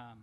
Um, 0.00 0.18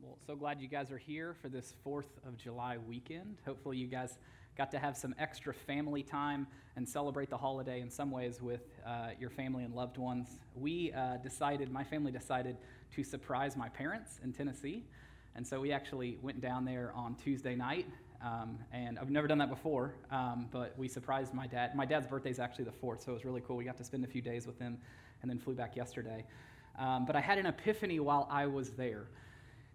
well, 0.00 0.18
so 0.26 0.36
glad 0.36 0.60
you 0.60 0.68
guys 0.68 0.90
are 0.90 0.98
here 0.98 1.34
for 1.40 1.48
this 1.48 1.72
4th 1.86 2.10
of 2.26 2.36
July 2.36 2.76
weekend. 2.76 3.38
Hopefully, 3.46 3.78
you 3.78 3.86
guys 3.86 4.18
got 4.56 4.70
to 4.72 4.78
have 4.78 4.98
some 4.98 5.14
extra 5.18 5.54
family 5.54 6.02
time 6.02 6.46
and 6.76 6.86
celebrate 6.86 7.30
the 7.30 7.36
holiday 7.36 7.80
in 7.80 7.90
some 7.90 8.10
ways 8.10 8.42
with 8.42 8.60
uh, 8.86 9.10
your 9.18 9.30
family 9.30 9.64
and 9.64 9.74
loved 9.74 9.96
ones. 9.96 10.40
We 10.54 10.92
uh, 10.92 11.16
decided, 11.22 11.70
my 11.72 11.84
family 11.84 12.12
decided 12.12 12.58
to 12.96 13.02
surprise 13.02 13.56
my 13.56 13.70
parents 13.70 14.20
in 14.22 14.34
Tennessee. 14.34 14.84
And 15.34 15.46
so 15.46 15.58
we 15.58 15.72
actually 15.72 16.18
went 16.20 16.42
down 16.42 16.66
there 16.66 16.92
on 16.94 17.14
Tuesday 17.14 17.54
night. 17.54 17.86
Um, 18.22 18.58
and 18.72 18.98
I've 18.98 19.10
never 19.10 19.26
done 19.26 19.38
that 19.38 19.48
before, 19.48 19.94
um, 20.10 20.48
but 20.50 20.74
we 20.76 20.88
surprised 20.88 21.32
my 21.32 21.46
dad. 21.46 21.74
My 21.74 21.86
dad's 21.86 22.08
birthday 22.08 22.30
is 22.30 22.40
actually 22.40 22.64
the 22.64 22.72
4th, 22.72 23.04
so 23.04 23.12
it 23.12 23.14
was 23.14 23.24
really 23.24 23.40
cool. 23.40 23.56
We 23.56 23.64
got 23.64 23.78
to 23.78 23.84
spend 23.84 24.04
a 24.04 24.08
few 24.08 24.20
days 24.20 24.46
with 24.46 24.58
him 24.58 24.76
and 25.22 25.30
then 25.30 25.38
flew 25.38 25.54
back 25.54 25.76
yesterday. 25.76 26.26
Um, 26.78 27.04
but 27.04 27.16
I 27.16 27.20
had 27.20 27.38
an 27.38 27.46
epiphany 27.46 28.00
while 28.00 28.28
I 28.30 28.46
was 28.46 28.70
there 28.70 29.06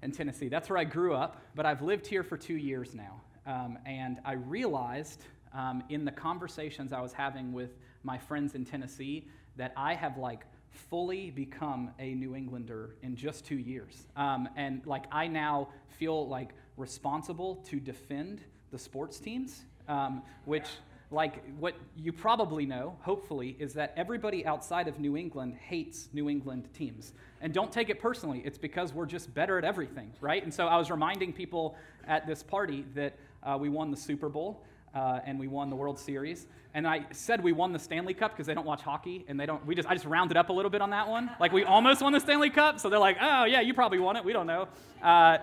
in 0.02 0.12
Tennessee. 0.12 0.48
That's 0.48 0.70
where 0.70 0.78
I 0.78 0.84
grew 0.84 1.14
up, 1.14 1.42
but 1.56 1.66
I've 1.66 1.82
lived 1.82 2.08
here 2.08 2.24
for 2.24 2.38
two 2.38 2.56
years 2.58 2.94
now. 2.94 3.22
Um, 3.46 3.78
and 3.86 4.20
I 4.24 4.34
realized 4.34 5.22
um, 5.54 5.84
in 5.90 6.06
the 6.06 6.12
conversations 6.12 6.94
I 6.94 7.02
was 7.02 7.14
having 7.14 7.54
with 7.54 7.72
my 8.04 8.18
friends 8.18 8.56
in 8.56 8.66
Tennessee 8.66 9.28
that 9.58 9.74
I 9.76 9.94
have 9.94 10.18
like 10.18 10.46
fully 10.72 11.30
become 11.30 11.92
a 12.00 12.14
New 12.16 12.36
Englander 12.36 12.96
in 13.02 13.16
just 13.16 13.46
two 13.46 13.58
years. 13.58 14.08
Um, 14.16 14.50
and 14.56 14.86
like 14.86 15.06
I 15.12 15.28
now 15.28 15.70
feel 16.00 16.28
like 16.28 16.50
responsible 16.78 17.56
to 17.70 17.80
defend 17.80 18.42
the 18.72 18.80
sports 18.80 19.20
teams, 19.20 19.64
um, 19.88 20.24
which 20.46 20.68
like 21.14 21.44
what 21.60 21.76
you 21.96 22.12
probably 22.12 22.66
know, 22.66 22.98
hopefully, 23.02 23.56
is 23.60 23.74
that 23.74 23.94
everybody 23.96 24.46
outside 24.46 24.88
of 24.88 25.00
New 25.00 25.16
England 25.16 25.56
hates 25.56 26.10
New 26.12 26.30
England 26.30 26.68
teams. 26.74 27.14
And 27.42 27.54
don't 27.54 27.72
take 27.72 27.90
it 27.90 28.00
personally, 28.00 28.42
it's 28.44 28.58
because 28.58 28.94
we're 28.94 29.06
just 29.06 29.34
better 29.34 29.58
at 29.58 29.64
everything, 29.64 30.12
right? 30.22 30.44
And 30.44 30.54
so 30.54 30.68
I 30.68 30.78
was 30.78 30.90
reminding 30.90 31.34
people 31.34 31.76
at 32.08 32.26
this 32.26 32.42
party 32.42 32.86
that 32.96 33.16
uh, 33.44 33.58
we 33.60 33.70
won 33.70 33.92
the 33.92 33.98
Super 33.98 34.30
Bowl. 34.30 34.64
Uh, 34.96 35.20
and 35.26 35.40
we 35.40 35.48
won 35.48 35.72
the 35.72 35.76
World 35.76 35.98
Series. 35.98 36.46
And 36.76 36.88
I 36.88 37.04
said 37.12 37.44
we 37.44 37.52
won 37.52 37.74
the 37.74 37.80
Stanley 37.80 38.14
Cup 38.14 38.34
because 38.34 38.46
they 38.46 38.54
don't 38.54 38.68
watch 38.68 38.84
hockey, 38.84 39.26
and 39.28 39.40
they 39.40 39.48
don't. 39.48 39.66
We 39.66 39.74
just 39.74 39.90
I 39.90 39.96
just 39.96 40.06
rounded 40.06 40.38
up 40.38 40.50
a 40.50 40.54
little 40.54 40.70
bit 40.70 40.82
on 40.82 40.92
that 40.92 41.10
one. 41.10 41.32
Like 41.40 41.52
we 41.52 41.64
almost 41.64 42.04
won 42.04 42.14
the 42.14 42.20
Stanley 42.20 42.52
Cup, 42.52 42.80
so 42.80 42.90
they're 42.90 43.00
like, 43.00 43.18
oh 43.20 43.46
yeah, 43.46 43.62
you 43.62 43.74
probably 43.74 43.98
won 43.98 44.18
it. 44.18 44.24
We 44.24 44.34
don't 44.34 44.46
know. 44.46 44.68
Uh, 45.02 45.40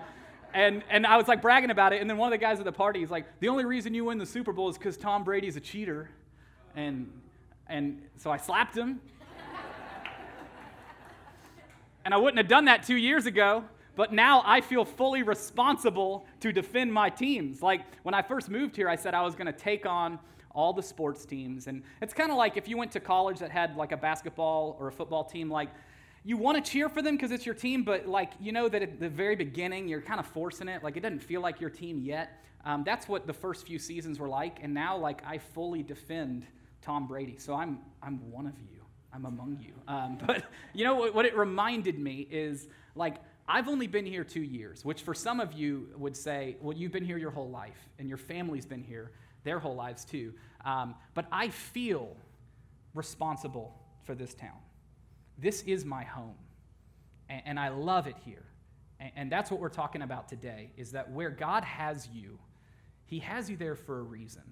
and, 0.53 0.83
and 0.89 1.05
I 1.05 1.17
was 1.17 1.27
like 1.27 1.41
bragging 1.41 1.71
about 1.71 1.93
it. 1.93 2.01
And 2.01 2.09
then 2.09 2.17
one 2.17 2.31
of 2.31 2.39
the 2.39 2.43
guys 2.43 2.59
at 2.59 2.65
the 2.65 2.71
party 2.71 3.03
is 3.03 3.11
like, 3.11 3.25
the 3.39 3.49
only 3.49 3.65
reason 3.65 3.93
you 3.93 4.05
win 4.05 4.17
the 4.17 4.25
Super 4.25 4.53
Bowl 4.53 4.69
is 4.69 4.77
because 4.77 4.97
Tom 4.97 5.23
Brady's 5.23 5.55
a 5.55 5.59
cheater. 5.59 6.09
And, 6.75 7.11
and 7.67 8.01
so 8.17 8.31
I 8.31 8.37
slapped 8.37 8.75
him. 8.77 8.99
and 12.05 12.13
I 12.13 12.17
wouldn't 12.17 12.37
have 12.37 12.47
done 12.47 12.65
that 12.65 12.83
two 12.83 12.97
years 12.97 13.25
ago. 13.25 13.63
But 13.95 14.13
now 14.13 14.41
I 14.45 14.61
feel 14.61 14.85
fully 14.85 15.21
responsible 15.21 16.25
to 16.39 16.51
defend 16.51 16.93
my 16.93 17.09
teams. 17.09 17.61
Like 17.61 17.81
when 18.03 18.13
I 18.13 18.21
first 18.21 18.49
moved 18.49 18.75
here, 18.75 18.87
I 18.87 18.95
said 18.95 19.13
I 19.13 19.21
was 19.21 19.35
going 19.35 19.47
to 19.47 19.53
take 19.53 19.85
on 19.85 20.17
all 20.53 20.73
the 20.73 20.83
sports 20.83 21.25
teams. 21.25 21.67
And 21.67 21.83
it's 22.01 22.13
kind 22.13 22.31
of 22.31 22.37
like 22.37 22.57
if 22.57 22.67
you 22.67 22.77
went 22.77 22.91
to 22.93 22.99
college 22.99 23.39
that 23.39 23.51
had 23.51 23.75
like 23.75 23.91
a 23.91 23.97
basketball 23.97 24.77
or 24.79 24.87
a 24.87 24.91
football 24.91 25.23
team, 25.23 25.49
like 25.49 25.69
you 26.23 26.37
want 26.37 26.63
to 26.63 26.71
cheer 26.71 26.87
for 26.87 27.01
them 27.01 27.15
because 27.15 27.31
it's 27.31 27.45
your 27.45 27.55
team, 27.55 27.83
but 27.83 28.07
like 28.07 28.33
you 28.39 28.51
know 28.51 28.69
that 28.69 28.81
at 28.81 28.99
the 28.99 29.09
very 29.09 29.35
beginning 29.35 29.87
you're 29.87 30.01
kind 30.01 30.19
of 30.19 30.27
forcing 30.27 30.67
it. 30.67 30.83
Like 30.83 30.97
it 30.97 31.01
doesn't 31.01 31.23
feel 31.23 31.41
like 31.41 31.59
your 31.59 31.69
team 31.69 31.99
yet. 31.99 32.43
Um, 32.63 32.83
that's 32.83 33.07
what 33.07 33.25
the 33.25 33.33
first 33.33 33.65
few 33.65 33.79
seasons 33.79 34.19
were 34.19 34.29
like, 34.29 34.59
and 34.61 34.73
now 34.73 34.97
like 34.97 35.23
I 35.25 35.39
fully 35.39 35.81
defend 35.81 36.45
Tom 36.81 37.07
Brady. 37.07 37.37
So 37.37 37.55
I'm 37.55 37.79
I'm 38.03 38.31
one 38.31 38.45
of 38.45 38.59
you. 38.59 38.81
I'm 39.13 39.25
among 39.25 39.57
you. 39.59 39.73
Um, 39.87 40.17
but 40.25 40.45
you 40.73 40.83
know 40.83 40.95
what, 40.95 41.15
what 41.15 41.25
it 41.25 41.35
reminded 41.35 41.97
me 41.97 42.27
is 42.29 42.67
like 42.95 43.15
I've 43.47 43.67
only 43.67 43.87
been 43.87 44.05
here 44.05 44.23
two 44.23 44.43
years, 44.43 44.85
which 44.85 45.01
for 45.01 45.13
some 45.13 45.39
of 45.39 45.53
you 45.53 45.89
would 45.97 46.15
say, 46.15 46.55
well, 46.61 46.77
you've 46.77 46.91
been 46.91 47.03
here 47.03 47.17
your 47.17 47.31
whole 47.31 47.49
life, 47.49 47.89
and 47.99 48.07
your 48.07 48.17
family's 48.17 48.65
been 48.65 48.83
here 48.83 49.11
their 49.43 49.59
whole 49.59 49.75
lives 49.75 50.05
too. 50.05 50.33
Um, 50.63 50.95
but 51.15 51.25
I 51.31 51.49
feel 51.49 52.15
responsible 52.93 53.75
for 54.03 54.15
this 54.15 54.33
town. 54.33 54.57
This 55.41 55.63
is 55.63 55.83
my 55.83 56.03
home, 56.03 56.35
and, 57.27 57.41
and 57.45 57.59
I 57.59 57.69
love 57.69 58.05
it 58.05 58.15
here. 58.23 58.45
And, 58.99 59.11
and 59.15 59.31
that's 59.31 59.49
what 59.49 59.59
we're 59.59 59.69
talking 59.69 60.03
about 60.03 60.29
today 60.29 60.71
is 60.77 60.91
that 60.91 61.11
where 61.11 61.31
God 61.31 61.63
has 61.63 62.07
you, 62.13 62.37
He 63.05 63.19
has 63.19 63.49
you 63.49 63.57
there 63.57 63.75
for 63.75 63.99
a 63.99 64.03
reason. 64.03 64.43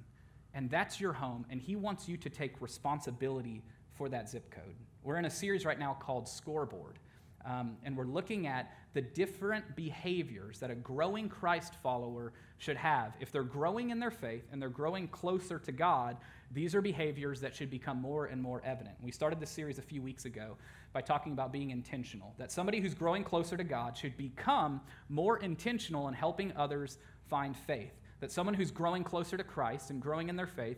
And 0.56 0.70
that's 0.70 1.00
your 1.00 1.14
home, 1.14 1.46
and 1.52 1.62
He 1.62 1.76
wants 1.76 2.10
you 2.10 2.18
to 2.18 2.30
take 2.30 2.60
responsibility 2.60 3.64
for 3.94 4.10
that 4.10 4.30
zip 4.30 4.50
code. 4.50 4.76
We're 5.04 5.18
in 5.18 5.26
a 5.26 5.30
series 5.30 5.64
right 5.64 5.78
now 5.78 5.96
called 6.00 6.28
Scoreboard. 6.28 6.98
Um, 7.46 7.78
and 7.84 7.96
we're 7.96 8.06
looking 8.06 8.48
at 8.48 8.72
the 8.94 9.02
different 9.02 9.76
behaviors 9.76 10.60
that 10.60 10.72
a 10.72 10.76
growing 10.76 11.30
Christ 11.30 11.74
follower 11.82 12.34
should 12.58 12.78
have. 12.78 13.14
If 13.20 13.32
they're 13.32 13.44
growing 13.44 13.92
in 13.92 14.00
their 14.00 14.12
faith 14.12 14.44
and 14.52 14.62
they're 14.62 14.70
growing 14.70 15.08
closer 15.08 15.60
to 15.60 15.72
God, 15.72 16.18
these 16.52 16.76
are 16.76 16.82
behaviors 16.82 17.40
that 17.42 17.56
should 17.56 17.70
become 17.70 18.02
more 18.02 18.26
and 18.26 18.42
more 18.42 18.62
evident. 18.66 18.96
We 19.02 19.12
started 19.12 19.40
this 19.40 19.52
series 19.52 19.78
a 19.78 19.84
few 19.84 20.02
weeks 20.02 20.26
ago 20.26 20.58
by 20.92 21.02
talking 21.02 21.34
about 21.34 21.52
being 21.52 21.70
intentional, 21.70 22.34
that 22.38 22.52
somebody 22.52 22.80
who's 22.80 22.96
growing 22.96 23.24
closer 23.24 23.56
to 23.56 23.64
God 23.64 23.96
should 23.96 24.18
become 24.18 24.82
more 25.08 25.38
intentional 25.38 26.08
in 26.08 26.14
helping 26.14 26.52
others 26.58 26.98
find 27.30 27.56
faith. 27.56 27.94
That 28.20 28.32
someone 28.32 28.56
who's 28.56 28.72
growing 28.72 29.04
closer 29.04 29.38
to 29.38 29.44
Christ 29.44 29.92
and 29.92 30.02
growing 30.02 30.30
in 30.30 30.36
their 30.36 30.48
faith 30.48 30.78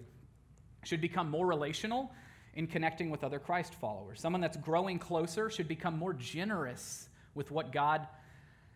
should 0.84 1.02
become 1.02 1.30
more 1.30 1.48
relational 1.48 2.12
in 2.56 2.67
connecting 2.67 3.09
with 3.09 3.23
other 3.23 3.39
Christ 3.39 3.73
followers. 3.75 4.19
Someone 4.19 4.41
that's 4.41 4.57
growing 4.57 5.00
closer 5.00 5.50
should 5.50 5.67
become 5.67 5.97
more 5.97 6.13
generous 6.13 7.07
with 7.34 7.51
what 7.51 7.72
God 7.72 8.07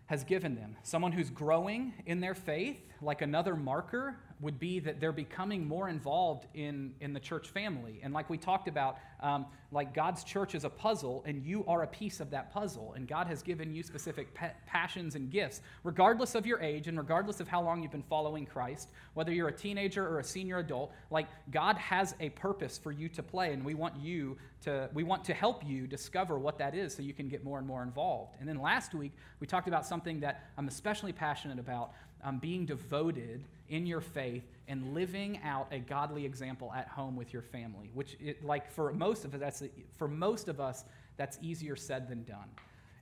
has 0.06 0.24
given 0.24 0.56
them. 0.56 0.78
Someone 0.84 1.12
who's 1.12 1.30
growing 1.30 1.94
in 2.06 2.22
their 2.22 2.36
faith, 2.36 2.80
like 3.02 3.22
another 3.22 3.56
marker, 3.56 4.18
would 4.42 4.60
be 4.60 4.80
that 4.80 5.00
they're 5.00 5.14
becoming 5.14 5.66
more 5.66 5.88
involved 5.88 6.46
in, 6.54 6.94
in 7.00 7.14
the 7.14 7.20
church 7.20 7.50
family. 7.50 8.00
And 8.04 8.14
like 8.14 8.30
we 8.30 8.38
talked 8.38 8.68
about, 8.68 8.98
um, 9.22 9.46
like 9.72 9.94
God's 9.94 10.24
church 10.24 10.56
is 10.56 10.66
a 10.66 10.70
puzzle, 10.70 11.24
and 11.26 11.44
you 11.44 11.64
are 11.68 11.84
a 11.84 11.88
piece 11.88 12.20
of 12.20 12.30
that 12.32 12.54
puzzle. 12.54 12.94
And 12.96 13.08
God 13.08 13.28
has 13.28 13.42
given 13.42 13.74
you 13.74 13.82
specific 13.82 14.34
pa- 14.34 14.52
passions 14.66 15.16
and 15.16 15.32
gifts, 15.32 15.62
regardless 15.84 16.36
of 16.36 16.46
your 16.46 16.60
age 16.60 16.88
and 16.88 16.98
regardless 16.98 17.40
of 17.40 17.48
how 17.48 17.62
long 17.62 17.82
you've 17.82 17.92
been 17.92 18.04
following 18.04 18.46
Christ, 18.46 18.90
whether 19.14 19.32
you're 19.32 19.48
a 19.48 19.54
teenager 19.54 20.06
or 20.06 20.20
a 20.20 20.24
senior 20.24 20.60
adult. 20.60 20.92
Like 21.12 21.28
God 21.52 21.78
has 21.78 22.14
a 22.20 22.30
purpose 22.30 22.78
for 22.78 22.92
you 22.92 23.08
to 23.10 23.24
play, 23.24 23.54
and 23.54 23.64
we 23.64 23.74
want 23.74 23.96
you 23.96 24.38
to 24.64 24.90
we 24.94 25.04
want 25.04 25.24
to 25.26 25.34
help 25.34 25.66
you 25.66 25.88
discover 25.88 26.38
what 26.38 26.58
that 26.58 26.76
is, 26.76 26.94
so 26.94 27.02
you 27.02 27.14
can 27.14 27.30
get 27.30 27.44
more 27.44 27.58
and 27.58 27.68
more 27.68 27.84
involved. 27.84 28.36
And 28.40 28.50
then 28.50 28.60
last 28.60 28.94
week 28.94 29.14
we 29.40 29.48
talked 29.48 29.68
about 29.68 29.86
something 29.86 30.20
that 30.20 30.44
I'm 30.58 30.68
especially 30.68 31.14
passionate 31.14 31.60
about 31.60 31.92
um, 32.26 32.40
being 32.40 32.66
devoted 32.66 33.44
in 33.70 33.86
your 33.86 34.02
faith 34.02 34.44
and 34.68 34.94
living 34.94 35.40
out 35.44 35.68
a 35.72 35.80
godly 35.80 36.26
example 36.26 36.74
at 36.76 36.88
home 36.88 37.16
with 37.16 37.32
your 37.32 37.42
family 37.42 37.90
which 37.94 38.18
it, 38.20 38.44
like 38.44 38.70
for 38.70 38.92
most 38.92 39.24
of 39.24 39.34
us 39.34 39.40
that's 39.40 39.64
for 39.98 40.08
most 40.08 40.48
of 40.48 40.60
us 40.60 40.84
that's 41.18 41.40
easier 41.42 41.78
said 41.78 42.10
than 42.10 42.24
done. 42.24 42.50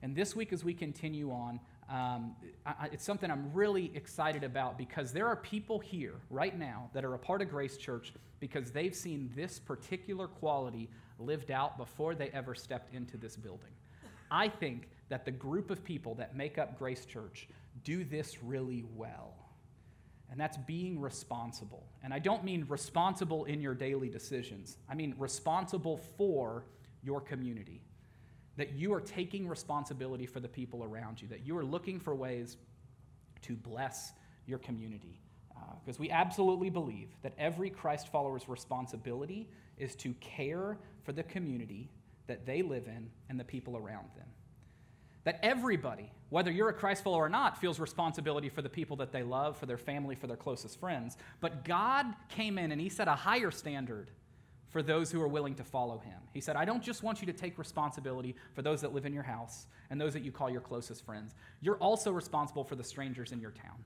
And 0.02 0.14
this 0.14 0.36
week 0.36 0.52
as 0.52 0.62
we 0.62 0.74
continue 0.74 1.32
on 1.32 1.58
um, 1.90 2.34
I, 2.64 2.88
it's 2.92 3.04
something 3.04 3.30
i'm 3.30 3.52
really 3.52 3.90
excited 3.94 4.42
about 4.42 4.78
because 4.78 5.12
there 5.12 5.26
are 5.26 5.36
people 5.36 5.78
here 5.78 6.14
right 6.30 6.58
now 6.58 6.88
that 6.94 7.04
are 7.04 7.14
a 7.14 7.18
part 7.18 7.42
of 7.42 7.50
grace 7.50 7.76
church 7.76 8.14
because 8.40 8.70
they've 8.70 8.94
seen 8.94 9.30
this 9.34 9.58
particular 9.58 10.26
quality 10.26 10.88
lived 11.18 11.50
out 11.50 11.78
before 11.78 12.14
they 12.14 12.28
ever 12.28 12.54
stepped 12.54 12.94
into 12.94 13.16
this 13.16 13.36
building. 13.36 13.70
I 14.30 14.48
think 14.48 14.88
that 15.08 15.24
the 15.24 15.30
group 15.30 15.70
of 15.70 15.84
people 15.84 16.14
that 16.16 16.36
make 16.36 16.58
up 16.58 16.78
grace 16.78 17.04
church 17.04 17.48
do 17.82 18.04
this 18.04 18.42
really 18.42 18.84
well. 18.94 19.34
And 20.30 20.40
that's 20.40 20.56
being 20.56 21.00
responsible. 21.00 21.86
And 22.02 22.12
I 22.12 22.18
don't 22.18 22.44
mean 22.44 22.64
responsible 22.68 23.44
in 23.44 23.60
your 23.60 23.74
daily 23.74 24.08
decisions, 24.08 24.76
I 24.88 24.94
mean 24.94 25.14
responsible 25.18 25.98
for 26.16 26.64
your 27.02 27.20
community. 27.20 27.82
That 28.56 28.72
you 28.72 28.92
are 28.94 29.00
taking 29.00 29.48
responsibility 29.48 30.26
for 30.26 30.38
the 30.38 30.48
people 30.48 30.84
around 30.84 31.20
you, 31.20 31.26
that 31.28 31.44
you 31.44 31.56
are 31.58 31.64
looking 31.64 31.98
for 31.98 32.14
ways 32.14 32.56
to 33.42 33.54
bless 33.54 34.12
your 34.46 34.58
community. 34.58 35.20
Because 35.84 35.98
uh, 35.98 36.02
we 36.02 36.10
absolutely 36.10 36.70
believe 36.70 37.08
that 37.22 37.32
every 37.38 37.70
Christ 37.70 38.08
follower's 38.08 38.48
responsibility 38.48 39.48
is 39.76 39.94
to 39.96 40.14
care 40.14 40.78
for 41.02 41.12
the 41.12 41.22
community 41.22 41.90
that 42.26 42.46
they 42.46 42.62
live 42.62 42.86
in 42.86 43.10
and 43.28 43.38
the 43.38 43.44
people 43.44 43.76
around 43.76 44.06
them. 44.16 44.26
That 45.24 45.40
everybody, 45.42 46.10
whether 46.28 46.50
you're 46.50 46.68
a 46.68 46.74
Christ 46.74 47.02
follower 47.02 47.24
or 47.24 47.28
not, 47.28 47.58
feels 47.58 47.80
responsibility 47.80 48.48
for 48.48 48.62
the 48.62 48.68
people 48.68 48.96
that 48.96 49.10
they 49.10 49.22
love, 49.22 49.56
for 49.56 49.66
their 49.66 49.78
family, 49.78 50.14
for 50.14 50.26
their 50.26 50.36
closest 50.36 50.78
friends. 50.78 51.16
But 51.40 51.64
God 51.64 52.06
came 52.28 52.58
in 52.58 52.72
and 52.72 52.80
He 52.80 52.88
set 52.88 53.08
a 53.08 53.14
higher 53.14 53.50
standard 53.50 54.10
for 54.68 54.82
those 54.82 55.10
who 55.10 55.22
are 55.22 55.28
willing 55.28 55.54
to 55.54 55.64
follow 55.64 55.98
Him. 55.98 56.18
He 56.32 56.40
said, 56.40 56.56
I 56.56 56.64
don't 56.64 56.82
just 56.82 57.02
want 57.02 57.20
you 57.20 57.26
to 57.26 57.32
take 57.32 57.58
responsibility 57.58 58.34
for 58.54 58.62
those 58.62 58.80
that 58.80 58.92
live 58.92 59.06
in 59.06 59.12
your 59.14 59.22
house 59.22 59.66
and 59.88 60.00
those 60.00 60.12
that 60.12 60.24
you 60.24 60.32
call 60.32 60.50
your 60.50 60.60
closest 60.60 61.06
friends. 61.06 61.34
You're 61.60 61.76
also 61.76 62.10
responsible 62.10 62.64
for 62.64 62.74
the 62.74 62.84
strangers 62.84 63.32
in 63.32 63.40
your 63.40 63.52
town. 63.52 63.84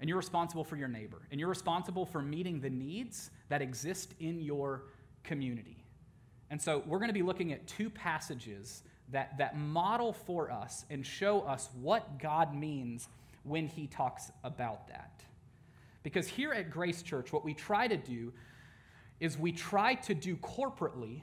And 0.00 0.08
you're 0.08 0.18
responsible 0.18 0.62
for 0.62 0.76
your 0.76 0.88
neighbor. 0.88 1.22
And 1.30 1.40
you're 1.40 1.48
responsible 1.48 2.06
for 2.06 2.22
meeting 2.22 2.60
the 2.60 2.70
needs 2.70 3.30
that 3.48 3.60
exist 3.60 4.14
in 4.20 4.40
your 4.40 4.84
community. 5.24 5.84
And 6.50 6.62
so 6.62 6.82
we're 6.86 6.98
going 6.98 7.08
to 7.08 7.14
be 7.14 7.22
looking 7.22 7.52
at 7.52 7.66
two 7.66 7.90
passages 7.90 8.84
that, 9.12 9.38
that 9.38 9.56
model 9.56 10.12
for 10.12 10.50
us 10.50 10.84
and 10.90 11.04
show 11.04 11.40
us 11.40 11.68
what 11.80 12.18
God 12.18 12.54
means 12.54 13.08
when 13.44 13.66
He 13.66 13.86
talks 13.86 14.30
about 14.44 14.88
that. 14.88 15.22
Because 16.02 16.28
here 16.28 16.52
at 16.52 16.70
Grace 16.70 17.02
Church, 17.02 17.32
what 17.32 17.44
we 17.44 17.54
try 17.54 17.88
to 17.88 17.96
do 17.96 18.32
is 19.20 19.38
we 19.38 19.52
try 19.52 19.94
to 19.94 20.14
do 20.14 20.36
corporately 20.36 21.22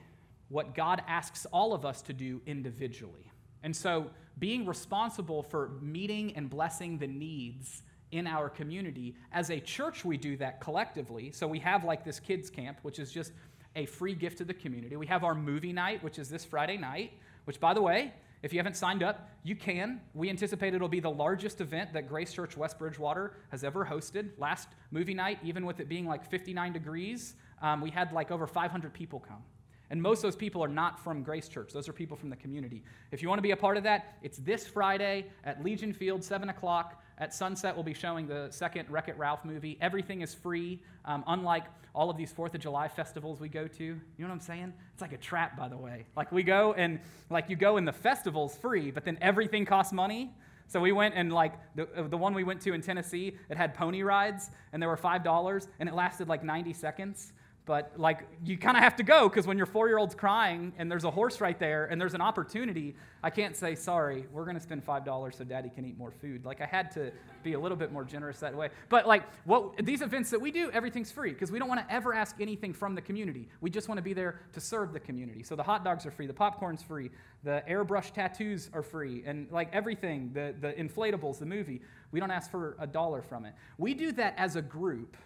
what 0.49 0.75
God 0.75 1.01
asks 1.07 1.45
all 1.47 1.73
of 1.73 1.85
us 1.85 2.01
to 2.03 2.13
do 2.13 2.41
individually. 2.45 3.31
And 3.63 3.75
so, 3.75 4.11
being 4.37 4.65
responsible 4.65 5.41
for 5.41 5.71
meeting 5.81 6.35
and 6.35 6.49
blessing 6.49 6.97
the 6.97 7.07
needs 7.07 7.83
in 8.11 8.27
our 8.27 8.49
community, 8.49 9.15
as 9.31 9.49
a 9.49 9.59
church, 9.59 10.05
we 10.05 10.17
do 10.17 10.37
that 10.37 10.61
collectively. 10.61 11.31
So, 11.31 11.47
we 11.47 11.59
have 11.59 11.83
like 11.83 12.03
this 12.03 12.19
kids' 12.19 12.49
camp, 12.49 12.77
which 12.83 12.99
is 12.99 13.11
just 13.11 13.31
a 13.75 13.85
free 13.85 14.13
gift 14.13 14.37
to 14.37 14.45
the 14.45 14.53
community. 14.53 14.95
We 14.97 15.07
have 15.07 15.23
our 15.23 15.35
movie 15.35 15.73
night, 15.73 16.03
which 16.03 16.19
is 16.19 16.29
this 16.29 16.45
Friday 16.45 16.77
night, 16.77 17.13
which, 17.45 17.59
by 17.59 17.73
the 17.73 17.81
way, 17.81 18.13
if 18.43 18.53
you 18.53 18.59
haven't 18.59 18.75
signed 18.75 19.01
up, 19.01 19.29
you 19.43 19.55
can. 19.55 20.01
We 20.13 20.29
anticipate 20.29 20.75
it'll 20.75 20.87
be 20.87 20.99
the 20.99 21.09
largest 21.09 21.61
event 21.61 21.93
that 21.93 22.07
Grace 22.07 22.31
Church 22.31 22.55
West 22.55 22.77
Bridgewater 22.77 23.37
has 23.49 23.63
ever 23.63 23.85
hosted. 23.85 24.31
Last 24.37 24.67
movie 24.91 25.15
night, 25.15 25.39
even 25.43 25.65
with 25.65 25.79
it 25.79 25.89
being 25.89 26.05
like 26.05 26.29
59 26.29 26.73
degrees, 26.73 27.35
um, 27.61 27.81
we 27.81 27.89
had 27.89 28.11
like 28.11 28.29
over 28.29 28.45
500 28.45 28.93
people 28.93 29.19
come. 29.19 29.41
And 29.89 30.01
most 30.01 30.19
of 30.19 30.23
those 30.23 30.35
people 30.35 30.63
are 30.63 30.69
not 30.69 30.99
from 30.99 31.23
Grace 31.23 31.47
Church. 31.47 31.71
Those 31.71 31.87
are 31.87 31.93
people 31.93 32.17
from 32.17 32.29
the 32.29 32.35
community. 32.35 32.83
If 33.11 33.21
you 33.21 33.29
want 33.29 33.37
to 33.39 33.43
be 33.43 33.51
a 33.51 33.57
part 33.57 33.77
of 33.77 33.83
that, 33.83 34.15
it's 34.23 34.37
this 34.39 34.65
Friday 34.65 35.27
at 35.43 35.63
Legion 35.63 35.93
Field, 35.93 36.23
7 36.23 36.49
o'clock. 36.49 37.01
At 37.17 37.33
sunset, 37.33 37.75
we'll 37.75 37.83
be 37.83 37.93
showing 37.93 38.27
the 38.27 38.47
second 38.49 38.89
Wreck 38.89 39.07
It 39.07 39.17
Ralph 39.17 39.45
movie. 39.45 39.77
Everything 39.79 40.21
is 40.21 40.33
free, 40.33 40.81
um, 41.05 41.23
unlike 41.27 41.65
all 41.93 42.09
of 42.09 42.17
these 42.17 42.31
Fourth 42.31 42.53
of 42.53 42.61
July 42.61 42.87
festivals 42.87 43.39
we 43.39 43.47
go 43.47 43.67
to. 43.67 43.83
You 43.83 43.99
know 44.19 44.27
what 44.27 44.33
I'm 44.33 44.39
saying? 44.41 44.73
It's 44.91 45.01
like 45.01 45.13
a 45.13 45.17
trap, 45.17 45.55
by 45.57 45.69
the 45.69 45.77
way. 45.77 46.05
Like 46.17 46.31
we 46.31 46.43
go 46.43 46.73
and 46.73 46.99
like 47.29 47.49
you 47.49 47.55
go 47.55 47.77
and 47.77 47.87
the 47.87 47.93
festival's 47.93 48.57
free, 48.57 48.91
but 48.91 49.05
then 49.05 49.17
everything 49.21 49.65
costs 49.65 49.93
money. 49.93 50.33
So 50.67 50.81
we 50.81 50.91
went 50.91 51.13
and 51.15 51.31
like 51.31 51.53
the, 51.75 51.87
uh, 51.95 52.07
the 52.07 52.17
one 52.17 52.33
we 52.33 52.43
went 52.43 52.59
to 52.61 52.73
in 52.73 52.81
Tennessee, 52.81 53.37
it 53.49 53.55
had 53.55 53.73
pony 53.73 54.01
rides 54.01 54.49
and 54.73 54.81
they 54.81 54.87
were 54.87 54.97
five 54.97 55.23
dollars 55.23 55.67
and 55.79 55.87
it 55.87 55.95
lasted 55.95 56.27
like 56.27 56.43
90 56.43 56.73
seconds. 56.73 57.31
But 57.65 57.93
like 57.97 58.27
you 58.43 58.57
kind 58.57 58.77
of 58.77 58.83
have 58.83 58.95
to 58.97 59.03
go 59.03 59.27
because 59.27 59.47
when 59.47 59.57
your 59.57 59.65
four 59.65 59.87
year 59.87 59.97
old's 59.97 60.13
crying 60.13 60.71
and 60.77 60.89
there's 60.89 61.03
a 61.03 61.09
horse 61.09 61.41
right 61.41 61.57
there 61.57 61.85
and 61.85 61.99
there's 61.99 62.13
an 62.13 62.21
opportunity, 62.21 62.95
I 63.23 63.31
can't 63.31 63.55
say, 63.55 63.73
sorry, 63.73 64.27
we're 64.31 64.43
going 64.43 64.55
to 64.55 64.61
spend 64.61 64.85
$5 64.85 65.35
so 65.35 65.43
daddy 65.43 65.69
can 65.73 65.83
eat 65.83 65.97
more 65.97 66.11
food. 66.11 66.45
Like 66.45 66.61
I 66.61 66.65
had 66.65 66.91
to 66.91 67.11
be 67.41 67.53
a 67.53 67.59
little 67.59 67.77
bit 67.77 67.91
more 67.91 68.03
generous 68.03 68.39
that 68.39 68.55
way. 68.55 68.69
But 68.89 69.07
like 69.07 69.23
what 69.45 69.83
these 69.83 70.03
events 70.03 70.29
that 70.29 70.39
we 70.39 70.51
do, 70.51 70.69
everything's 70.71 71.11
free 71.11 71.33
because 71.33 71.51
we 71.51 71.57
don't 71.57 71.67
want 71.67 71.79
to 71.87 71.91
ever 71.93 72.13
ask 72.13 72.35
anything 72.39 72.71
from 72.71 72.93
the 72.93 73.01
community. 73.01 73.47
We 73.61 73.71
just 73.71 73.87
want 73.87 73.97
to 73.97 74.03
be 74.03 74.13
there 74.13 74.41
to 74.53 74.59
serve 74.59 74.93
the 74.93 74.99
community. 74.99 75.41
So 75.41 75.55
the 75.55 75.63
hot 75.63 75.83
dogs 75.83 76.05
are 76.05 76.11
free, 76.11 76.27
the 76.27 76.33
popcorn's 76.33 76.83
free, 76.83 77.09
the 77.43 77.63
airbrush 77.67 78.13
tattoos 78.13 78.69
are 78.73 78.83
free, 78.83 79.23
and 79.25 79.47
like 79.51 79.69
everything, 79.73 80.29
the, 80.33 80.53
the 80.61 80.73
inflatables, 80.73 81.39
the 81.39 81.45
movie, 81.47 81.81
we 82.11 82.19
don't 82.19 82.31
ask 82.31 82.51
for 82.51 82.75
a 82.79 82.85
dollar 82.85 83.23
from 83.23 83.45
it. 83.45 83.55
We 83.79 83.95
do 83.95 84.11
that 84.13 84.35
as 84.37 84.55
a 84.55 84.61
group 84.61 85.17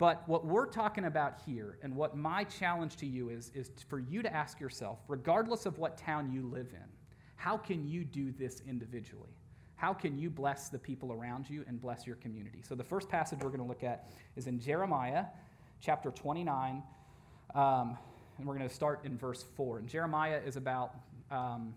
but 0.00 0.26
what 0.26 0.46
we're 0.46 0.64
talking 0.64 1.04
about 1.04 1.34
here, 1.44 1.76
and 1.82 1.94
what 1.94 2.16
my 2.16 2.42
challenge 2.44 2.96
to 2.96 3.06
you 3.06 3.28
is, 3.28 3.52
is 3.54 3.70
for 3.86 3.98
you 3.98 4.22
to 4.22 4.34
ask 4.34 4.58
yourself, 4.58 4.98
regardless 5.08 5.66
of 5.66 5.76
what 5.76 5.98
town 5.98 6.32
you 6.32 6.40
live 6.40 6.68
in, 6.72 6.88
how 7.36 7.58
can 7.58 7.86
you 7.86 8.02
do 8.02 8.32
this 8.32 8.62
individually? 8.66 9.36
How 9.76 9.92
can 9.92 10.18
you 10.18 10.30
bless 10.30 10.70
the 10.70 10.78
people 10.78 11.12
around 11.12 11.50
you 11.50 11.66
and 11.68 11.78
bless 11.78 12.06
your 12.06 12.16
community? 12.16 12.62
So, 12.66 12.74
the 12.74 12.82
first 12.82 13.10
passage 13.10 13.40
we're 13.42 13.50
going 13.50 13.60
to 13.60 13.66
look 13.66 13.84
at 13.84 14.10
is 14.36 14.46
in 14.46 14.58
Jeremiah 14.58 15.26
chapter 15.82 16.10
29, 16.10 16.82
um, 17.54 17.98
and 18.38 18.46
we're 18.46 18.56
going 18.56 18.66
to 18.66 18.74
start 18.74 19.04
in 19.04 19.18
verse 19.18 19.44
4. 19.54 19.80
And 19.80 19.88
Jeremiah 19.88 20.40
is 20.46 20.56
about 20.56 20.94
um, 21.30 21.74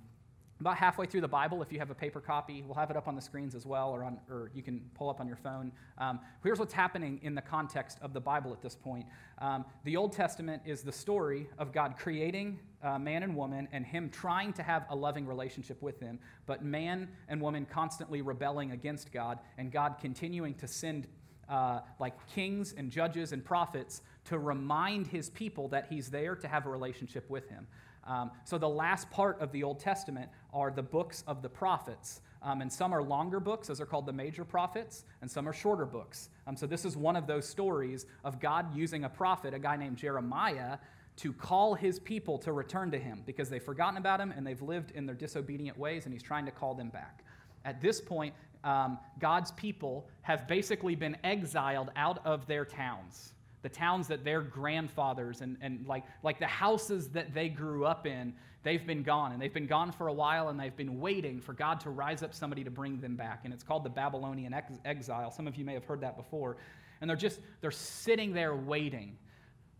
about 0.63 0.77
halfway 0.77 1.05
through 1.05 1.19
the 1.19 1.27
Bible, 1.27 1.61
if 1.61 1.73
you 1.73 1.79
have 1.79 1.89
a 1.89 1.95
paper 1.95 2.21
copy, 2.21 2.63
we'll 2.65 2.75
have 2.75 2.89
it 2.89 2.95
up 2.95 3.09
on 3.09 3.15
the 3.15 3.21
screens 3.21 3.53
as 3.53 3.65
well, 3.65 3.89
or, 3.89 4.01
on, 4.01 4.17
or 4.29 4.49
you 4.53 4.63
can 4.63 4.79
pull 4.93 5.09
up 5.09 5.19
on 5.19 5.27
your 5.27 5.35
phone. 5.35 5.73
Um, 5.97 6.21
here's 6.41 6.57
what's 6.57 6.73
happening 6.73 7.19
in 7.21 7.35
the 7.35 7.41
context 7.41 7.97
of 8.01 8.13
the 8.13 8.21
Bible 8.21 8.53
at 8.53 8.61
this 8.61 8.73
point. 8.73 9.05
Um, 9.39 9.65
the 9.83 9.97
Old 9.97 10.13
Testament 10.13 10.61
is 10.65 10.81
the 10.81 10.91
story 10.91 11.49
of 11.57 11.73
God 11.73 11.95
creating 11.97 12.59
uh, 12.81 12.97
man 12.97 13.23
and 13.23 13.35
woman 13.35 13.67
and 13.73 13.85
Him 13.85 14.09
trying 14.09 14.53
to 14.53 14.63
have 14.63 14.85
a 14.89 14.95
loving 14.95 15.27
relationship 15.27 15.81
with 15.81 15.99
them, 15.99 16.17
but 16.45 16.63
man 16.63 17.09
and 17.27 17.41
woman 17.41 17.65
constantly 17.69 18.21
rebelling 18.21 18.71
against 18.71 19.11
God, 19.11 19.39
and 19.57 19.69
God 19.69 19.95
continuing 19.99 20.53
to 20.55 20.67
send 20.67 21.07
uh, 21.49 21.81
like 21.99 22.13
kings 22.33 22.73
and 22.77 22.89
judges 22.89 23.33
and 23.33 23.43
prophets 23.43 24.01
to 24.25 24.39
remind 24.39 25.07
His 25.07 25.29
people 25.29 25.67
that 25.67 25.87
He's 25.89 26.09
there 26.09 26.37
to 26.37 26.47
have 26.47 26.65
a 26.65 26.69
relationship 26.69 27.29
with 27.29 27.49
Him. 27.49 27.67
Um, 28.05 28.31
so 28.43 28.57
the 28.57 28.69
last 28.69 29.09
part 29.11 29.39
of 29.39 29.51
the 29.51 29.63
Old 29.63 29.79
Testament 29.79 30.29
are 30.53 30.71
the 30.71 30.83
books 30.83 31.23
of 31.27 31.41
the 31.41 31.49
prophets. 31.49 32.21
Um, 32.41 32.61
and 32.61 32.71
some 32.71 32.93
are 32.93 33.01
longer 33.01 33.39
books, 33.39 33.67
those 33.67 33.79
are 33.79 33.85
called 33.85 34.05
the 34.05 34.13
major 34.13 34.43
prophets, 34.43 35.05
and 35.21 35.31
some 35.31 35.47
are 35.47 35.53
shorter 35.53 35.85
books. 35.85 36.29
Um, 36.45 36.57
so 36.57 36.67
this 36.67 36.83
is 36.83 36.97
one 36.97 37.15
of 37.15 37.25
those 37.25 37.47
stories 37.47 38.05
of 38.25 38.39
God 38.39 38.75
using 38.75 39.05
a 39.05 39.09
prophet, 39.09 39.53
a 39.53 39.59
guy 39.59 39.77
named 39.77 39.97
Jeremiah, 39.97 40.77
to 41.17 41.31
call 41.31 41.73
his 41.73 41.99
people 41.99 42.37
to 42.39 42.51
return 42.51 42.91
to 42.91 42.99
him 42.99 43.21
because 43.25 43.49
they've 43.49 43.63
forgotten 43.63 43.97
about 43.97 44.19
him 44.19 44.33
and 44.35 44.45
they've 44.45 44.61
lived 44.61 44.91
in 44.91 45.05
their 45.05 45.15
disobedient 45.15 45.77
ways, 45.77 46.05
and 46.05 46.13
he's 46.13 46.23
trying 46.23 46.45
to 46.45 46.51
call 46.51 46.73
them 46.73 46.89
back. 46.89 47.23
At 47.65 47.79
this 47.79 48.01
point, 48.01 48.33
um, 48.63 48.97
God's 49.19 49.51
people 49.51 50.09
have 50.21 50.47
basically 50.47 50.95
been 50.95 51.15
exiled 51.23 51.91
out 51.95 52.25
of 52.25 52.45
their 52.47 52.65
towns 52.65 53.33
the 53.63 53.69
towns 53.69 54.07
that 54.09 54.23
their 54.23 54.41
grandfathers 54.41 55.41
and, 55.41 55.57
and 55.61 55.87
like, 55.87 56.03
like 56.21 56.37
the 56.37 56.45
houses 56.45 57.09
that 57.09 57.33
they 57.33 57.49
grew 57.49 57.85
up 57.85 58.05
in, 58.05 58.33
they've 58.61 58.85
been 58.85 59.01
gone. 59.03 59.31
And 59.31 59.41
they've 59.41 59.53
been 59.53 59.67
gone 59.67 59.91
for 59.91 60.07
a 60.09 60.13
while 60.13 60.49
and 60.49 60.59
they've 60.59 60.75
been 60.75 60.99
waiting 60.99 61.39
for 61.39 61.53
God 61.53 61.79
to 61.81 61.89
rise 61.89 62.21
up 62.21 62.33
somebody 62.33 62.63
to 62.63 62.69
bring 62.69 62.99
them 62.99 63.15
back. 63.15 63.41
And 63.45 63.53
it's 63.53 63.63
called 63.63 63.83
the 63.83 63.89
Babylonian 63.89 64.53
ex- 64.53 64.79
exile. 64.83 65.31
Some 65.31 65.47
of 65.47 65.55
you 65.55 65.65
may 65.65 65.73
have 65.73 65.85
heard 65.85 66.01
that 66.01 66.17
before. 66.17 66.57
And 67.01 67.09
they're 67.09 67.17
just, 67.17 67.39
they're 67.61 67.71
sitting 67.71 68.33
there 68.33 68.55
waiting 68.55 69.17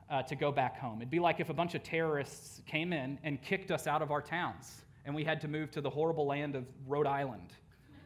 uh, 0.10 0.24
to 0.24 0.36
go 0.36 0.52
back 0.52 0.80
home. 0.80 1.00
It'd 1.02 1.12
be 1.12 1.20
like 1.20 1.40
if 1.40 1.50
a 1.50 1.54
bunch 1.54 1.76
of 1.76 1.84
terrorists 1.84 2.62
came 2.66 2.94
in 2.94 3.20
and 3.24 3.42
kicked 3.42 3.70
us 3.70 3.86
out 3.86 4.02
of 4.02 4.12
our 4.12 4.22
towns 4.22 4.84
and 5.06 5.14
we 5.14 5.26
had 5.26 5.42
to 5.42 5.48
move 5.48 5.72
to 5.72 5.82
the 5.82 5.90
horrible 5.90 6.26
land 6.26 6.56
of 6.56 6.66
Rhode 6.88 7.08
Island 7.08 7.54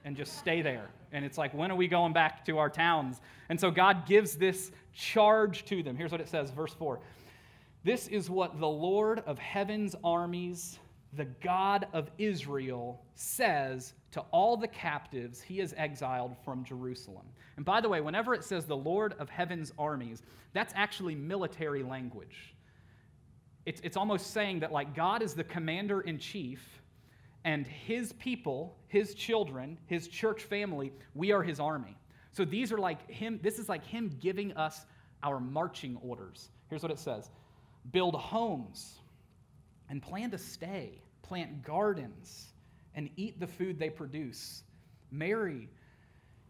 and 0.06 0.16
just 0.16 0.38
stay 0.40 0.62
there. 0.62 0.90
And 1.12 1.24
it's 1.26 1.38
like, 1.38 1.54
when 1.54 1.72
are 1.72 1.76
we 1.76 1.88
going 1.88 2.14
back 2.14 2.46
to 2.46 2.58
our 2.58 2.70
towns? 2.70 3.22
And 3.50 3.60
so 3.60 3.72
God 3.72 4.06
gives 4.06 4.36
this 4.36 4.72
charge 4.94 5.66
to 5.66 5.84
them. 5.84 5.96
Here's 5.96 6.12
what 6.12 6.22
it 6.22 6.30
says, 6.30 6.52
verse 6.52 6.74
4. 6.74 7.00
This 7.84 8.08
is 8.08 8.30
what 8.30 8.60
the 8.60 8.68
Lord 8.68 9.20
of 9.26 9.40
heaven's 9.40 9.96
armies, 10.04 10.80
the 11.14 11.26
God 11.26 11.88
of 11.94 12.12
Israel, 12.18 13.02
says 13.16 13.94
to 14.12 14.22
all 14.32 14.58
the 14.58 14.68
captives 14.68 15.42
he 15.42 15.60
has 15.60 15.74
exiled 15.78 16.36
from 16.44 16.64
Jerusalem. 16.64 17.26
And 17.56 17.66
by 17.66 17.82
the 17.82 17.90
way, 17.90 18.02
whenever 18.02 18.34
it 18.34 18.44
says 18.44 18.66
the 18.66 18.78
Lord 18.78 19.14
of 19.20 19.30
heaven's 19.30 19.72
armies, 19.78 20.22
that's 20.54 20.74
actually 20.76 21.16
military 21.16 21.84
language. 21.84 22.56
It's, 23.66 23.82
it's 23.84 23.98
almost 23.98 24.32
saying 24.32 24.62
that, 24.62 24.72
like, 24.72 24.96
God 24.96 25.22
is 25.22 25.34
the 25.34 25.44
commander 25.44 26.02
in 26.02 26.20
chief, 26.20 26.82
and 27.44 27.66
his 27.66 28.14
people, 28.14 28.78
his 28.88 29.14
children, 29.14 29.78
his 29.86 30.08
church 30.08 30.44
family, 30.44 30.92
we 31.16 31.32
are 31.32 31.44
his 31.44 31.60
army. 31.60 31.98
So 32.32 32.46
these 32.46 32.72
are 32.72 32.78
like 32.78 33.10
him, 33.10 33.40
this 33.42 33.58
is 33.60 33.70
like 33.70 33.84
him 33.86 34.16
giving 34.20 34.54
us 34.54 34.86
our 35.24 35.40
marching 35.40 35.98
orders. 36.04 36.50
Here's 36.70 36.84
what 36.84 36.92
it 36.92 37.00
says 37.00 37.30
build 37.92 38.16
homes 38.16 39.00
and 39.90 40.02
plan 40.02 40.32
to 40.32 40.38
stay, 40.38 41.02
plant 41.22 41.64
gardens 41.64 42.48
and 42.96 43.10
eat 43.16 43.40
the 43.40 43.48
food 43.48 43.80
they 43.80 43.90
produce, 43.90 44.64
marry 45.12 45.70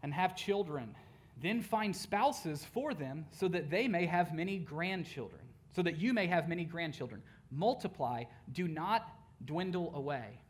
and 0.02 0.12
have 0.12 0.34
children, 0.34 0.94
then 1.40 1.62
find 1.62 1.94
spouses 1.94 2.64
for 2.64 2.94
them 2.94 3.26
so 3.30 3.48
that 3.48 3.70
they 3.70 3.86
may 3.86 4.06
have 4.06 4.34
many 4.34 4.58
grandchildren, 4.58 5.42
so 5.74 5.82
that 5.82 5.98
you 5.98 6.12
may 6.12 6.26
have 6.26 6.48
many 6.48 6.64
grandchildren. 6.64 7.22
Multiply, 7.50 8.24
do 8.52 8.66
not 8.66 9.08
dwindle 9.44 9.92
away. 9.94 10.40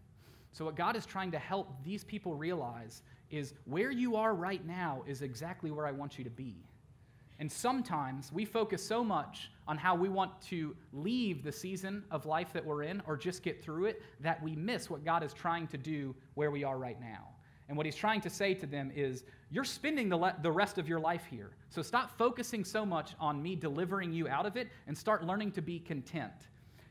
So, 0.59 0.65
what 0.65 0.75
God 0.75 0.97
is 0.97 1.07
trying 1.07 1.31
to 1.31 1.39
help 1.39 1.69
these 1.85 2.03
people 2.03 2.35
realize 2.35 3.03
is 3.31 3.55
where 3.67 3.93
you 3.93 4.17
are 4.17 4.35
right 4.35 4.67
now 4.67 5.05
is 5.07 5.23
exactly 5.23 5.71
where 5.71 5.87
I 5.87 5.93
want 5.93 6.19
you 6.19 6.25
to 6.25 6.31
be. 6.31 6.57
And 7.39 7.51
sometimes 7.51 8.33
we 8.33 8.45
focus 8.45 8.85
so 8.85 9.05
much 9.05 9.53
on 9.69 9.79
how 9.79 9.95
we 9.95 10.09
want 10.09 10.33
to 10.49 10.75
leave 10.93 11.45
the 11.45 11.53
season 11.53 12.03
of 12.11 12.27
life 12.27 12.53
that 12.55 12.67
we're 12.67 12.83
in 12.83 13.01
or 13.07 13.17
just 13.17 13.45
get 13.45 13.63
through 13.63 13.85
it 13.85 14.03
that 14.19 14.43
we 14.43 14.57
miss 14.57 14.91
what 14.91 15.05
God 15.05 15.23
is 15.23 15.33
trying 15.33 15.69
to 15.69 15.79
do 15.79 16.13
where 16.35 16.51
we 16.51 16.65
are 16.65 16.77
right 16.77 17.01
now. 17.01 17.29
And 17.69 17.77
what 17.77 17.87
he's 17.87 17.95
trying 17.95 18.23
to 18.23 18.31
say 18.31 18.53
to 18.55 18.67
them 18.67 18.91
is, 18.97 19.23
you're 19.53 19.63
spending 19.63 20.09
the, 20.09 20.17
le- 20.17 20.35
the 20.43 20.51
rest 20.51 20.77
of 20.77 20.89
your 20.89 20.99
life 20.99 21.23
here. 21.31 21.53
So 21.71 21.83
stop 21.83 22.19
focusing 22.19 22.65
so 22.65 22.85
much 22.85 23.13
on 23.21 23.41
me 23.41 23.55
delivering 23.55 24.13
you 24.13 24.27
out 24.27 24.45
of 24.45 24.57
it 24.57 24.67
and 24.89 24.99
start 24.99 25.25
learning 25.25 25.53
to 25.53 25.63
be 25.63 25.79
content. 25.79 26.49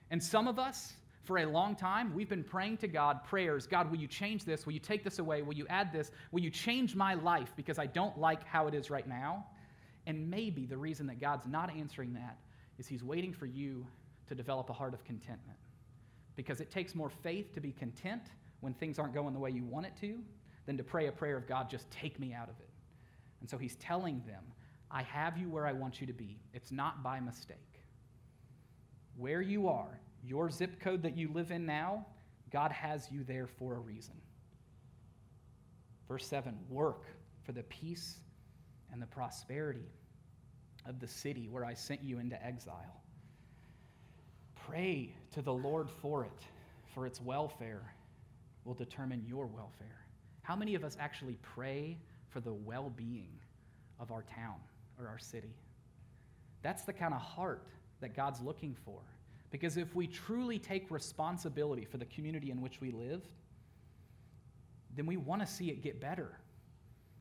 And 0.09 0.23
some 0.23 0.47
of 0.47 0.57
us, 0.57 0.93
for 1.27 1.37
a 1.39 1.45
long 1.45 1.75
time, 1.75 2.13
we've 2.15 2.29
been 2.29 2.43
praying 2.43 2.77
to 2.77 2.87
God 2.87 3.23
prayers 3.25 3.67
God, 3.67 3.91
will 3.91 3.99
you 3.99 4.07
change 4.07 4.45
this? 4.45 4.65
Will 4.65 4.73
you 4.73 4.79
take 4.79 5.03
this 5.03 5.19
away? 5.19 5.41
Will 5.43 5.53
you 5.55 5.67
add 5.69 5.91
this? 5.91 6.09
Will 6.31 6.41
you 6.41 6.49
change 6.49 6.95
my 6.95 7.13
life 7.15 7.53
because 7.55 7.77
I 7.77 7.85
don't 7.85 8.17
like 8.17 8.43
how 8.45 8.67
it 8.67 8.73
is 8.73 8.89
right 8.89 9.07
now? 9.07 9.45
And 10.07 10.29
maybe 10.29 10.65
the 10.65 10.77
reason 10.77 11.05
that 11.07 11.19
God's 11.19 11.45
not 11.45 11.69
answering 11.69 12.13
that 12.13 12.37
is 12.79 12.87
He's 12.87 13.03
waiting 13.03 13.33
for 13.33 13.45
you 13.45 13.85
to 14.27 14.35
develop 14.35 14.69
a 14.69 14.73
heart 14.73 14.93
of 14.93 15.03
contentment. 15.03 15.59
because 16.37 16.61
it 16.61 16.71
takes 16.71 16.95
more 16.95 17.09
faith 17.09 17.53
to 17.53 17.59
be 17.59 17.73
content 17.73 18.21
when 18.61 18.73
things 18.73 18.97
aren't 18.97 19.13
going 19.13 19.33
the 19.33 19.39
way 19.39 19.51
you 19.51 19.65
want 19.65 19.85
it 19.85 19.93
to 19.99 20.17
than 20.65 20.77
to 20.77 20.83
pray 20.83 21.07
a 21.07 21.11
prayer 21.11 21.35
of 21.35 21.47
God, 21.47 21.69
just 21.69 21.89
take 21.91 22.19
me 22.19 22.33
out 22.33 22.47
of 22.47 22.55
it. 22.59 22.69
And 23.41 23.49
so 23.49 23.57
he's 23.57 23.75
telling 23.75 24.21
them, 24.25 24.43
I 24.89 25.03
have 25.03 25.37
you 25.37 25.49
where 25.49 25.67
I 25.67 25.73
want 25.73 25.99
you 25.99 26.07
to 26.07 26.13
be. 26.13 26.39
It's 26.53 26.71
not 26.71 27.03
by 27.03 27.19
mistake. 27.19 27.57
Where 29.17 29.41
you 29.41 29.67
are, 29.67 29.99
your 30.27 30.49
zip 30.49 30.79
code 30.79 31.03
that 31.03 31.17
you 31.17 31.31
live 31.31 31.51
in 31.51 31.65
now, 31.65 32.05
God 32.51 32.71
has 32.71 33.09
you 33.11 33.23
there 33.23 33.47
for 33.47 33.75
a 33.75 33.79
reason. 33.79 34.15
Verse 36.07 36.25
7 36.25 36.57
work 36.69 37.03
for 37.43 37.51
the 37.51 37.63
peace 37.63 38.17
and 38.91 39.01
the 39.01 39.07
prosperity 39.07 39.89
of 40.85 40.99
the 40.99 41.07
city 41.07 41.47
where 41.49 41.65
I 41.65 41.73
sent 41.73 42.03
you 42.03 42.19
into 42.19 42.43
exile. 42.45 43.01
Pray 44.67 45.13
to 45.33 45.41
the 45.41 45.53
Lord 45.53 45.89
for 45.89 46.25
it, 46.25 46.45
for 46.93 47.05
its 47.05 47.21
welfare 47.21 47.93
will 48.63 48.73
determine 48.73 49.23
your 49.25 49.45
welfare. 49.45 50.05
How 50.41 50.55
many 50.55 50.75
of 50.75 50.83
us 50.83 50.97
actually 50.99 51.37
pray 51.41 51.97
for 52.29 52.39
the 52.39 52.53
well 52.53 52.91
being 52.95 53.39
of 53.99 54.11
our 54.11 54.23
town 54.23 54.55
or 54.99 55.07
our 55.07 55.19
city? 55.19 55.55
That's 56.61 56.83
the 56.83 56.93
kind 56.93 57.13
of 57.13 57.21
heart 57.21 57.67
that 58.01 58.15
God's 58.15 58.41
looking 58.41 58.75
for. 58.85 58.99
Because 59.51 59.77
if 59.77 59.95
we 59.95 60.07
truly 60.07 60.59
take 60.59 60.91
responsibility 60.91 61.85
for 61.85 61.97
the 61.97 62.05
community 62.05 62.51
in 62.51 62.61
which 62.61 62.81
we 62.81 62.91
live, 62.91 63.21
then 64.95 65.05
we 65.05 65.17
want 65.17 65.41
to 65.41 65.47
see 65.47 65.69
it 65.69 65.81
get 65.81 66.01
better. 66.01 66.37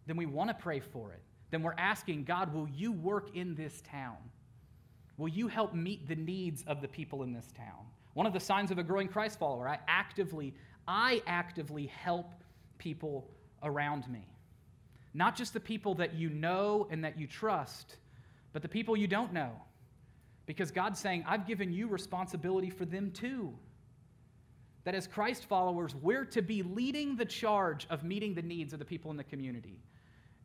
Then 0.06 0.16
we 0.16 0.26
want 0.26 0.50
to 0.50 0.54
pray 0.54 0.80
for 0.80 1.12
it. 1.12 1.22
Then 1.50 1.62
we're 1.62 1.74
asking, 1.78 2.24
God, 2.24 2.52
will 2.52 2.68
you 2.68 2.92
work 2.92 3.36
in 3.36 3.54
this 3.54 3.82
town? 3.82 4.16
Will 5.16 5.28
you 5.28 5.48
help 5.48 5.74
meet 5.74 6.08
the 6.08 6.16
needs 6.16 6.64
of 6.66 6.80
the 6.80 6.88
people 6.88 7.22
in 7.22 7.32
this 7.32 7.52
town? 7.56 7.86
One 8.14 8.26
of 8.26 8.32
the 8.32 8.40
signs 8.40 8.70
of 8.70 8.78
a 8.78 8.82
growing 8.82 9.08
Christ 9.08 9.38
follower, 9.38 9.68
I 9.68 9.78
actively, 9.88 10.54
I 10.88 11.22
actively 11.26 11.86
help 11.86 12.32
people 12.78 13.28
around 13.62 14.08
me. 14.08 14.26
Not 15.14 15.36
just 15.36 15.52
the 15.52 15.60
people 15.60 15.94
that 15.96 16.14
you 16.14 16.28
know 16.28 16.88
and 16.90 17.04
that 17.04 17.18
you 17.18 17.26
trust, 17.26 17.96
but 18.52 18.62
the 18.62 18.68
people 18.68 18.96
you 18.96 19.06
don't 19.06 19.32
know. 19.32 19.52
Because 20.46 20.70
God's 20.70 20.98
saying, 20.98 21.24
I've 21.26 21.46
given 21.46 21.72
you 21.72 21.88
responsibility 21.88 22.70
for 22.70 22.84
them 22.84 23.10
too. 23.10 23.52
That 24.84 24.94
as 24.94 25.06
Christ 25.06 25.46
followers, 25.46 25.94
we're 25.96 26.24
to 26.26 26.42
be 26.42 26.62
leading 26.62 27.16
the 27.16 27.24
charge 27.24 27.86
of 27.90 28.04
meeting 28.04 28.34
the 28.34 28.42
needs 28.42 28.72
of 28.72 28.78
the 28.78 28.84
people 28.84 29.10
in 29.10 29.16
the 29.16 29.24
community. 29.24 29.80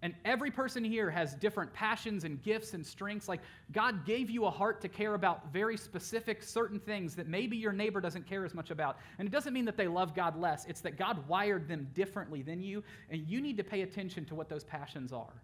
And 0.03 0.15
every 0.25 0.49
person 0.49 0.83
here 0.83 1.11
has 1.11 1.35
different 1.35 1.71
passions 1.73 2.23
and 2.23 2.41
gifts 2.41 2.73
and 2.73 2.83
strengths. 2.83 3.29
Like 3.29 3.41
God 3.71 4.03
gave 4.03 4.31
you 4.31 4.45
a 4.45 4.49
heart 4.49 4.81
to 4.81 4.89
care 4.89 5.13
about 5.13 5.53
very 5.53 5.77
specific, 5.77 6.41
certain 6.41 6.79
things 6.79 7.15
that 7.15 7.27
maybe 7.27 7.55
your 7.55 7.71
neighbor 7.71 8.01
doesn't 8.01 8.27
care 8.27 8.43
as 8.43 8.55
much 8.55 8.71
about. 8.71 8.97
And 9.19 9.27
it 9.27 9.31
doesn't 9.31 9.53
mean 9.53 9.65
that 9.65 9.77
they 9.77 9.87
love 9.87 10.15
God 10.15 10.35
less, 10.35 10.65
it's 10.65 10.81
that 10.81 10.97
God 10.97 11.27
wired 11.27 11.67
them 11.67 11.87
differently 11.93 12.41
than 12.41 12.63
you, 12.63 12.83
and 13.11 13.27
you 13.27 13.41
need 13.41 13.57
to 13.57 13.63
pay 13.63 13.81
attention 13.81 14.25
to 14.25 14.35
what 14.35 14.49
those 14.49 14.63
passions 14.63 15.13
are. 15.13 15.43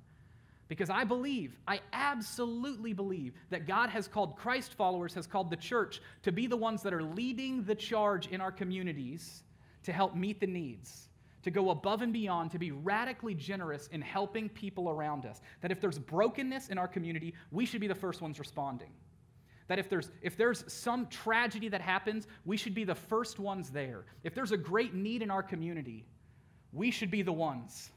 Because 0.67 0.89
I 0.89 1.05
believe, 1.05 1.57
I 1.67 1.79
absolutely 1.93 2.91
believe 2.91 3.33
that 3.50 3.67
God 3.67 3.89
has 3.89 4.07
called 4.07 4.36
Christ 4.36 4.74
followers, 4.74 5.13
has 5.13 5.25
called 5.25 5.50
the 5.50 5.55
church 5.55 6.01
to 6.24 6.31
be 6.31 6.45
the 6.45 6.57
ones 6.57 6.83
that 6.83 6.93
are 6.93 7.03
leading 7.03 7.63
the 7.63 7.75
charge 7.75 8.27
in 8.27 8.41
our 8.41 8.51
communities 8.51 9.43
to 9.83 9.93
help 9.93 10.15
meet 10.15 10.41
the 10.41 10.47
needs, 10.47 11.07
to 11.43 11.51
go 11.51 11.69
above 11.69 12.01
and 12.01 12.12
beyond, 12.12 12.51
to 12.51 12.59
be 12.59 12.71
radically 12.71 13.33
generous 13.33 13.88
in 13.93 14.01
helping 14.01 14.50
people 14.50 14.89
around 14.89 15.25
us. 15.25 15.41
That 15.62 15.71
if 15.71 15.79
there's 15.79 15.97
brokenness 15.97 16.67
in 16.67 16.77
our 16.77 16.88
community, 16.88 17.33
we 17.51 17.65
should 17.65 17.79
be 17.79 17.88
the 17.88 17.95
first 17.95 18.21
ones 18.21 18.38
responding. 18.38 18.91
That 19.69 19.79
if 19.79 19.89
there's, 19.89 20.12
if 20.21 20.36
there's 20.36 20.65
some 20.71 21.07
tragedy 21.07 21.69
that 21.69 21.81
happens, 21.81 22.27
we 22.45 22.57
should 22.57 22.74
be 22.74 22.83
the 22.83 22.95
first 22.95 23.39
ones 23.39 23.69
there. 23.69 24.03
If 24.24 24.36
there's 24.36 24.51
a 24.51 24.57
great 24.57 24.93
need 24.93 25.21
in 25.21 25.31
our 25.31 25.43
community, 25.43 26.05
we 26.74 26.91
should 26.91 27.12
be 27.12 27.21
the 27.21 27.33
ones 27.33 27.91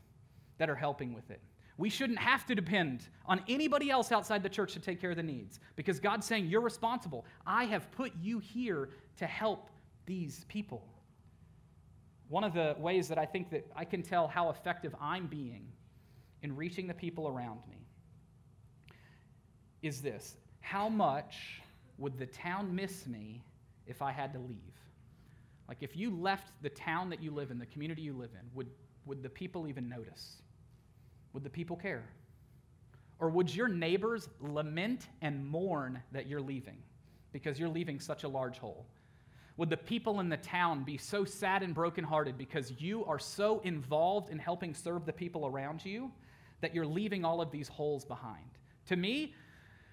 that 0.59 0.71
are 0.71 0.77
helping 0.77 1.13
with 1.13 1.29
it. 1.31 1.41
We 1.81 1.89
shouldn't 1.89 2.19
have 2.19 2.45
to 2.45 2.55
depend 2.55 3.09
on 3.25 3.41
anybody 3.49 3.91
else 3.91 4.13
outside 4.13 4.43
the 4.43 4.51
church 4.51 4.75
to 4.75 4.81
take 4.81 5.01
care 5.01 5.13
of 5.13 5.17
the 5.17 5.23
needs 5.23 5.61
because 5.77 5.99
God's 5.99 6.27
saying, 6.27 6.45
You're 6.45 6.61
responsible. 6.61 7.25
I 7.47 7.65
have 7.65 7.91
put 7.93 8.13
you 8.21 8.39
here 8.39 8.91
to 9.17 9.27
help 9.27 9.71
these 10.05 10.45
people. 10.49 10.85
One 12.29 12.45
of 12.45 12.53
the 12.53 12.77
ways 12.79 13.09
that 13.09 13.17
I 13.17 13.25
think 13.25 13.49
that 13.53 13.67
I 13.75 13.87
can 13.87 14.03
tell 14.03 14.29
how 14.29 14.51
effective 14.51 14.95
I'm 15.01 15.27
being 15.27 15.69
in 16.43 16.55
reaching 16.55 16.87
the 16.87 16.93
people 16.93 17.27
around 17.27 17.61
me 17.71 17.79
is 19.81 20.03
this 20.03 20.37
How 20.61 20.91
much 20.91 21.63
would 21.97 22.19
the 22.19 22.27
town 22.27 22.75
miss 22.75 23.07
me 23.07 23.43
if 23.87 24.03
I 24.03 24.13
had 24.13 24.35
to 24.35 24.39
leave? 24.39 24.59
Like, 25.67 25.79
if 25.81 25.97
you 25.97 26.15
left 26.15 26.53
the 26.61 26.69
town 26.69 27.09
that 27.09 27.23
you 27.23 27.31
live 27.31 27.51
in, 27.51 27.59
the 27.59 27.65
community 27.65 28.03
you 28.03 28.13
live 28.13 28.33
in, 28.35 28.47
would, 28.53 28.69
would 29.07 29.23
the 29.23 29.31
people 29.31 29.67
even 29.67 29.89
notice? 29.89 30.43
Would 31.33 31.45
the 31.45 31.51
people 31.51 31.77
care? 31.77 32.05
Or 33.19 33.29
would 33.29 33.55
your 33.55 33.69
neighbors 33.69 34.29
lament 34.41 35.09
and 35.21 35.47
mourn 35.47 36.03
that 36.13 36.27
you're 36.27 36.41
leaving 36.41 36.79
because 37.33 37.59
you're 37.59 37.69
leaving 37.69 38.01
such 38.01 38.25
a 38.25 38.29
large 38.29 38.59
hole? 38.59 38.87
Would 39.57 39.69
the 39.69 39.77
people 39.77 40.21
in 40.21 40.31
the 40.31 40.39
town 40.39 40.85
be 40.85 40.97
so 40.97 41.25
sad 41.25 41.63
and 41.63 41.75
brokenhearted 41.75 42.39
because 42.39 42.73
you 42.79 43.05
are 43.05 43.19
so 43.19 43.61
involved 43.61 44.31
in 44.31 44.39
helping 44.39 44.75
serve 44.75 45.05
the 45.05 45.13
people 45.13 45.47
around 45.47 45.85
you 45.85 46.11
that 46.63 46.75
you're 46.75 46.87
leaving 46.87 47.25
all 47.25 47.43
of 47.43 47.51
these 47.51 47.69
holes 47.69 48.07
behind? 48.07 48.47
To 48.87 48.97
me, 48.97 49.35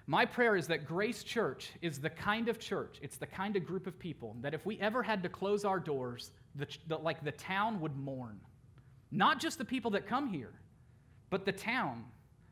my 0.06 0.24
prayer 0.24 0.56
is 0.56 0.66
that 0.68 0.86
Grace 0.86 1.22
Church 1.22 1.70
is 1.82 2.00
the 2.00 2.08
kind 2.08 2.48
of 2.48 2.58
church, 2.58 2.98
it's 3.02 3.18
the 3.18 3.26
kind 3.26 3.56
of 3.56 3.66
group 3.66 3.86
of 3.86 3.98
people 3.98 4.36
that 4.40 4.54
if 4.54 4.64
we 4.64 4.80
ever 4.80 5.02
had 5.02 5.22
to 5.22 5.28
close 5.28 5.66
our 5.66 5.78
doors, 5.78 6.30
the, 6.54 6.66
the, 6.86 6.96
like 6.96 7.22
the 7.22 7.32
town 7.32 7.78
would 7.80 7.94
mourn. 7.94 8.40
Not 9.10 9.38
just 9.38 9.58
the 9.58 9.66
people 9.66 9.90
that 9.90 10.06
come 10.06 10.30
here, 10.30 10.54
but 11.30 11.44
the 11.44 11.52
town, 11.52 12.04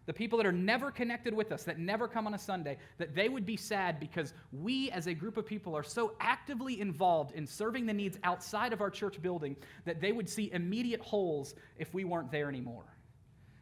the 0.07 0.13
people 0.13 0.39
that 0.39 0.47
are 0.47 0.53
never 0.53 0.91
connected 0.91 1.35
with 1.35 1.51
us, 1.51 1.65
that 1.65 1.79
never 1.79 2.07
come 2.07 2.27
on 2.27 2.35
a 2.35 2.39
Sunday, 2.39 2.79
that 2.99 3.15
they 3.15 3.29
would 3.29 3.45
be 3.45 3.57
sad 3.57 3.99
because 3.99 4.33
we 4.53 4.91
as 4.91 5.09
a 5.09 5.15
group 5.15 5.37
of 5.37 5.45
people 5.45 5.77
are 5.77 5.83
so 5.83 6.13
actively 6.21 6.81
involved 6.81 7.35
in 7.35 7.47
serving 7.47 7.87
the 7.87 7.93
needs 7.93 8.17
outside 8.23 8.73
of 8.73 8.81
our 8.81 8.91
church 8.91 9.21
building 9.21 9.57
that 9.85 10.01
they 10.01 10.13
would 10.13 10.29
see 10.29 10.51
immediate 10.53 11.01
holes 11.01 11.55
if 11.77 11.93
we 11.93 12.05
weren't 12.05 12.31
there 12.31 12.49
anymore. 12.49 12.85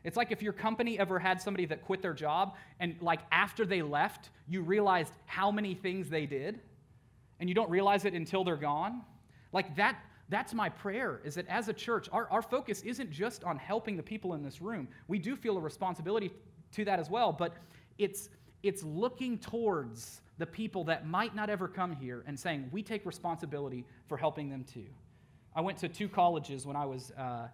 It's 0.05 0.19
like 0.19 0.33
if 0.33 0.43
your 0.43 0.53
company 0.53 0.99
ever 0.99 1.19
had 1.19 1.41
somebody 1.41 1.65
that 1.67 1.83
quit 1.83 2.03
their 2.03 2.13
job 2.13 2.57
and, 2.79 2.97
like, 3.01 3.21
after 3.33 3.65
they 3.65 3.81
left, 3.81 4.29
you 4.47 4.61
realized 4.61 5.15
how 5.25 5.51
many 5.51 5.75
things 5.75 6.11
they 6.11 6.27
did, 6.27 6.61
and 7.41 7.49
you 7.49 7.55
don't 7.55 7.71
realize 7.71 8.05
it 8.05 8.13
until 8.13 8.45
they're 8.45 8.57
gone. 8.57 9.01
Like, 9.51 9.77
that 9.77 9.97
that's 10.29 10.55
my 10.55 10.69
prayer 10.69 11.21
is 11.25 11.35
that 11.35 11.47
as 11.49 11.69
a 11.69 11.73
church, 11.73 12.09
our, 12.13 12.29
our 12.31 12.43
focus 12.43 12.83
isn't 12.83 13.11
just 13.11 13.45
on 13.45 13.59
helping 13.59 13.97
the 13.97 14.03
people 14.03 14.35
in 14.35 14.43
this 14.43 14.63
room. 14.63 14.89
We 15.07 15.19
do 15.19 15.37
feel 15.37 15.57
a 15.57 15.61
responsibility 15.61 16.31
to 16.73 16.85
that 16.87 16.99
as 16.99 17.11
well, 17.11 17.33
but 17.33 17.55
it's, 17.99 18.31
it's 18.63 18.83
looking 18.83 19.39
towards 19.39 20.23
the 20.39 20.47
people 20.47 20.85
that 20.85 21.07
might 21.07 21.35
not 21.35 21.51
ever 21.51 21.69
come 21.69 21.95
here 21.95 22.25
and 22.27 22.39
saying, 22.39 22.69
we 22.73 22.83
take 22.83 23.07
responsibility 23.07 23.85
for 24.09 24.17
helping 24.17 24.49
them 24.49 24.65
too. 24.65 24.87
I 25.55 25.61
went 25.61 25.79
to 25.79 25.89
two 25.89 26.09
colleges 26.09 26.67
when 26.67 26.75
I 26.75 26.87
was 26.87 27.13
uh, 27.13 27.49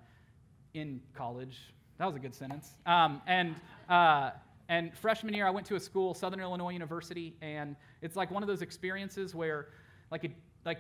in 0.73 1.01
college. 1.15 1.59
That 1.99 2.07
was 2.07 2.17
a 2.17 2.19
good 2.19 2.35
sentence. 2.35 2.71
Um, 2.87 3.21
and, 3.27 3.55
uh, 3.89 4.31
and 4.69 4.97
freshman 4.97 5.35
year, 5.35 5.47
I 5.47 5.51
went 5.51 5.67
to 5.67 5.75
a 5.75 5.81
school, 5.81 6.15
Southern 6.15 6.41
Illinois 6.41 6.71
University, 6.71 7.37
and 7.43 7.77
it's 8.01 8.17
like 8.17 8.31
one 8.31 8.43
of 8.43 8.47
those 8.47 8.63
experiences 8.63 9.35
where, 9.35 9.67
like, 10.11 10.31
like 10.65 10.79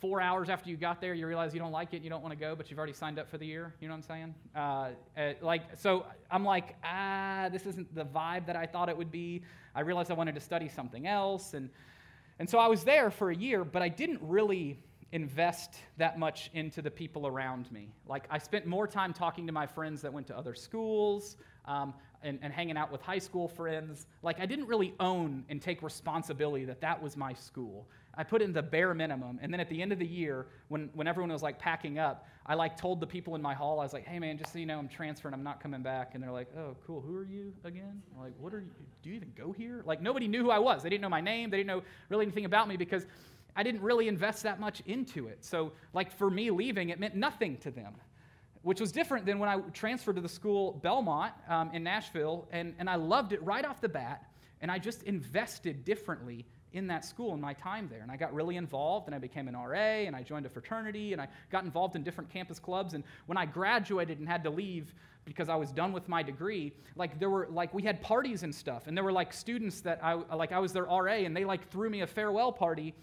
four 0.00 0.20
hours 0.20 0.48
after 0.48 0.70
you 0.70 0.76
got 0.76 1.00
there, 1.00 1.14
you 1.14 1.26
realize 1.26 1.52
you 1.52 1.60
don't 1.60 1.72
like 1.72 1.92
it, 1.94 2.02
you 2.02 2.10
don't 2.10 2.22
want 2.22 2.32
to 2.32 2.38
go, 2.38 2.54
but 2.54 2.70
you've 2.70 2.78
already 2.78 2.92
signed 2.92 3.18
up 3.18 3.28
for 3.28 3.38
the 3.38 3.46
year. 3.46 3.74
You 3.80 3.88
know 3.88 3.94
what 3.94 3.98
I'm 3.98 4.02
saying? 4.02 4.34
Uh, 4.54 4.88
uh, 5.16 5.32
like, 5.40 5.62
so 5.76 6.06
I'm 6.30 6.44
like, 6.44 6.76
ah, 6.84 7.48
this 7.50 7.66
isn't 7.66 7.94
the 7.94 8.04
vibe 8.04 8.46
that 8.46 8.56
I 8.56 8.66
thought 8.66 8.88
it 8.88 8.96
would 8.96 9.10
be. 9.10 9.42
I 9.74 9.80
realized 9.80 10.10
I 10.10 10.14
wanted 10.14 10.34
to 10.34 10.40
study 10.40 10.68
something 10.68 11.06
else, 11.06 11.54
and 11.54 11.70
and 12.38 12.48
so 12.48 12.58
I 12.58 12.68
was 12.68 12.84
there 12.84 13.10
for 13.10 13.30
a 13.30 13.36
year, 13.36 13.64
but 13.64 13.82
I 13.82 13.88
didn't 13.88 14.20
really 14.22 14.78
invest 15.10 15.74
that 15.96 16.18
much 16.18 16.50
into 16.54 16.82
the 16.82 16.90
people 16.90 17.26
around 17.26 17.70
me. 17.72 17.88
Like, 18.06 18.24
I 18.30 18.38
spent 18.38 18.66
more 18.66 18.86
time 18.86 19.12
talking 19.12 19.46
to 19.46 19.52
my 19.52 19.66
friends 19.66 20.02
that 20.02 20.12
went 20.12 20.26
to 20.28 20.36
other 20.36 20.54
schools. 20.54 21.36
Um, 21.64 21.94
and, 22.22 22.38
and, 22.42 22.52
hanging 22.52 22.76
out 22.76 22.90
with 22.90 23.00
high 23.00 23.18
school 23.18 23.48
friends. 23.48 24.06
Like, 24.22 24.40
I 24.40 24.46
didn't 24.46 24.66
really 24.66 24.94
own 24.98 25.44
and 25.48 25.62
take 25.62 25.82
responsibility 25.82 26.64
that 26.64 26.80
that 26.80 27.00
was 27.00 27.16
my 27.16 27.32
school. 27.32 27.86
I 28.18 28.24
put 28.24 28.42
in 28.42 28.52
the 28.52 28.62
bare 28.62 28.94
minimum. 28.94 29.38
And 29.40 29.52
then 29.52 29.60
at 29.60 29.68
the 29.68 29.80
end 29.80 29.92
of 29.92 30.00
the 30.00 30.06
year, 30.06 30.46
when, 30.66 30.90
when 30.94 31.06
everyone 31.06 31.30
was 31.30 31.42
like 31.42 31.58
packing 31.58 32.00
up, 32.00 32.26
I 32.44 32.54
like 32.54 32.76
told 32.76 32.98
the 32.98 33.06
people 33.06 33.36
in 33.36 33.42
my 33.42 33.54
hall, 33.54 33.78
I 33.78 33.84
was 33.84 33.92
like, 33.92 34.06
hey 34.06 34.18
man, 34.18 34.36
just 34.36 34.52
so 34.52 34.58
you 34.58 34.66
know, 34.66 34.78
I'm 34.78 34.88
transferring, 34.88 35.34
I'm 35.34 35.44
not 35.44 35.62
coming 35.62 35.82
back. 35.82 36.14
And 36.14 36.22
they're 36.22 36.32
like, 36.32 36.48
oh, 36.58 36.74
cool, 36.84 37.00
who 37.00 37.14
are 37.16 37.24
you 37.24 37.52
again? 37.64 38.02
I'm 38.12 38.20
like, 38.20 38.32
what 38.40 38.52
are 38.52 38.60
you, 38.60 38.70
do 39.02 39.10
you 39.10 39.16
even 39.16 39.32
go 39.36 39.52
here? 39.52 39.82
Like 39.86 40.02
nobody 40.02 40.26
knew 40.26 40.42
who 40.42 40.50
I 40.50 40.58
was. 40.58 40.82
They 40.82 40.88
didn't 40.88 41.02
know 41.02 41.08
my 41.08 41.20
name. 41.20 41.48
They 41.50 41.58
didn't 41.58 41.68
know 41.68 41.82
really 42.08 42.24
anything 42.24 42.44
about 42.44 42.66
me 42.66 42.76
because 42.76 43.06
I 43.54 43.62
didn't 43.62 43.82
really 43.82 44.08
invest 44.08 44.42
that 44.42 44.58
much 44.58 44.82
into 44.86 45.28
it. 45.28 45.44
So 45.44 45.72
like 45.92 46.10
for 46.16 46.28
me 46.28 46.50
leaving, 46.50 46.88
it 46.88 46.98
meant 46.98 47.14
nothing 47.14 47.56
to 47.58 47.70
them. 47.70 47.94
Which 48.62 48.80
was 48.80 48.92
different 48.92 49.24
than 49.24 49.38
when 49.38 49.48
I 49.48 49.60
transferred 49.72 50.16
to 50.16 50.22
the 50.22 50.28
school 50.28 50.80
Belmont 50.82 51.32
um, 51.48 51.70
in 51.72 51.82
Nashville, 51.82 52.48
and, 52.50 52.74
and 52.78 52.90
I 52.90 52.96
loved 52.96 53.32
it 53.32 53.42
right 53.42 53.64
off 53.64 53.80
the 53.80 53.88
bat, 53.88 54.24
and 54.60 54.70
I 54.70 54.78
just 54.78 55.04
invested 55.04 55.84
differently 55.84 56.44
in 56.72 56.86
that 56.88 57.04
school 57.04 57.34
in 57.34 57.40
my 57.40 57.54
time 57.54 57.88
there. 57.90 58.00
And 58.02 58.10
I 58.10 58.16
got 58.16 58.34
really 58.34 58.56
involved 58.56 59.06
and 59.06 59.14
I 59.14 59.18
became 59.18 59.48
an 59.48 59.56
RA 59.56 59.78
and 59.78 60.14
I 60.14 60.22
joined 60.22 60.46
a 60.46 60.48
fraternity 60.48 61.12
and 61.12 61.22
I 61.22 61.28
got 61.50 61.64
involved 61.64 61.96
in 61.96 62.02
different 62.02 62.30
campus 62.30 62.58
clubs. 62.58 62.94
And 62.94 63.04
when 63.26 63.38
I 63.38 63.46
graduated 63.46 64.18
and 64.18 64.28
had 64.28 64.44
to 64.44 64.50
leave 64.50 64.94
because 65.24 65.48
I 65.48 65.56
was 65.56 65.72
done 65.72 65.92
with 65.92 66.08
my 66.08 66.22
degree, 66.22 66.72
like 66.96 67.18
there 67.18 67.30
were 67.30 67.48
like 67.50 67.72
we 67.72 67.82
had 67.82 68.02
parties 68.02 68.42
and 68.42 68.54
stuff. 68.54 68.86
And 68.86 68.96
there 68.96 69.04
were 69.04 69.12
like 69.12 69.32
students 69.32 69.80
that 69.82 70.00
I 70.02 70.14
like 70.14 70.52
I 70.52 70.58
was 70.58 70.72
their 70.72 70.84
RA 70.84 71.12
and 71.12 71.36
they 71.36 71.44
like 71.44 71.70
threw 71.70 71.88
me 71.88 72.02
a 72.02 72.06
farewell 72.06 72.52
party. 72.52 72.94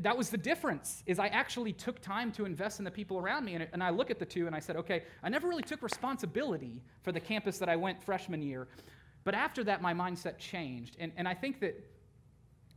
That 0.00 0.16
was 0.16 0.30
the 0.30 0.38
difference 0.38 1.02
is 1.06 1.18
I 1.18 1.26
actually 1.28 1.72
took 1.72 2.00
time 2.00 2.32
to 2.32 2.46
invest 2.46 2.78
in 2.78 2.84
the 2.84 2.90
people 2.90 3.18
around 3.18 3.44
me 3.44 3.54
and, 3.54 3.68
and 3.72 3.82
I 3.82 3.90
look 3.90 4.10
at 4.10 4.18
the 4.18 4.24
two 4.24 4.46
and 4.46 4.56
I 4.56 4.58
said, 4.58 4.76
okay, 4.76 5.02
I 5.22 5.28
never 5.28 5.48
really 5.48 5.62
took 5.62 5.82
responsibility 5.82 6.82
for 7.02 7.12
the 7.12 7.20
campus 7.20 7.58
that 7.58 7.68
I 7.68 7.76
went 7.76 8.02
freshman 8.02 8.42
year. 8.42 8.68
But 9.24 9.34
after 9.34 9.62
that, 9.64 9.82
my 9.82 9.92
mindset 9.92 10.38
changed. 10.38 10.96
And, 10.98 11.12
and 11.16 11.28
I 11.28 11.34
think 11.34 11.60
that 11.60 11.74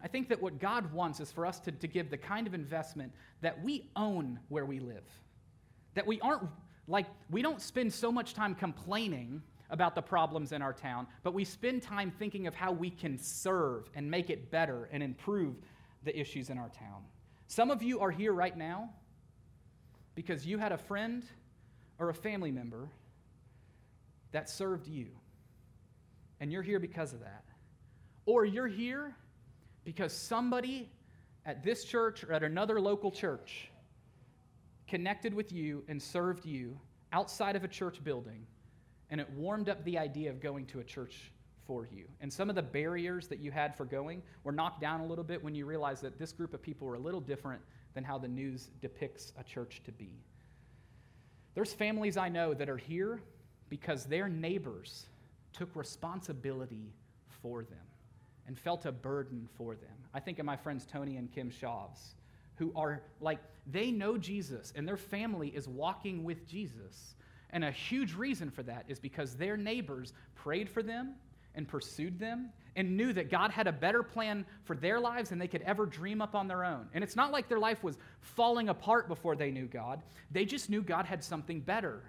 I 0.05 0.07
think 0.07 0.29
that 0.29 0.39
what 0.39 0.59
God 0.59 0.93
wants 0.93 1.19
is 1.19 1.31
for 1.31 1.47
us 1.47 1.59
to, 1.61 1.71
to 1.71 1.87
give 1.87 2.11
the 2.11 2.17
kind 2.17 2.45
of 2.45 2.53
investment 2.53 3.11
that 3.41 3.63
we 3.63 3.89
own 3.95 4.39
where 4.49 4.65
we 4.65 4.79
live. 4.79 5.03
That 5.95 6.05
we 6.05 6.21
aren't, 6.21 6.43
like, 6.87 7.07
we 7.31 7.41
don't 7.41 7.59
spend 7.59 7.91
so 7.91 8.11
much 8.11 8.35
time 8.35 8.53
complaining 8.53 9.41
about 9.71 9.95
the 9.95 10.01
problems 10.03 10.51
in 10.51 10.61
our 10.61 10.73
town, 10.73 11.07
but 11.23 11.33
we 11.33 11.43
spend 11.43 11.81
time 11.81 12.11
thinking 12.19 12.45
of 12.45 12.53
how 12.53 12.71
we 12.71 12.91
can 12.91 13.17
serve 13.17 13.89
and 13.95 14.09
make 14.09 14.29
it 14.29 14.51
better 14.51 14.87
and 14.91 15.01
improve 15.01 15.55
the 16.05 16.17
issues 16.17 16.49
in 16.49 16.57
our 16.57 16.69
town. 16.69 17.03
Some 17.47 17.71
of 17.71 17.83
you 17.83 17.99
are 17.99 18.11
here 18.11 18.31
right 18.31 18.55
now 18.55 18.89
because 20.15 20.45
you 20.45 20.57
had 20.57 20.71
a 20.71 20.77
friend 20.77 21.23
or 21.99 22.09
a 22.09 22.13
family 22.13 22.51
member 22.51 22.87
that 24.31 24.49
served 24.49 24.87
you, 24.87 25.07
and 26.39 26.51
you're 26.51 26.61
here 26.61 26.79
because 26.79 27.13
of 27.13 27.19
that. 27.21 27.43
Or 28.25 28.45
you're 28.45 28.67
here 28.67 29.15
because 29.83 30.13
somebody 30.13 30.89
at 31.45 31.63
this 31.63 31.83
church 31.83 32.23
or 32.23 32.33
at 32.33 32.43
another 32.43 32.81
local 32.81 33.11
church 33.11 33.69
connected 34.87 35.33
with 35.33 35.51
you 35.51 35.83
and 35.87 36.01
served 36.01 36.45
you 36.45 36.77
outside 37.13 37.55
of 37.55 37.63
a 37.63 37.67
church 37.67 38.03
building, 38.03 38.45
and 39.09 39.21
it 39.21 39.29
warmed 39.31 39.69
up 39.69 39.83
the 39.85 39.97
idea 39.97 40.29
of 40.29 40.41
going 40.41 40.65
to 40.67 40.79
a 40.79 40.83
church 40.83 41.31
for 41.65 41.87
you. 41.91 42.05
And 42.21 42.31
some 42.31 42.49
of 42.49 42.55
the 42.55 42.61
barriers 42.61 43.27
that 43.27 43.39
you 43.39 43.51
had 43.51 43.75
for 43.75 43.85
going 43.85 44.21
were 44.43 44.51
knocked 44.51 44.81
down 44.81 45.01
a 45.01 45.05
little 45.05 45.23
bit 45.23 45.43
when 45.43 45.55
you 45.55 45.65
realized 45.65 46.03
that 46.03 46.19
this 46.19 46.31
group 46.31 46.53
of 46.53 46.61
people 46.61 46.87
were 46.87 46.95
a 46.95 46.99
little 46.99 47.21
different 47.21 47.61
than 47.93 48.03
how 48.03 48.17
the 48.17 48.27
news 48.27 48.69
depicts 48.81 49.33
a 49.37 49.43
church 49.43 49.81
to 49.85 49.91
be. 49.91 50.11
There's 51.53 51.73
families 51.73 52.17
I 52.17 52.29
know 52.29 52.53
that 52.53 52.69
are 52.69 52.77
here 52.77 53.21
because 53.69 54.05
their 54.05 54.27
neighbors 54.27 55.05
took 55.53 55.75
responsibility 55.75 56.93
for 57.41 57.63
them 57.63 57.77
and 58.47 58.59
felt 58.59 58.85
a 58.85 58.91
burden 58.91 59.47
for 59.57 59.75
them. 59.75 59.95
I 60.13 60.19
think 60.19 60.39
of 60.39 60.45
my 60.45 60.57
friends 60.57 60.85
Tony 60.85 61.17
and 61.17 61.31
Kim 61.31 61.49
Shavs, 61.49 62.13
who 62.55 62.71
are 62.75 63.01
like, 63.21 63.39
they 63.65 63.91
know 63.91 64.17
Jesus 64.17 64.73
and 64.75 64.87
their 64.87 64.97
family 64.97 65.49
is 65.49 65.67
walking 65.67 66.23
with 66.23 66.47
Jesus. 66.47 67.15
And 67.51 67.63
a 67.63 67.71
huge 67.71 68.13
reason 68.13 68.51
for 68.51 68.63
that 68.63 68.85
is 68.87 68.99
because 68.99 69.35
their 69.35 69.57
neighbors 69.57 70.13
prayed 70.35 70.69
for 70.69 70.83
them 70.83 71.15
and 71.55 71.67
pursued 71.67 72.19
them 72.19 72.49
and 72.75 72.97
knew 72.97 73.13
that 73.13 73.31
God 73.31 73.51
had 73.51 73.67
a 73.67 73.71
better 73.71 74.03
plan 74.03 74.45
for 74.63 74.75
their 74.75 74.99
lives 74.99 75.29
than 75.29 75.39
they 75.39 75.47
could 75.47 75.61
ever 75.61 75.85
dream 75.85 76.21
up 76.21 76.35
on 76.35 76.47
their 76.47 76.65
own. 76.65 76.87
And 76.93 77.03
it's 77.03 77.15
not 77.15 77.31
like 77.31 77.47
their 77.47 77.59
life 77.59 77.83
was 77.83 77.97
falling 78.21 78.69
apart 78.69 79.07
before 79.07 79.35
they 79.35 79.51
knew 79.51 79.65
God, 79.65 80.01
they 80.31 80.45
just 80.45 80.69
knew 80.69 80.81
God 80.81 81.05
had 81.05 81.23
something 81.23 81.61
better 81.61 82.03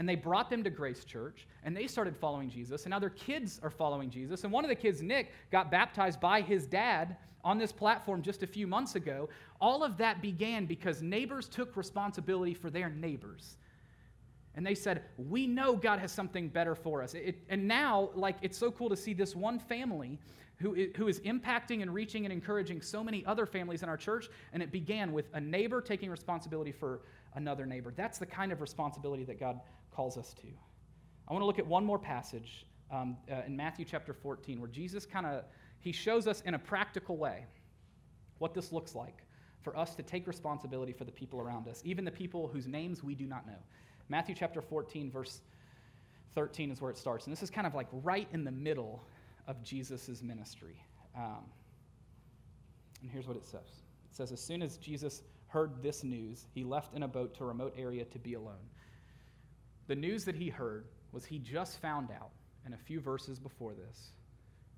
and 0.00 0.08
they 0.08 0.14
brought 0.14 0.48
them 0.48 0.64
to 0.64 0.70
Grace 0.70 1.04
Church, 1.04 1.46
and 1.62 1.76
they 1.76 1.86
started 1.86 2.16
following 2.16 2.48
Jesus, 2.48 2.84
and 2.84 2.90
now 2.90 2.98
their 2.98 3.10
kids 3.10 3.60
are 3.62 3.68
following 3.68 4.08
Jesus. 4.08 4.44
And 4.44 4.52
one 4.52 4.64
of 4.64 4.70
the 4.70 4.74
kids, 4.74 5.02
Nick, 5.02 5.30
got 5.52 5.70
baptized 5.70 6.20
by 6.22 6.40
his 6.40 6.64
dad 6.64 7.18
on 7.44 7.58
this 7.58 7.70
platform 7.70 8.22
just 8.22 8.42
a 8.42 8.46
few 8.46 8.66
months 8.66 8.94
ago. 8.94 9.28
All 9.60 9.84
of 9.84 9.98
that 9.98 10.22
began 10.22 10.64
because 10.64 11.02
neighbors 11.02 11.48
took 11.48 11.76
responsibility 11.76 12.54
for 12.54 12.70
their 12.70 12.88
neighbors. 12.88 13.56
And 14.54 14.66
they 14.66 14.74
said, 14.74 15.04
We 15.16 15.46
know 15.46 15.76
God 15.76 16.00
has 16.00 16.12
something 16.12 16.48
better 16.48 16.74
for 16.74 17.02
us. 17.02 17.14
It, 17.14 17.38
and 17.48 17.68
now, 17.68 18.10
like, 18.14 18.36
it's 18.42 18.58
so 18.58 18.70
cool 18.70 18.88
to 18.88 18.96
see 18.96 19.14
this 19.14 19.36
one 19.36 19.58
family 19.58 20.18
who, 20.56 20.88
who 20.96 21.08
is 21.08 21.20
impacting 21.20 21.82
and 21.82 21.92
reaching 21.92 22.26
and 22.26 22.32
encouraging 22.32 22.82
so 22.82 23.02
many 23.02 23.24
other 23.24 23.46
families 23.46 23.82
in 23.82 23.88
our 23.88 23.96
church. 23.96 24.28
And 24.52 24.62
it 24.62 24.70
began 24.70 25.12
with 25.12 25.26
a 25.32 25.40
neighbor 25.40 25.80
taking 25.80 26.10
responsibility 26.10 26.72
for 26.72 27.00
another 27.34 27.64
neighbor. 27.64 27.92
That's 27.96 28.18
the 28.18 28.26
kind 28.26 28.52
of 28.52 28.60
responsibility 28.60 29.24
that 29.24 29.40
God 29.40 29.60
calls 29.90 30.18
us 30.18 30.34
to. 30.34 30.48
I 31.28 31.32
want 31.32 31.42
to 31.42 31.46
look 31.46 31.58
at 31.58 31.66
one 31.66 31.84
more 31.84 31.98
passage 31.98 32.66
um, 32.90 33.16
uh, 33.30 33.42
in 33.46 33.56
Matthew 33.56 33.84
chapter 33.84 34.12
14 34.12 34.60
where 34.60 34.68
Jesus 34.68 35.06
kind 35.06 35.26
of 35.26 35.44
he 35.80 35.92
shows 35.92 36.26
us 36.26 36.42
in 36.42 36.54
a 36.54 36.58
practical 36.58 37.16
way 37.16 37.46
what 38.38 38.54
this 38.54 38.72
looks 38.72 38.94
like 38.94 39.22
for 39.62 39.76
us 39.76 39.94
to 39.94 40.02
take 40.02 40.26
responsibility 40.26 40.92
for 40.92 41.04
the 41.04 41.12
people 41.12 41.40
around 41.40 41.68
us, 41.68 41.82
even 41.84 42.04
the 42.04 42.10
people 42.10 42.48
whose 42.48 42.66
names 42.66 43.02
we 43.02 43.14
do 43.14 43.26
not 43.26 43.46
know. 43.46 43.58
Matthew 44.10 44.34
chapter 44.34 44.60
14 44.60 45.10
verse 45.10 45.40
13 46.34 46.70
is 46.70 46.80
where 46.80 46.90
it 46.90 46.98
starts, 46.98 47.26
and 47.26 47.32
this 47.32 47.42
is 47.42 47.50
kind 47.50 47.66
of 47.66 47.74
like 47.74 47.88
right 47.92 48.28
in 48.32 48.44
the 48.44 48.52
middle 48.52 49.02
of 49.46 49.62
Jesus' 49.62 50.22
ministry. 50.22 50.76
Um, 51.16 51.44
and 53.02 53.10
here's 53.10 53.26
what 53.26 53.36
it 53.36 53.44
says. 53.44 53.82
It 54.10 54.16
says, 54.16 54.32
As 54.32 54.40
soon 54.40 54.62
as 54.62 54.76
Jesus 54.76 55.22
heard 55.48 55.82
this 55.82 56.04
news, 56.04 56.46
he 56.54 56.62
left 56.62 56.94
in 56.94 57.02
a 57.02 57.08
boat 57.08 57.34
to 57.36 57.44
a 57.44 57.46
remote 57.46 57.74
area 57.76 58.04
to 58.04 58.18
be 58.18 58.34
alone. 58.34 58.68
The 59.88 59.96
news 59.96 60.24
that 60.24 60.36
he 60.36 60.48
heard 60.48 60.84
was 61.12 61.24
he 61.24 61.38
just 61.38 61.80
found 61.80 62.10
out, 62.10 62.30
in 62.66 62.74
a 62.74 62.78
few 62.78 63.00
verses 63.00 63.38
before 63.40 63.74
this, 63.74 64.12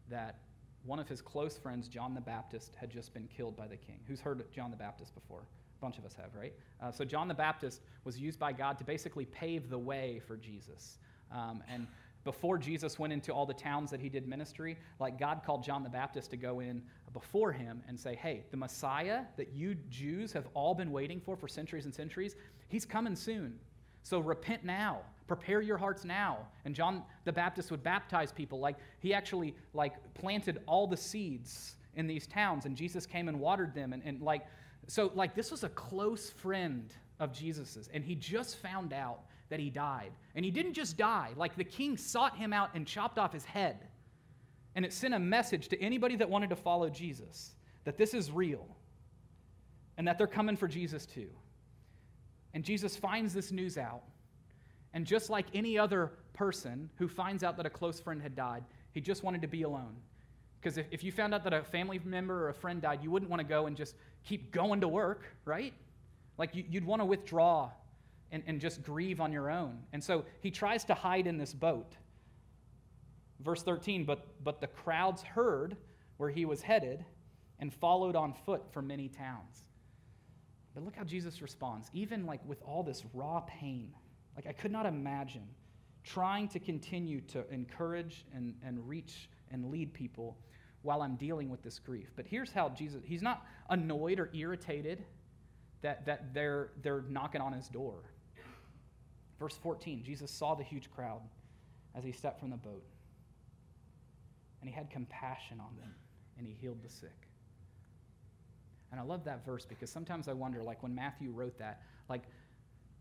that 0.08 0.38
one 0.84 0.98
of 0.98 1.08
his 1.08 1.20
close 1.20 1.58
friends, 1.58 1.88
John 1.88 2.14
the 2.14 2.20
Baptist, 2.20 2.74
had 2.76 2.90
just 2.90 3.12
been 3.12 3.28
killed 3.28 3.56
by 3.56 3.66
the 3.66 3.76
king. 3.76 4.00
Who's 4.06 4.20
heard 4.20 4.40
of 4.40 4.50
John 4.50 4.70
the 4.70 4.76
Baptist 4.76 5.14
before? 5.14 5.42
Bunch 5.82 5.98
of 5.98 6.06
us 6.06 6.14
have, 6.14 6.34
right? 6.34 6.54
Uh, 6.80 6.90
so, 6.90 7.04
John 7.04 7.28
the 7.28 7.34
Baptist 7.34 7.82
was 8.04 8.18
used 8.18 8.38
by 8.38 8.52
God 8.52 8.78
to 8.78 8.84
basically 8.84 9.26
pave 9.26 9.68
the 9.68 9.78
way 9.78 10.22
for 10.26 10.38
Jesus. 10.38 10.98
Um, 11.30 11.62
and 11.68 11.86
before 12.24 12.56
Jesus 12.56 12.98
went 12.98 13.12
into 13.12 13.32
all 13.32 13.46
the 13.46 13.54
towns 13.54 13.90
that 13.90 14.00
he 14.00 14.08
did 14.08 14.28
ministry, 14.28 14.78
like 15.00 15.18
God 15.18 15.42
called 15.44 15.64
John 15.64 15.82
the 15.82 15.90
Baptist 15.90 16.30
to 16.30 16.36
go 16.36 16.60
in 16.60 16.82
before 17.12 17.52
him 17.52 17.82
and 17.88 17.98
say, 17.98 18.14
hey, 18.14 18.44
the 18.50 18.56
Messiah 18.56 19.22
that 19.36 19.52
you 19.52 19.74
Jews 19.90 20.32
have 20.32 20.46
all 20.54 20.74
been 20.74 20.92
waiting 20.92 21.20
for 21.20 21.36
for 21.36 21.48
centuries 21.48 21.84
and 21.84 21.94
centuries, 21.94 22.36
he's 22.68 22.86
coming 22.86 23.16
soon. 23.16 23.58
So 24.02 24.20
repent 24.20 24.64
now. 24.64 25.00
Prepare 25.26 25.62
your 25.62 25.78
hearts 25.78 26.04
now. 26.04 26.38
And 26.64 26.74
John 26.74 27.02
the 27.24 27.32
Baptist 27.32 27.70
would 27.70 27.82
baptize 27.82 28.32
people 28.32 28.60
like 28.60 28.76
he 29.00 29.14
actually 29.14 29.54
like 29.74 29.94
planted 30.14 30.60
all 30.66 30.86
the 30.86 30.96
seeds 30.96 31.74
in 31.94 32.06
these 32.06 32.26
towns 32.26 32.64
and 32.66 32.76
Jesus 32.76 33.04
came 33.04 33.28
and 33.28 33.38
watered 33.38 33.74
them 33.74 33.92
and, 33.92 34.02
and 34.04 34.20
like 34.22 34.46
so 34.88 35.12
like 35.14 35.34
this 35.34 35.50
was 35.50 35.64
a 35.64 35.68
close 35.68 36.30
friend 36.30 36.92
of 37.20 37.32
Jesus's 37.32 37.88
and 37.92 38.04
he 38.04 38.14
just 38.14 38.56
found 38.56 38.92
out 38.92 39.20
that 39.48 39.60
he 39.60 39.68
died. 39.68 40.12
And 40.34 40.44
he 40.44 40.50
didn't 40.50 40.72
just 40.72 40.96
die, 40.96 41.30
like 41.36 41.56
the 41.56 41.64
king 41.64 41.98
sought 41.98 42.36
him 42.36 42.54
out 42.54 42.70
and 42.74 42.86
chopped 42.86 43.18
off 43.18 43.34
his 43.34 43.44
head. 43.44 43.86
And 44.74 44.84
it 44.84 44.94
sent 44.94 45.12
a 45.12 45.18
message 45.18 45.68
to 45.68 45.80
anybody 45.80 46.16
that 46.16 46.30
wanted 46.30 46.48
to 46.50 46.56
follow 46.56 46.88
Jesus 46.88 47.52
that 47.84 47.98
this 47.98 48.14
is 48.14 48.30
real 48.30 48.66
and 49.98 50.08
that 50.08 50.16
they're 50.16 50.26
coming 50.26 50.56
for 50.56 50.68
Jesus 50.68 51.04
too. 51.04 51.28
And 52.54 52.64
Jesus 52.64 52.96
finds 52.96 53.34
this 53.34 53.52
news 53.52 53.76
out. 53.76 54.02
And 54.94 55.06
just 55.06 55.30
like 55.30 55.46
any 55.54 55.78
other 55.78 56.12
person 56.32 56.88
who 56.96 57.08
finds 57.08 57.42
out 57.42 57.56
that 57.56 57.66
a 57.66 57.70
close 57.70 58.00
friend 58.00 58.22
had 58.22 58.34
died, 58.34 58.64
he 58.92 59.00
just 59.00 59.22
wanted 59.22 59.42
to 59.42 59.48
be 59.48 59.62
alone. 59.62 59.96
Because 60.60 60.78
if, 60.78 60.86
if 60.90 61.02
you 61.02 61.12
found 61.12 61.34
out 61.34 61.44
that 61.44 61.52
a 61.52 61.62
family 61.62 62.00
member 62.04 62.44
or 62.44 62.48
a 62.50 62.54
friend 62.54 62.80
died, 62.80 63.00
you 63.02 63.10
wouldn't 63.10 63.30
want 63.30 63.40
to 63.40 63.46
go 63.46 63.66
and 63.66 63.76
just 63.76 63.96
keep 64.24 64.52
going 64.52 64.80
to 64.80 64.88
work, 64.88 65.22
right? 65.44 65.72
Like 66.38 66.54
you, 66.54 66.64
would 66.74 66.87
want 66.87 67.00
to 67.00 67.06
withdraw 67.06 67.70
and, 68.30 68.42
and 68.46 68.61
just 68.61 68.82
grieve 68.82 69.20
on 69.20 69.32
your 69.32 69.50
own. 69.50 69.78
And 69.92 70.02
so 70.02 70.24
he 70.40 70.50
tries 70.50 70.85
to 70.87 70.94
hide 70.94 71.26
in 71.26 71.38
this 71.38 71.52
boat. 71.52 71.96
Verse 73.40 73.62
13, 73.62 74.04
but, 74.04 74.26
but 74.42 74.61
the 74.61 74.68
crowds 74.68 75.22
heard 75.22 75.76
where 76.16 76.30
he 76.30 76.44
was 76.44 76.62
headed 76.62 77.04
and 77.58 77.72
followed 77.72 78.16
on 78.16 78.32
foot 78.46 78.62
for 78.72 78.82
many 78.82 79.08
towns. 79.08 79.64
But 80.74 80.85
look 80.85 80.96
how 80.96 81.04
Jesus 81.04 81.42
responds, 81.42 81.90
even 81.92 82.24
like 82.24 82.40
with 82.46 82.62
all 82.62 82.82
this 82.82 83.04
raw 83.12 83.40
pain. 83.40 83.92
Like 84.35 84.46
I 84.46 84.52
could 84.52 84.72
not 84.72 84.87
imagine 84.87 85.46
trying 86.04 86.48
to 86.48 86.58
continue 86.58 87.20
to 87.20 87.44
encourage 87.52 88.24
and, 88.35 88.54
and 88.64 88.88
reach 88.88 89.28
and 89.50 89.70
lead 89.70 89.92
people 89.92 90.37
while 90.82 91.02
I'm 91.02 91.16
dealing 91.16 91.48
with 91.48 91.62
this 91.62 91.78
grief. 91.78 92.08
But 92.16 92.26
here's 92.26 92.52
how 92.52 92.70
Jesus, 92.70 93.00
he's 93.04 93.22
not 93.22 93.46
annoyed 93.70 94.18
or 94.18 94.30
irritated 94.34 95.04
that, 95.82 96.06
that 96.06 96.34
they're, 96.34 96.70
they're 96.82 97.04
knocking 97.08 97.40
on 97.40 97.52
his 97.52 97.68
door. 97.68 97.94
Verse 99.38 99.56
14 99.62 100.02
Jesus 100.04 100.30
saw 100.30 100.54
the 100.54 100.62
huge 100.62 100.90
crowd 100.90 101.20
as 101.94 102.04
he 102.04 102.12
stepped 102.12 102.40
from 102.40 102.50
the 102.50 102.56
boat, 102.56 102.84
and 104.60 104.70
he 104.70 104.74
had 104.74 104.90
compassion 104.90 105.60
on 105.60 105.76
them, 105.78 105.94
and 106.38 106.46
he 106.46 106.54
healed 106.60 106.82
the 106.82 106.88
sick. 106.88 107.28
And 108.90 109.00
I 109.00 109.04
love 109.04 109.24
that 109.24 109.44
verse 109.44 109.64
because 109.64 109.90
sometimes 109.90 110.28
I 110.28 110.32
wonder, 110.32 110.62
like 110.62 110.82
when 110.82 110.94
Matthew 110.94 111.30
wrote 111.30 111.58
that, 111.58 111.82
like 112.08 112.22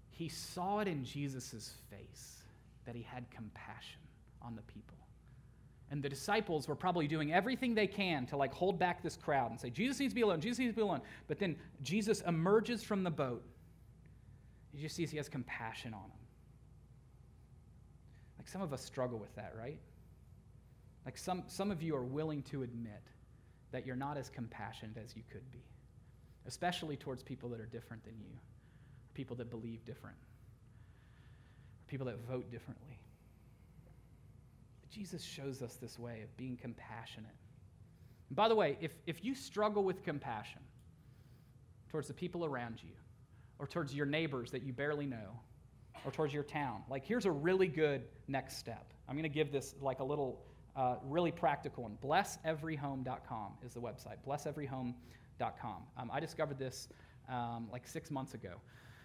he 0.09 0.29
saw 0.29 0.79
it 0.79 0.87
in 0.87 1.03
Jesus' 1.03 1.73
face 1.89 2.43
that 2.85 2.95
he 2.95 3.01
had 3.01 3.29
compassion 3.29 3.99
on 4.41 4.55
the 4.55 4.61
people. 4.63 4.97
And 5.91 6.01
the 6.01 6.08
disciples 6.08 6.69
were 6.69 6.75
probably 6.75 7.06
doing 7.06 7.34
everything 7.34 7.75
they 7.75 7.86
can 7.86 8.25
to 8.27 8.38
like 8.38 8.54
hold 8.54 8.80
back 8.80 9.04
this 9.04 9.17
crowd 9.17 9.51
and 9.51 9.60
say, 9.60 9.69
Jesus 9.69 9.99
needs 9.99 10.13
to 10.13 10.15
be 10.15 10.21
alone, 10.21 10.39
Jesus 10.39 10.60
needs 10.60 10.71
to 10.71 10.75
be 10.77 10.82
alone. 10.82 11.01
But 11.27 11.38
then 11.38 11.58
Jesus 11.84 12.21
emerges 12.21 12.82
from 12.82 13.04
the 13.04 13.12
boat. 13.12 13.43
You 14.73 14.82
just 14.82 14.95
see 14.95 15.06
he 15.06 15.17
has 15.17 15.27
compassion 15.27 15.93
on 15.93 16.01
them. 16.01 16.19
Like 18.38 18.47
some 18.47 18.62
of 18.62 18.71
us 18.71 18.84
struggle 18.84 19.19
with 19.19 19.36
that, 19.36 19.54
right? 19.60 19.80
Like 21.06 21.17
some, 21.17 21.43
some 21.47 21.71
of 21.71 21.84
you 21.84 21.93
are 21.95 22.06
willing 22.06 22.41
to 22.43 22.63
admit 22.63 23.04
that 23.71 23.86
you're 23.86 23.97
not 23.97 24.17
as 24.17 24.30
compassionate 24.30 24.97
as 25.04 25.15
you 25.15 25.23
could 25.30 25.49
be, 25.51 25.63
especially 26.45 26.95
towards 26.95 27.21
people 27.21 27.49
that 27.49 27.60
are 27.60 27.65
different 27.65 28.04
than 28.06 28.13
you, 28.17 28.32
people 29.13 29.36
that 29.36 29.49
believe 29.49 29.84
different, 29.84 30.17
people 31.88 32.06
that 32.06 32.17
vote 32.27 32.49
differently. 32.49 32.97
Jesus 34.91 35.23
shows 35.23 35.62
us 35.62 35.75
this 35.75 35.97
way 35.97 36.21
of 36.23 36.36
being 36.38 36.58
compassionate. 36.58 37.32
And 38.30 38.36
by 38.36 38.47
the 38.47 38.56
way, 38.56 38.77
if, 38.82 38.93
if 39.08 39.23
you 39.23 39.34
struggle 39.34 39.84
with 39.84 40.04
compassion 40.04 40.62
towards 41.89 42.08
the 42.08 42.13
people 42.13 42.45
around 42.45 42.82
you, 42.84 42.91
or 43.60 43.67
towards 43.67 43.93
your 43.93 44.08
neighbors 44.08 44.49
that 44.51 44.63
you 44.63 44.73
barely 44.73 45.06
know, 45.06 45.39
or 46.04 46.12
towards 46.12 46.34
your 46.34 46.43
town, 46.43 46.82
like 46.89 47.06
here's 47.06 47.25
a 47.25 47.32
really 47.32 47.67
good 47.67 48.04
next 48.27 48.58
step. 48.58 48.93
I'm 49.08 49.15
going 49.15 49.23
to 49.23 49.30
give 49.30 49.51
this 49.51 49.75
like 49.82 49.99
a 49.99 50.04
little 50.04 50.41
uh, 50.75 50.95
really 51.04 51.32
practical 51.32 51.84
one. 51.84 51.97
Blesseveryhome.com 52.04 53.54
is 53.63 53.73
the 53.73 53.82
website. 53.82 54.17
Blesseveryhome.com. 54.27 55.84
Um, 55.97 56.12
I 56.12 56.19
discovered 56.19 56.58
this 56.58 56.88
um, 57.30 57.67
like 57.71 57.88
six 57.88 58.10
months 58.10 58.34
ago. 58.34 58.56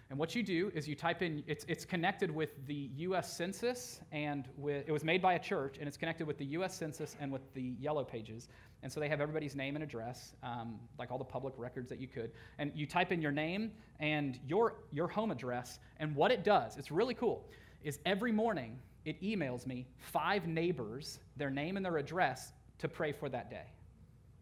And 0.09 0.17
what 0.17 0.35
you 0.35 0.41
do 0.41 0.71
is 0.73 0.87
you 0.87 0.95
type 0.95 1.21
in, 1.21 1.43
it's, 1.47 1.65
it's 1.67 1.83
connected 1.83 2.31
with 2.31 2.65
the 2.65 2.89
US 2.97 3.35
Census, 3.35 3.99
and 4.11 4.47
with, 4.57 4.87
it 4.87 4.91
was 4.91 5.03
made 5.03 5.21
by 5.21 5.33
a 5.33 5.39
church, 5.39 5.77
and 5.79 5.87
it's 5.87 5.97
connected 5.97 6.25
with 6.25 6.37
the 6.37 6.45
US 6.45 6.75
Census 6.75 7.17
and 7.19 7.31
with 7.31 7.41
the 7.53 7.75
Yellow 7.79 8.05
Pages. 8.05 8.47
And 8.83 8.91
so 8.91 8.99
they 8.99 9.09
have 9.09 9.19
everybody's 9.19 9.55
name 9.55 9.75
and 9.75 9.83
address, 9.83 10.33
um, 10.43 10.79
like 10.97 11.11
all 11.11 11.17
the 11.17 11.25
public 11.25 11.53
records 11.57 11.89
that 11.89 11.99
you 11.99 12.07
could. 12.07 12.31
And 12.57 12.71
you 12.73 12.85
type 12.85 13.11
in 13.11 13.21
your 13.21 13.33
name 13.33 13.71
and 13.99 14.39
your, 14.47 14.75
your 14.91 15.07
home 15.07 15.31
address, 15.31 15.79
and 15.97 16.15
what 16.15 16.31
it 16.31 16.43
does, 16.43 16.77
it's 16.77 16.91
really 16.91 17.13
cool, 17.13 17.49
is 17.83 17.99
every 18.05 18.31
morning 18.31 18.79
it 19.03 19.21
emails 19.21 19.65
me 19.65 19.87
five 19.97 20.47
neighbors, 20.47 21.19
their 21.35 21.49
name 21.49 21.75
and 21.75 21.85
their 21.85 21.97
address, 21.97 22.53
to 22.77 22.87
pray 22.87 23.11
for 23.11 23.27
that 23.27 23.49
day. 23.49 23.65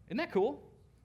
Isn't 0.08 0.18
that 0.18 0.30
cool? 0.30 0.62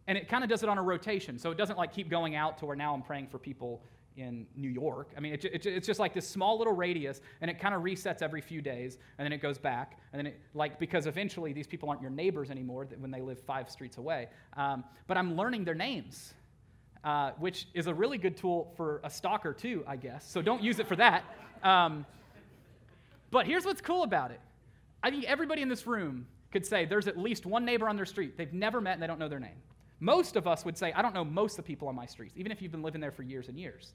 And 0.08 0.18
it 0.18 0.28
kind 0.28 0.44
of 0.44 0.50
does 0.50 0.62
it 0.62 0.70
on 0.70 0.78
a 0.78 0.84
rotation, 0.84 1.40
so 1.40 1.50
it 1.50 1.58
doesn't 1.58 1.78
like 1.78 1.94
keep 1.94 2.10
going 2.10 2.36
out 2.36 2.58
to 2.60 2.66
where 2.66 2.76
now 2.76 2.94
I'm 2.94 3.02
praying 3.02 3.28
for 3.28 3.40
people 3.40 3.84
in 4.18 4.46
New 4.56 4.70
York. 4.70 5.12
I 5.16 5.20
mean, 5.20 5.34
it, 5.34 5.46
it, 5.46 5.66
it's 5.66 5.88
just 5.88 6.00
like 6.00 6.14
this 6.14 6.28
small 6.28 6.58
little 6.58 6.74
radius, 6.74 7.22
and 7.42 7.50
it 7.50 7.60
kind 7.60 7.74
of 7.74 7.82
resets 7.82 8.22
every 8.22 8.42
few 8.42 8.62
days, 8.62 8.98
and 9.18 9.26
then 9.26 9.34
it 9.34 9.42
goes 9.42 9.58
back, 9.58 10.00
and 10.12 10.20
then 10.20 10.28
it, 10.28 10.42
like, 10.54 10.80
because 10.80 11.08
eventually 11.08 11.54
these 11.54 11.68
people 11.68 11.90
aren't 11.90 12.02
your 12.02 12.12
neighbors 12.12 12.52
anymore 12.52 12.88
when 13.00 13.12
they 13.12 13.22
live 13.22 13.40
five 13.40 13.70
streets 13.70 13.98
away. 13.98 14.28
Um, 14.58 14.84
but 15.08 15.18
I'm 15.18 15.36
learning 15.36 15.64
their 15.64 15.76
names, 15.76 16.34
uh, 17.04 17.32
which 17.40 17.68
is 17.74 17.88
a 17.88 17.94
really 17.94 18.18
good 18.18 18.38
tool 18.38 18.74
for 18.76 19.02
a 19.04 19.10
stalker, 19.10 19.54
too, 19.54 19.84
I 19.88 19.96
guess. 19.96 20.30
So 20.30 20.42
don't 20.42 20.62
use 20.62 20.80
it 20.80 20.88
for 20.88 20.96
that. 20.98 21.24
Um, 21.64 22.06
but 23.32 23.46
here's 23.46 23.66
what's 23.66 23.82
cool 23.82 24.04
about 24.04 24.32
it 24.32 24.42
I 25.04 25.10
think 25.10 25.24
everybody 25.26 25.62
in 25.62 25.70
this 25.70 25.88
room 25.88 26.28
could 26.52 26.66
say 26.66 26.86
there's 26.86 27.08
at 27.08 27.18
least 27.18 27.46
one 27.46 27.66
neighbor 27.66 27.88
on 27.88 27.96
their 27.96 28.06
street 28.06 28.38
they've 28.38 28.54
never 28.54 28.82
met 28.82 28.94
and 28.94 29.02
they 29.02 29.08
don't 29.08 29.20
know 29.20 29.30
their 29.30 29.40
name. 29.40 29.62
Most 30.02 30.36
of 30.36 30.48
us 30.48 30.66
would 30.66 30.78
say, 30.78 30.92
I 30.94 31.02
don't 31.02 31.14
know 31.14 31.24
most 31.24 31.54
of 31.54 31.64
the 31.64 31.68
people 31.68 31.88
on 31.88 31.96
my 31.96 32.08
streets, 32.08 32.34
even 32.36 32.52
if 32.52 32.62
you've 32.62 32.72
been 32.72 32.82
living 32.82 33.00
there 33.00 33.12
for 33.12 33.22
years 33.22 33.48
and 33.48 33.58
years. 33.58 33.94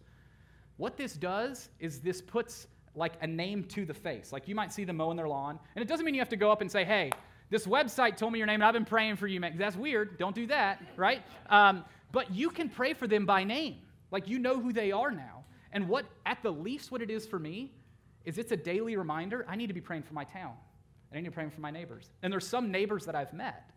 What 0.77 0.97
this 0.97 1.15
does 1.15 1.69
is 1.81 2.01
this 2.01 2.23
puts 2.23 2.69
like 2.95 3.15
a 3.23 3.27
name 3.27 3.65
to 3.65 3.85
the 3.85 3.93
face. 3.93 4.33
Like 4.33 4.47
you 4.47 4.55
might 4.55 4.73
see 4.73 4.85
them 4.85 4.97
mowing 4.97 5.17
their 5.17 5.29
lawn, 5.29 5.59
and 5.75 5.83
it 5.83 5.89
doesn't 5.89 6.07
mean 6.07 6.15
you 6.15 6.21
have 6.21 6.29
to 6.31 6.37
go 6.37 6.51
up 6.51 6.61
and 6.61 6.71
say, 6.71 6.85
hey, 6.85 7.11
this 7.51 7.67
website 7.67 8.17
told 8.17 8.33
me 8.33 8.39
your 8.39 8.47
name 8.47 8.57
and 8.57 8.65
I've 8.65 8.73
been 8.73 8.85
praying 8.85 9.17
for 9.17 9.27
you, 9.27 9.41
man. 9.41 9.57
That's 9.59 9.77
weird. 9.77 10.17
Don't 10.17 10.35
do 10.35 10.47
that, 10.47 10.83
right? 10.97 11.23
Um, 11.51 11.85
but 12.13 12.33
you 12.33 12.51
can 12.51 12.69
pray 12.69 12.95
for 12.95 13.07
them 13.07 13.27
by 13.27 13.43
name. 13.45 13.77
Like 14.11 14.29
you 14.29 14.39
know 14.39 14.61
who 14.61 14.73
they 14.73 14.93
are 14.93 15.11
now. 15.11 15.45
And 15.73 15.89
what, 15.89 16.07
at 16.25 16.43
the 16.43 16.51
least, 16.51 16.91
what 16.91 17.03
it 17.03 17.11
is 17.11 17.27
for 17.27 17.39
me 17.39 17.73
is 18.25 18.39
it's 18.39 18.53
a 18.53 18.57
daily 18.57 18.97
reminder 18.97 19.45
I 19.49 19.57
need 19.57 19.67
to 19.69 19.75
be 19.75 19.81
praying 19.81 20.05
for 20.05 20.15
my 20.15 20.25
town. 20.25 20.55
I 21.13 21.17
need 21.17 21.25
to 21.25 21.31
be 21.31 21.35
praying 21.35 21.51
for 21.51 21.61
my 21.61 21.71
neighbors. 21.71 22.11
And 22.23 22.33
there's 22.33 22.47
some 22.47 22.71
neighbors 22.71 23.05
that 23.07 23.15
I've 23.15 23.33
met 23.33 23.71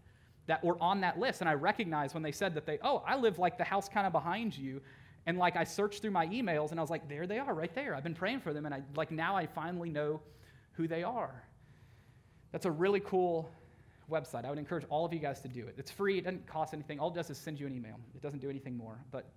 that 0.50 0.64
were 0.64 0.82
on 0.82 1.00
that 1.02 1.20
list. 1.20 1.42
And 1.42 1.50
I 1.50 1.54
recognized 1.54 2.16
when 2.16 2.24
they 2.24 2.32
said 2.32 2.56
that 2.56 2.66
they, 2.66 2.80
oh, 2.82 3.04
I 3.06 3.16
live 3.16 3.38
like 3.38 3.60
the 3.60 3.64
house 3.64 3.88
kind 3.88 4.08
of 4.08 4.12
behind 4.12 4.58
you. 4.58 4.82
And 5.28 5.38
like 5.38 5.56
I 5.56 5.64
searched 5.64 6.02
through 6.02 6.10
my 6.10 6.26
emails 6.26 6.72
and 6.72 6.80
I 6.80 6.82
was 6.82 6.90
like, 6.90 7.08
there 7.08 7.28
they 7.28 7.38
are 7.38 7.54
right 7.54 7.74
there. 7.76 7.94
I've 7.96 8.04
been 8.04 8.16
praying 8.16 8.40
for 8.40 8.52
them. 8.52 8.66
And 8.66 8.74
I 8.74 8.82
like 8.96 9.12
now 9.12 9.36
I 9.36 9.46
finally 9.46 9.92
know 9.92 10.20
who 10.72 10.88
they 10.88 11.04
are. 11.04 11.44
That's 12.52 12.66
a 12.66 12.72
really 12.72 13.00
cool 13.00 13.48
website. 14.10 14.44
I 14.44 14.50
would 14.50 14.58
encourage 14.58 14.86
all 14.90 15.06
of 15.06 15.14
you 15.14 15.20
guys 15.20 15.40
to 15.42 15.48
do 15.48 15.68
it. 15.68 15.76
It's 15.78 15.92
free, 15.92 16.18
it 16.18 16.24
doesn't 16.24 16.48
cost 16.48 16.74
anything. 16.74 17.00
All 17.00 17.12
it 17.12 17.14
does 17.14 17.30
is 17.30 17.38
send 17.38 17.60
you 17.60 17.68
an 17.68 17.76
email. 17.76 18.00
It 18.16 18.24
doesn't 18.24 18.40
do 18.40 18.50
anything 18.50 18.76
more. 18.76 18.98
But 19.12 19.30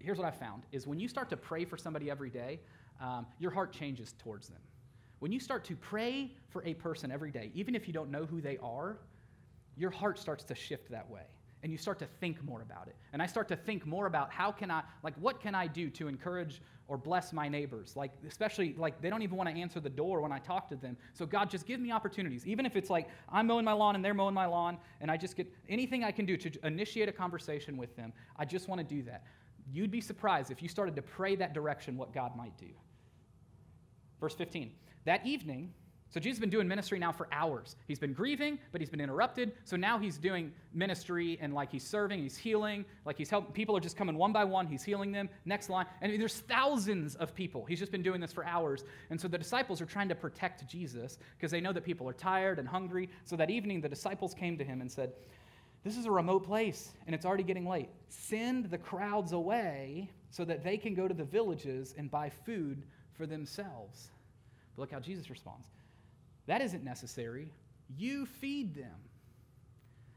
here's 0.00 0.18
what 0.18 0.26
I 0.26 0.32
found 0.32 0.64
is 0.70 0.86
when 0.86 1.00
you 1.00 1.08
start 1.08 1.30
to 1.30 1.36
pray 1.38 1.64
for 1.64 1.78
somebody 1.78 2.10
every 2.10 2.28
day, 2.28 2.60
um, 3.00 3.26
your 3.38 3.52
heart 3.52 3.72
changes 3.72 4.12
towards 4.18 4.48
them. 4.48 4.60
When 5.20 5.32
you 5.32 5.40
start 5.40 5.64
to 5.64 5.76
pray 5.76 6.32
for 6.50 6.62
a 6.66 6.74
person 6.74 7.10
every 7.10 7.30
day, 7.30 7.50
even 7.54 7.74
if 7.74 7.86
you 7.86 7.94
don't 7.94 8.10
know 8.10 8.26
who 8.26 8.42
they 8.42 8.58
are, 8.58 8.98
your 9.76 9.90
heart 9.90 10.18
starts 10.18 10.44
to 10.44 10.54
shift 10.54 10.90
that 10.90 11.08
way 11.10 11.22
and 11.62 11.72
you 11.72 11.78
start 11.78 11.98
to 11.98 12.06
think 12.20 12.42
more 12.44 12.62
about 12.62 12.86
it. 12.86 12.96
And 13.12 13.20
i 13.20 13.26
start 13.26 13.48
to 13.48 13.56
think 13.56 13.86
more 13.86 14.06
about 14.06 14.30
how 14.30 14.52
can 14.52 14.70
i 14.70 14.82
like 15.02 15.14
what 15.16 15.40
can 15.40 15.54
i 15.54 15.66
do 15.66 15.90
to 15.90 16.08
encourage 16.08 16.62
or 16.88 16.96
bless 16.96 17.32
my 17.32 17.48
neighbors? 17.48 17.96
Like 17.96 18.12
especially 18.28 18.74
like 18.78 19.02
they 19.02 19.10
don't 19.10 19.22
even 19.22 19.36
want 19.36 19.48
to 19.50 19.56
answer 19.56 19.80
the 19.80 19.90
door 19.90 20.20
when 20.20 20.32
i 20.32 20.38
talk 20.38 20.68
to 20.68 20.76
them. 20.76 20.96
So 21.12 21.26
god 21.26 21.50
just 21.50 21.66
give 21.66 21.80
me 21.80 21.90
opportunities. 21.90 22.46
Even 22.46 22.66
if 22.66 22.76
it's 22.76 22.90
like 22.90 23.08
i'm 23.28 23.46
mowing 23.48 23.64
my 23.64 23.72
lawn 23.72 23.96
and 23.96 24.04
they're 24.04 24.14
mowing 24.14 24.34
my 24.34 24.46
lawn 24.46 24.78
and 25.00 25.10
i 25.10 25.16
just 25.16 25.36
get 25.36 25.52
anything 25.68 26.04
i 26.04 26.12
can 26.12 26.24
do 26.24 26.36
to 26.36 26.66
initiate 26.66 27.08
a 27.08 27.12
conversation 27.12 27.76
with 27.76 27.94
them 27.96 28.12
i 28.36 28.44
just 28.44 28.68
want 28.68 28.78
to 28.78 28.84
do 28.84 29.02
that. 29.02 29.24
You'd 29.72 29.90
be 29.90 30.00
surprised 30.00 30.52
if 30.52 30.62
you 30.62 30.68
started 30.68 30.94
to 30.94 31.02
pray 31.02 31.34
that 31.36 31.52
direction 31.52 31.96
what 31.96 32.12
god 32.12 32.36
might 32.36 32.56
do. 32.56 32.70
Verse 34.20 34.34
15 34.34 34.70
that 35.04 35.26
evening 35.26 35.72
so 36.10 36.20
Jesus 36.20 36.36
has 36.36 36.40
been 36.40 36.50
doing 36.50 36.68
ministry 36.68 36.98
now 36.98 37.12
for 37.12 37.28
hours. 37.32 37.76
He's 37.88 37.98
been 37.98 38.12
grieving, 38.12 38.58
but 38.72 38.80
he's 38.80 38.88
been 38.88 39.00
interrupted. 39.00 39.52
So 39.64 39.76
now 39.76 39.98
he's 39.98 40.18
doing 40.18 40.52
ministry 40.72 41.36
and 41.40 41.52
like 41.52 41.70
he's 41.70 41.82
serving, 41.82 42.22
he's 42.22 42.36
healing, 42.36 42.84
like 43.04 43.18
he's 43.18 43.28
helping. 43.28 43.52
People 43.52 43.76
are 43.76 43.80
just 43.80 43.96
coming 43.96 44.16
one 44.16 44.32
by 44.32 44.44
one. 44.44 44.66
He's 44.66 44.84
healing 44.84 45.12
them. 45.12 45.28
Next 45.44 45.68
line. 45.68 45.86
And 46.00 46.18
there's 46.20 46.40
thousands 46.40 47.16
of 47.16 47.34
people. 47.34 47.64
He's 47.64 47.80
just 47.80 47.92
been 47.92 48.02
doing 48.02 48.20
this 48.20 48.32
for 48.32 48.44
hours. 48.46 48.84
And 49.10 49.20
so 49.20 49.26
the 49.28 49.36
disciples 49.36 49.80
are 49.80 49.86
trying 49.86 50.08
to 50.08 50.14
protect 50.14 50.66
Jesus 50.68 51.18
because 51.36 51.50
they 51.50 51.60
know 51.60 51.72
that 51.72 51.84
people 51.84 52.08
are 52.08 52.14
tired 52.14 52.58
and 52.58 52.68
hungry. 52.68 53.10
So 53.24 53.36
that 53.36 53.50
evening, 53.50 53.80
the 53.80 53.88
disciples 53.88 54.32
came 54.32 54.56
to 54.58 54.64
him 54.64 54.80
and 54.80 54.90
said, 54.90 55.12
This 55.82 55.96
is 55.96 56.06
a 56.06 56.10
remote 56.10 56.44
place 56.44 56.92
and 57.06 57.14
it's 57.14 57.26
already 57.26 57.42
getting 57.42 57.66
late. 57.66 57.90
Send 58.08 58.70
the 58.70 58.78
crowds 58.78 59.32
away 59.32 60.08
so 60.30 60.44
that 60.44 60.62
they 60.62 60.78
can 60.78 60.94
go 60.94 61.08
to 61.08 61.14
the 61.14 61.24
villages 61.24 61.94
and 61.98 62.10
buy 62.10 62.30
food 62.30 62.84
for 63.12 63.26
themselves. 63.26 64.08
But 64.76 64.82
look 64.82 64.92
how 64.92 65.00
Jesus 65.00 65.28
responds. 65.30 65.66
That 66.46 66.62
isn't 66.62 66.84
necessary. 66.84 67.52
You 67.96 68.26
feed 68.26 68.74
them. 68.74 68.94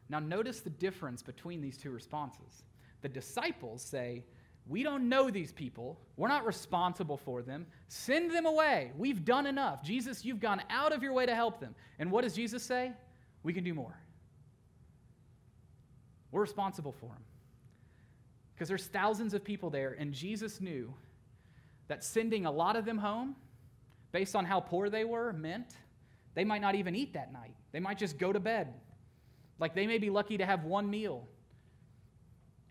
Now, 0.09 0.19
notice 0.19 0.61
the 0.61 0.69
difference 0.71 1.21
between 1.21 1.61
these 1.61 1.77
two 1.77 1.91
responses. 1.91 2.63
The 3.01 3.09
disciples 3.09 3.81
say, 3.81 4.23
We 4.67 4.83
don't 4.83 5.07
know 5.07 5.29
these 5.29 5.51
people. 5.51 5.99
We're 6.17 6.27
not 6.27 6.45
responsible 6.45 7.17
for 7.17 7.41
them. 7.41 7.67
Send 7.87 8.31
them 8.31 8.45
away. 8.45 8.91
We've 8.97 9.23
done 9.23 9.45
enough. 9.45 9.83
Jesus, 9.83 10.25
you've 10.25 10.39
gone 10.39 10.61
out 10.69 10.91
of 10.91 11.03
your 11.03 11.13
way 11.13 11.25
to 11.25 11.35
help 11.35 11.59
them. 11.59 11.75
And 11.99 12.11
what 12.11 12.23
does 12.23 12.33
Jesus 12.33 12.63
say? 12.63 12.91
We 13.43 13.53
can 13.53 13.63
do 13.63 13.73
more. 13.73 13.97
We're 16.31 16.41
responsible 16.41 16.91
for 16.91 17.07
them. 17.07 17.23
Because 18.53 18.67
there's 18.67 18.87
thousands 18.87 19.33
of 19.33 19.43
people 19.43 19.69
there, 19.69 19.95
and 19.97 20.13
Jesus 20.13 20.59
knew 20.59 20.93
that 21.87 22.03
sending 22.03 22.45
a 22.45 22.51
lot 22.51 22.75
of 22.75 22.83
them 22.83 22.97
home, 22.97 23.35
based 24.11 24.35
on 24.35 24.43
how 24.43 24.59
poor 24.59 24.89
they 24.89 25.05
were, 25.05 25.33
meant 25.33 25.75
they 26.39 26.45
might 26.45 26.61
not 26.61 26.73
even 26.75 26.95
eat 26.95 27.11
that 27.15 27.33
night. 27.33 27.53
They 27.73 27.81
might 27.81 27.97
just 27.97 28.17
go 28.17 28.31
to 28.31 28.39
bed. 28.39 28.73
Like 29.59 29.75
they 29.75 29.85
may 29.85 29.97
be 29.97 30.09
lucky 30.09 30.37
to 30.37 30.45
have 30.45 30.63
one 30.63 30.89
meal. 30.89 31.27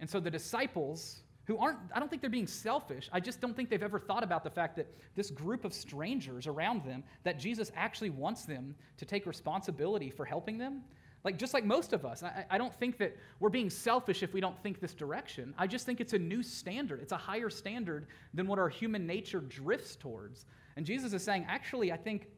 And 0.01 0.09
so 0.09 0.21
the 0.21 0.31
disciples, 0.31 1.21
who 1.45 1.59
aren't, 1.59 1.77
I 1.95 2.01
don't 2.01 2.09
think 2.09 2.23
they're 2.23 2.31
being 2.31 2.47
selfish. 2.47 3.11
I 3.13 3.21
just 3.21 3.43
don't 3.43 3.55
think 3.55 3.69
they've 3.69 3.83
ever 3.83 3.99
thought 3.99 4.25
about 4.25 4.43
the 4.43 4.49
fact 4.49 4.75
that 4.77 4.87
this 5.17 5.31
group 5.31 5.67
of 5.67 5.75
strangers 5.75 6.47
around 6.47 6.83
them, 6.83 7.05
that 7.25 7.39
Jesus 7.39 7.71
actually 7.77 8.09
wants 8.09 8.47
them 8.47 8.75
to 8.97 9.05
take 9.05 9.27
responsibility 9.27 10.09
for 10.09 10.25
helping 10.25 10.57
them. 10.57 10.81
Like, 11.23 11.37
just 11.37 11.53
like 11.53 11.67
most 11.67 11.93
of 11.93 12.07
us, 12.07 12.23
I, 12.23 12.47
I 12.49 12.57
don't 12.57 12.75
think 12.75 12.97
that 12.97 13.19
we're 13.39 13.51
being 13.51 13.69
selfish 13.69 14.23
if 14.23 14.33
we 14.33 14.41
don't 14.41 14.59
think 14.63 14.81
this 14.81 14.95
direction. 14.95 15.53
I 15.59 15.67
just 15.67 15.85
think 15.85 16.01
it's 16.01 16.15
a 16.15 16.19
new 16.19 16.43
standard. 16.43 17.03
It's 17.03 17.13
a 17.13 17.19
higher 17.19 17.51
standard 17.51 18.07
than 18.33 18.47
what 18.47 18.59
our 18.59 18.71
human 18.71 19.07
nature 19.07 19.41
drifts 19.41 19.95
towards. 19.95 20.47
And 20.77 20.87
Jesus 20.87 21.13
is 21.13 21.23
saying, 21.23 21.45
actually, 21.51 21.93
I 21.93 21.99
think 21.99 22.29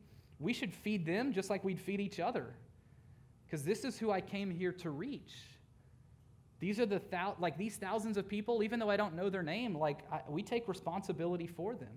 we 0.41 0.55
should 0.55 0.75
feed 0.75 1.05
them 1.07 1.33
just 1.33 1.51
like 1.51 1.63
we'd 1.63 1.79
feed 1.79 2.01
each 2.01 2.19
other. 2.19 2.47
Because 3.45 3.63
this 3.63 3.85
is 3.85 3.99
who 3.99 4.11
I 4.11 4.21
came 4.21 4.51
here 4.51 4.73
to 4.73 4.91
reach. 4.91 5.35
These 6.61 6.81
are 6.81 6.87
the 6.87 7.01
thou- 7.11 7.37
like 7.39 7.59
these 7.59 7.77
thousands 7.77 8.17
of 8.17 8.27
people, 8.27 8.63
even 8.63 8.79
though 8.79 8.91
I 8.91 8.97
don't 8.97 9.15
know 9.15 9.29
their 9.29 9.43
name, 9.43 9.75
like 9.75 9.99
I, 10.11 10.21
we 10.29 10.43
take 10.43 10.67
responsibility 10.67 11.47
for 11.47 11.75
them. 11.75 11.93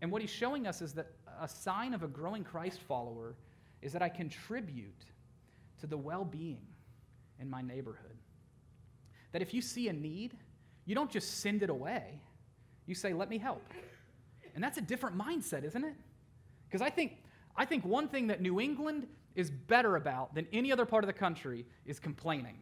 And 0.00 0.10
what 0.12 0.20
he's 0.20 0.30
showing 0.30 0.66
us 0.66 0.82
is 0.82 0.92
that 0.94 1.12
a 1.40 1.48
sign 1.48 1.94
of 1.94 2.02
a 2.02 2.08
growing 2.08 2.44
Christ 2.44 2.80
follower 2.80 3.34
is 3.82 3.92
that 3.92 4.02
I 4.02 4.08
contribute 4.08 5.04
to 5.80 5.86
the 5.86 5.96
well 5.96 6.24
being 6.24 6.66
in 7.40 7.50
my 7.50 7.62
neighborhood. 7.62 8.16
That 9.32 9.42
if 9.42 9.52
you 9.52 9.62
see 9.62 9.88
a 9.88 9.92
need, 9.92 10.36
you 10.84 10.94
don't 10.94 11.10
just 11.10 11.40
send 11.40 11.62
it 11.62 11.70
away, 11.70 12.20
you 12.86 12.94
say, 12.94 13.12
Let 13.12 13.28
me 13.28 13.38
help. 13.38 13.62
And 14.54 14.62
that's 14.62 14.78
a 14.78 14.82
different 14.82 15.18
mindset, 15.18 15.64
isn't 15.64 15.84
it? 15.84 15.94
Because 16.68 16.82
I 16.82 16.90
think, 16.90 17.18
I 17.56 17.64
think 17.64 17.84
one 17.84 18.08
thing 18.08 18.26
that 18.28 18.40
New 18.40 18.60
England 18.60 19.06
is 19.34 19.50
better 19.50 19.96
about 19.96 20.34
than 20.34 20.46
any 20.52 20.72
other 20.72 20.86
part 20.86 21.04
of 21.04 21.08
the 21.08 21.12
country 21.12 21.66
is 21.84 21.98
complaining. 21.98 22.58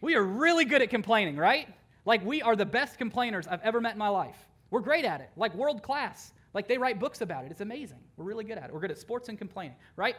We 0.00 0.14
are 0.14 0.24
really 0.24 0.64
good 0.64 0.82
at 0.82 0.90
complaining, 0.90 1.36
right? 1.36 1.68
Like, 2.04 2.24
we 2.24 2.42
are 2.42 2.56
the 2.56 2.66
best 2.66 2.98
complainers 2.98 3.46
I've 3.46 3.62
ever 3.62 3.80
met 3.80 3.92
in 3.92 3.98
my 3.98 4.08
life. 4.08 4.36
We're 4.70 4.80
great 4.80 5.04
at 5.04 5.20
it, 5.20 5.30
like 5.36 5.54
world 5.54 5.82
class. 5.82 6.32
Like, 6.54 6.66
they 6.66 6.78
write 6.78 6.98
books 6.98 7.20
about 7.20 7.44
it. 7.44 7.50
It's 7.50 7.60
amazing. 7.60 7.98
We're 8.16 8.24
really 8.24 8.44
good 8.44 8.58
at 8.58 8.64
it. 8.64 8.74
We're 8.74 8.80
good 8.80 8.90
at 8.90 8.98
sports 8.98 9.28
and 9.28 9.38
complaining, 9.38 9.76
right? 9.96 10.16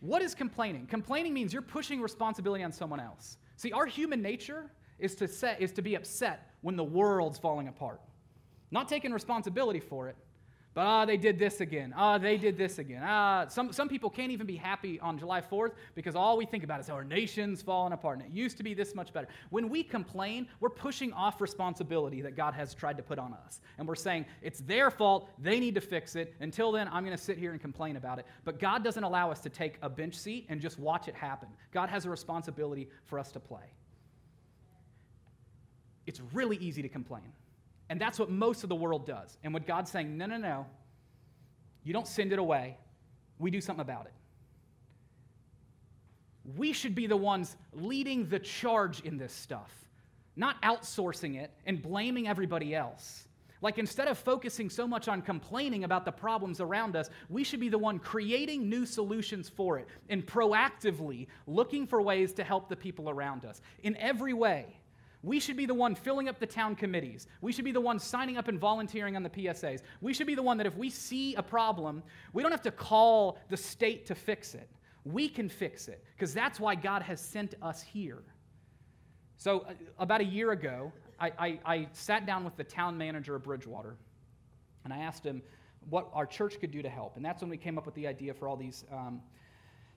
What 0.00 0.22
is 0.22 0.34
complaining? 0.34 0.86
Complaining 0.86 1.32
means 1.32 1.52
you're 1.52 1.62
pushing 1.62 2.00
responsibility 2.00 2.62
on 2.62 2.72
someone 2.72 3.00
else. 3.00 3.38
See, 3.56 3.72
our 3.72 3.86
human 3.86 4.20
nature 4.20 4.70
is 4.98 5.14
to, 5.16 5.28
set, 5.28 5.60
is 5.60 5.72
to 5.72 5.82
be 5.82 5.94
upset 5.94 6.50
when 6.60 6.76
the 6.76 6.84
world's 6.84 7.38
falling 7.38 7.68
apart, 7.68 8.00
not 8.70 8.88
taking 8.88 9.12
responsibility 9.12 9.80
for 9.80 10.08
it, 10.08 10.16
but 10.76 10.82
ah, 10.82 11.06
they 11.06 11.16
did 11.16 11.38
this 11.38 11.62
again. 11.62 11.94
Ah, 11.96 12.18
they 12.18 12.36
did 12.36 12.58
this 12.58 12.78
again. 12.78 13.00
Ah, 13.02 13.46
some, 13.48 13.72
some 13.72 13.88
people 13.88 14.10
can't 14.10 14.30
even 14.30 14.46
be 14.46 14.56
happy 14.56 15.00
on 15.00 15.18
July 15.18 15.40
4th 15.40 15.70
because 15.94 16.14
all 16.14 16.36
we 16.36 16.44
think 16.44 16.64
about 16.64 16.80
is 16.80 16.90
our 16.90 17.02
nation's 17.02 17.62
falling 17.62 17.94
apart 17.94 18.18
and 18.18 18.26
it 18.26 18.36
used 18.36 18.58
to 18.58 18.62
be 18.62 18.74
this 18.74 18.94
much 18.94 19.10
better. 19.10 19.26
When 19.48 19.70
we 19.70 19.82
complain, 19.82 20.46
we're 20.60 20.68
pushing 20.68 21.14
off 21.14 21.40
responsibility 21.40 22.20
that 22.20 22.36
God 22.36 22.52
has 22.52 22.74
tried 22.74 22.98
to 22.98 23.02
put 23.02 23.18
on 23.18 23.32
us. 23.32 23.62
And 23.78 23.88
we're 23.88 23.94
saying 23.94 24.26
it's 24.42 24.60
their 24.60 24.90
fault, 24.90 25.30
they 25.38 25.60
need 25.60 25.76
to 25.76 25.80
fix 25.80 26.14
it. 26.14 26.34
Until 26.40 26.70
then, 26.72 26.88
I'm 26.88 27.06
going 27.06 27.16
to 27.16 27.24
sit 27.24 27.38
here 27.38 27.52
and 27.52 27.60
complain 27.60 27.96
about 27.96 28.18
it. 28.18 28.26
But 28.44 28.60
God 28.60 28.84
doesn't 28.84 29.02
allow 29.02 29.30
us 29.30 29.40
to 29.40 29.48
take 29.48 29.78
a 29.80 29.88
bench 29.88 30.14
seat 30.14 30.44
and 30.50 30.60
just 30.60 30.78
watch 30.78 31.08
it 31.08 31.14
happen. 31.14 31.48
God 31.72 31.88
has 31.88 32.04
a 32.04 32.10
responsibility 32.10 32.90
for 33.06 33.18
us 33.18 33.32
to 33.32 33.40
play. 33.40 33.64
It's 36.04 36.20
really 36.34 36.58
easy 36.58 36.82
to 36.82 36.88
complain. 36.90 37.32
And 37.88 38.00
that's 38.00 38.18
what 38.18 38.30
most 38.30 38.62
of 38.62 38.68
the 38.68 38.74
world 38.74 39.06
does. 39.06 39.36
And 39.44 39.54
what 39.54 39.66
God's 39.66 39.90
saying, 39.90 40.16
no, 40.16 40.26
no, 40.26 40.38
no, 40.38 40.66
you 41.84 41.92
don't 41.92 42.06
send 42.06 42.32
it 42.32 42.38
away, 42.38 42.76
we 43.38 43.50
do 43.50 43.60
something 43.60 43.82
about 43.82 44.06
it. 44.06 44.12
We 46.56 46.72
should 46.72 46.94
be 46.94 47.06
the 47.06 47.16
ones 47.16 47.56
leading 47.72 48.28
the 48.28 48.38
charge 48.38 49.00
in 49.00 49.18
this 49.18 49.32
stuff, 49.32 49.72
not 50.36 50.60
outsourcing 50.62 51.36
it 51.36 51.50
and 51.64 51.82
blaming 51.82 52.28
everybody 52.28 52.74
else. 52.74 53.26
Like 53.62 53.78
instead 53.78 54.06
of 54.06 54.18
focusing 54.18 54.68
so 54.68 54.86
much 54.86 55.08
on 55.08 55.22
complaining 55.22 55.84
about 55.84 56.04
the 56.04 56.12
problems 56.12 56.60
around 56.60 56.94
us, 56.94 57.08
we 57.28 57.42
should 57.42 57.60
be 57.60 57.68
the 57.68 57.78
one 57.78 57.98
creating 57.98 58.68
new 58.68 58.84
solutions 58.84 59.48
for 59.48 59.78
it 59.78 59.88
and 60.08 60.26
proactively 60.26 61.26
looking 61.46 61.86
for 61.86 62.02
ways 62.02 62.32
to 62.34 62.44
help 62.44 62.68
the 62.68 62.76
people 62.76 63.08
around 63.08 63.44
us 63.44 63.62
in 63.82 63.96
every 63.96 64.34
way. 64.34 64.78
We 65.26 65.40
should 65.40 65.56
be 65.56 65.66
the 65.66 65.74
one 65.74 65.96
filling 65.96 66.28
up 66.28 66.38
the 66.38 66.46
town 66.46 66.76
committees. 66.76 67.26
We 67.40 67.50
should 67.50 67.64
be 67.64 67.72
the 67.72 67.80
one 67.80 67.98
signing 67.98 68.36
up 68.36 68.46
and 68.46 68.60
volunteering 68.60 69.16
on 69.16 69.24
the 69.24 69.28
PSAs. 69.28 69.82
We 70.00 70.14
should 70.14 70.28
be 70.28 70.36
the 70.36 70.42
one 70.42 70.56
that 70.58 70.68
if 70.68 70.76
we 70.76 70.88
see 70.88 71.34
a 71.34 71.42
problem, 71.42 72.04
we 72.32 72.44
don't 72.44 72.52
have 72.52 72.62
to 72.62 72.70
call 72.70 73.36
the 73.48 73.56
state 73.56 74.06
to 74.06 74.14
fix 74.14 74.54
it. 74.54 74.70
We 75.04 75.28
can 75.28 75.48
fix 75.48 75.88
it 75.88 76.04
because 76.14 76.32
that's 76.32 76.60
why 76.60 76.76
God 76.76 77.02
has 77.02 77.20
sent 77.20 77.56
us 77.60 77.82
here. 77.82 78.22
So, 79.36 79.66
uh, 79.68 79.72
about 79.98 80.20
a 80.20 80.24
year 80.24 80.52
ago, 80.52 80.92
I, 81.18 81.32
I, 81.36 81.60
I, 81.66 81.88
sat 81.92 82.24
down 82.24 82.44
with 82.44 82.56
the 82.56 82.64
town 82.64 82.96
manager 82.96 83.34
of 83.34 83.42
Bridgewater 83.42 83.96
and 84.84 84.92
I 84.92 84.98
asked 84.98 85.26
him 85.26 85.42
what 85.90 86.08
our 86.12 86.26
church 86.26 86.60
could 86.60 86.70
do 86.70 86.82
to 86.82 86.88
help. 86.88 87.16
And 87.16 87.24
that's 87.24 87.40
when 87.40 87.50
we 87.50 87.56
came 87.56 87.78
up 87.78 87.84
with 87.84 87.96
the 87.96 88.06
idea 88.06 88.32
for 88.32 88.46
all 88.46 88.56
these 88.56 88.84
um, 88.92 89.20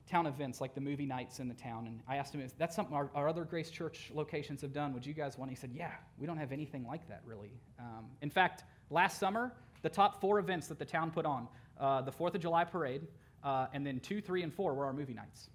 town 0.10 0.26
events 0.26 0.60
like 0.60 0.74
the 0.74 0.82
movie 0.82 1.06
nights 1.06 1.40
in 1.40 1.48
the 1.48 1.54
town. 1.54 1.88
And 1.88 2.00
I 2.08 2.18
asked 2.18 2.34
him, 2.34 2.42
is 2.42 2.54
that 2.54 2.74
something 2.74 2.96
our, 2.96 3.10
our 3.14 3.30
other 3.30 3.44
Grace 3.44 3.70
Church 3.70 4.12
locations 4.14 4.62
have 4.62 4.74
done? 4.74 4.94
Would 4.94 5.06
you 5.06 5.14
guys 5.14 5.38
want? 5.38 5.52
He 5.52 5.56
said, 5.56 5.72
yeah, 5.74 5.92
we 6.18 6.26
don't 6.26 6.38
have 6.38 6.52
anything 6.52 6.86
like 6.86 7.08
that 7.08 7.22
really. 7.26 7.52
Um, 7.80 8.06
in 8.22 8.30
fact, 8.30 8.64
last 8.90 9.20
summer, 9.20 9.54
the 9.82 9.90
top 9.90 10.20
four 10.20 10.40
events 10.40 10.68
that 10.68 10.80
the 10.80 10.86
town 10.86 11.12
put 11.12 11.26
on 11.26 11.48
uh, 11.80 12.02
the 12.02 12.12
4th 12.12 12.36
of 12.36 12.42
July 12.42 12.64
parade, 12.64 13.08
uh, 13.44 13.68
and 13.74 13.86
then 13.86 14.00
two, 14.00 14.20
three, 14.20 14.44
and 14.44 14.54
four 14.54 14.74
were 14.74 14.86
our 14.86 14.94
movie 14.94 15.14
nights. 15.14 15.50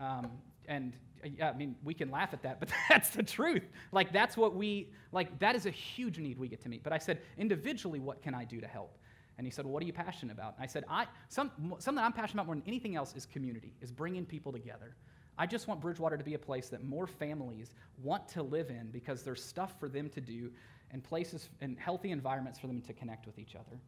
Um, 0.00 0.30
and 0.66 0.94
uh, 1.24 1.28
yeah, 1.36 1.50
I 1.50 1.52
mean, 1.54 1.74
we 1.84 1.92
can 1.92 2.10
laugh 2.10 2.32
at 2.32 2.42
that, 2.42 2.60
but 2.60 2.70
that's 2.88 3.10
the 3.10 3.22
truth. 3.22 3.64
Like, 3.92 4.12
that's 4.12 4.36
what 4.36 4.54
we, 4.54 4.90
like, 5.12 5.38
that 5.40 5.54
is 5.54 5.66
a 5.66 5.70
huge 5.70 6.18
need 6.18 6.38
we 6.38 6.48
get 6.48 6.62
to 6.62 6.68
meet. 6.68 6.82
But 6.82 6.92
I 6.92 6.98
said, 6.98 7.20
individually, 7.36 8.00
what 8.00 8.22
can 8.22 8.34
I 8.34 8.44
do 8.44 8.60
to 8.60 8.66
help? 8.66 8.96
And 9.38 9.46
he 9.46 9.50
said, 9.52 9.64
well, 9.64 9.72
What 9.74 9.82
are 9.82 9.86
you 9.86 9.92
passionate 9.92 10.32
about? 10.32 10.54
And 10.56 10.64
I 10.64 10.66
said, 10.66 10.84
I, 10.88 11.06
some, 11.28 11.50
Something 11.78 12.04
I'm 12.04 12.12
passionate 12.12 12.42
about 12.42 12.46
more 12.46 12.56
than 12.56 12.64
anything 12.66 12.96
else 12.96 13.14
is 13.14 13.24
community, 13.24 13.72
is 13.80 13.90
bringing 13.90 14.26
people 14.26 14.52
together. 14.52 14.96
I 15.38 15.46
just 15.46 15.68
want 15.68 15.80
Bridgewater 15.80 16.16
to 16.16 16.24
be 16.24 16.34
a 16.34 16.38
place 16.38 16.68
that 16.70 16.84
more 16.84 17.06
families 17.06 17.72
want 18.02 18.26
to 18.30 18.42
live 18.42 18.70
in 18.70 18.88
because 18.90 19.22
there's 19.22 19.42
stuff 19.42 19.78
for 19.78 19.88
them 19.88 20.10
to 20.10 20.20
do 20.20 20.50
and 20.90 21.02
places 21.02 21.48
and 21.60 21.78
healthy 21.78 22.10
environments 22.10 22.58
for 22.58 22.66
them 22.66 22.82
to 22.82 22.92
connect 22.92 23.24
with 23.24 23.38
each 23.38 23.54
other. 23.54 23.78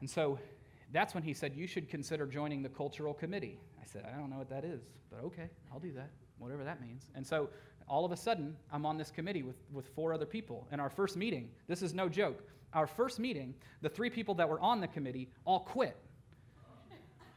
And 0.00 0.10
so 0.10 0.38
that's 0.92 1.14
when 1.14 1.22
he 1.22 1.32
said, 1.32 1.54
You 1.56 1.66
should 1.66 1.88
consider 1.88 2.26
joining 2.26 2.62
the 2.62 2.68
cultural 2.68 3.14
committee. 3.14 3.58
I 3.80 3.86
said, 3.86 4.04
I 4.06 4.18
don't 4.18 4.28
know 4.28 4.38
what 4.38 4.50
that 4.50 4.64
is, 4.64 4.82
but 5.10 5.20
okay, 5.24 5.48
I'll 5.72 5.80
do 5.80 5.92
that, 5.92 6.10
whatever 6.38 6.64
that 6.64 6.82
means. 6.82 7.04
And 7.14 7.26
so 7.26 7.48
all 7.88 8.04
of 8.04 8.12
a 8.12 8.16
sudden, 8.16 8.54
I'm 8.70 8.84
on 8.84 8.98
this 8.98 9.10
committee 9.10 9.42
with, 9.42 9.56
with 9.72 9.88
four 9.94 10.12
other 10.12 10.26
people. 10.26 10.66
In 10.70 10.80
our 10.80 10.90
first 10.90 11.16
meeting, 11.16 11.50
this 11.66 11.82
is 11.82 11.94
no 11.94 12.08
joke 12.08 12.42
our 12.74 12.86
first 12.86 13.18
meeting, 13.18 13.54
the 13.80 13.88
three 13.88 14.10
people 14.10 14.34
that 14.36 14.48
were 14.48 14.60
on 14.60 14.80
the 14.80 14.88
committee 14.88 15.28
all 15.44 15.60
quit. 15.60 15.96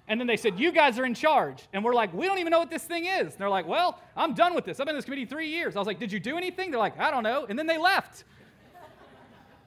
And 0.07 0.19
then 0.19 0.27
they 0.27 0.37
said, 0.37 0.59
You 0.59 0.71
guys 0.71 0.99
are 0.99 1.05
in 1.05 1.15
charge. 1.15 1.63
And 1.73 1.83
we're 1.83 1.93
like, 1.93 2.13
We 2.13 2.25
don't 2.27 2.37
even 2.37 2.51
know 2.51 2.59
what 2.59 2.69
this 2.69 2.83
thing 2.83 3.05
is. 3.05 3.33
And 3.33 3.37
they're 3.37 3.49
like, 3.49 3.67
Well, 3.67 3.99
I'm 4.15 4.33
done 4.33 4.53
with 4.53 4.65
this. 4.65 4.79
I've 4.79 4.85
been 4.85 4.95
in 4.95 4.97
this 4.97 5.05
committee 5.05 5.25
three 5.25 5.49
years. 5.49 5.75
I 5.75 5.79
was 5.79 5.87
like, 5.87 5.99
Did 5.99 6.11
you 6.11 6.19
do 6.19 6.37
anything? 6.37 6.69
They're 6.69 6.79
like, 6.79 6.99
I 6.99 7.09
don't 7.09 7.23
know. 7.23 7.45
And 7.49 7.57
then 7.57 7.65
they 7.65 7.77
left. 7.77 8.23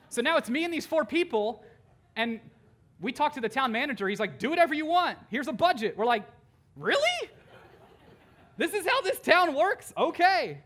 so 0.08 0.22
now 0.22 0.36
it's 0.36 0.48
me 0.48 0.64
and 0.64 0.72
these 0.72 0.86
four 0.86 1.04
people. 1.04 1.64
And 2.14 2.40
we 3.00 3.12
talked 3.12 3.34
to 3.34 3.40
the 3.40 3.48
town 3.48 3.72
manager. 3.72 4.08
He's 4.08 4.20
like, 4.20 4.38
Do 4.38 4.48
whatever 4.48 4.74
you 4.74 4.86
want. 4.86 5.18
Here's 5.28 5.48
a 5.48 5.52
budget. 5.52 5.96
We're 5.96 6.06
like, 6.06 6.24
Really? 6.76 7.30
This 8.56 8.74
is 8.74 8.86
how 8.86 9.00
this 9.02 9.18
town 9.20 9.54
works? 9.54 9.92
Okay. 9.96 10.58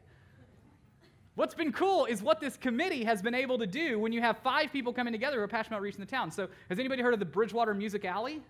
What's 1.34 1.54
been 1.54 1.72
cool 1.72 2.04
is 2.04 2.22
what 2.22 2.40
this 2.40 2.58
committee 2.58 3.04
has 3.04 3.22
been 3.22 3.34
able 3.34 3.58
to 3.58 3.66
do 3.66 3.98
when 3.98 4.12
you 4.12 4.20
have 4.20 4.38
five 4.38 4.70
people 4.70 4.92
coming 4.92 5.12
together 5.12 5.38
who 5.38 5.42
are 5.42 5.48
passionate 5.48 5.76
about 5.76 5.82
reaching 5.82 6.00
the 6.00 6.06
town. 6.06 6.30
So, 6.30 6.48
has 6.68 6.78
anybody 6.78 7.00
heard 7.00 7.14
of 7.14 7.20
the 7.20 7.26
Bridgewater 7.26 7.72
Music 7.72 8.04
Alley? 8.04 8.42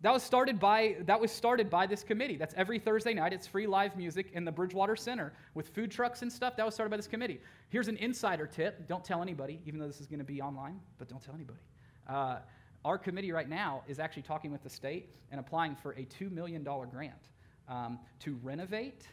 That 0.00 0.12
was 0.12 0.22
started 0.22 0.58
by 0.58 0.96
that 1.06 1.20
was 1.20 1.30
started 1.30 1.70
by 1.70 1.86
this 1.86 2.02
committee. 2.02 2.36
That's 2.36 2.52
every 2.58 2.78
Thursday 2.80 3.14
night. 3.14 3.32
It's 3.32 3.46
free 3.46 3.66
live 3.66 3.96
music 3.96 4.32
in 4.34 4.44
the 4.44 4.52
Bridgewater 4.52 4.96
Center 4.96 5.32
with 5.54 5.68
food 5.68 5.90
trucks 5.90 6.22
and 6.22 6.30
stuff. 6.30 6.56
That 6.56 6.66
was 6.66 6.74
started 6.74 6.90
by 6.90 6.96
this 6.96 7.06
committee. 7.06 7.40
Here's 7.70 7.88
an 7.88 7.96
insider 7.96 8.46
tip. 8.46 8.86
Don't 8.88 9.04
tell 9.04 9.22
anybody, 9.22 9.60
even 9.64 9.78
though 9.78 9.86
this 9.86 10.00
is 10.00 10.06
going 10.06 10.18
to 10.18 10.24
be 10.24 10.42
online. 10.42 10.80
But 10.98 11.08
don't 11.08 11.22
tell 11.22 11.34
anybody. 11.34 11.60
Uh, 12.08 12.38
our 12.84 12.98
committee 12.98 13.32
right 13.32 13.48
now 13.48 13.82
is 13.88 13.98
actually 13.98 14.22
talking 14.22 14.52
with 14.52 14.62
the 14.62 14.68
state 14.68 15.14
and 15.30 15.40
applying 15.40 15.74
for 15.76 15.92
a 15.92 16.04
two 16.04 16.28
million 16.28 16.64
dollar 16.64 16.86
grant 16.86 17.30
um, 17.68 17.98
to 18.20 18.38
renovate 18.42 19.06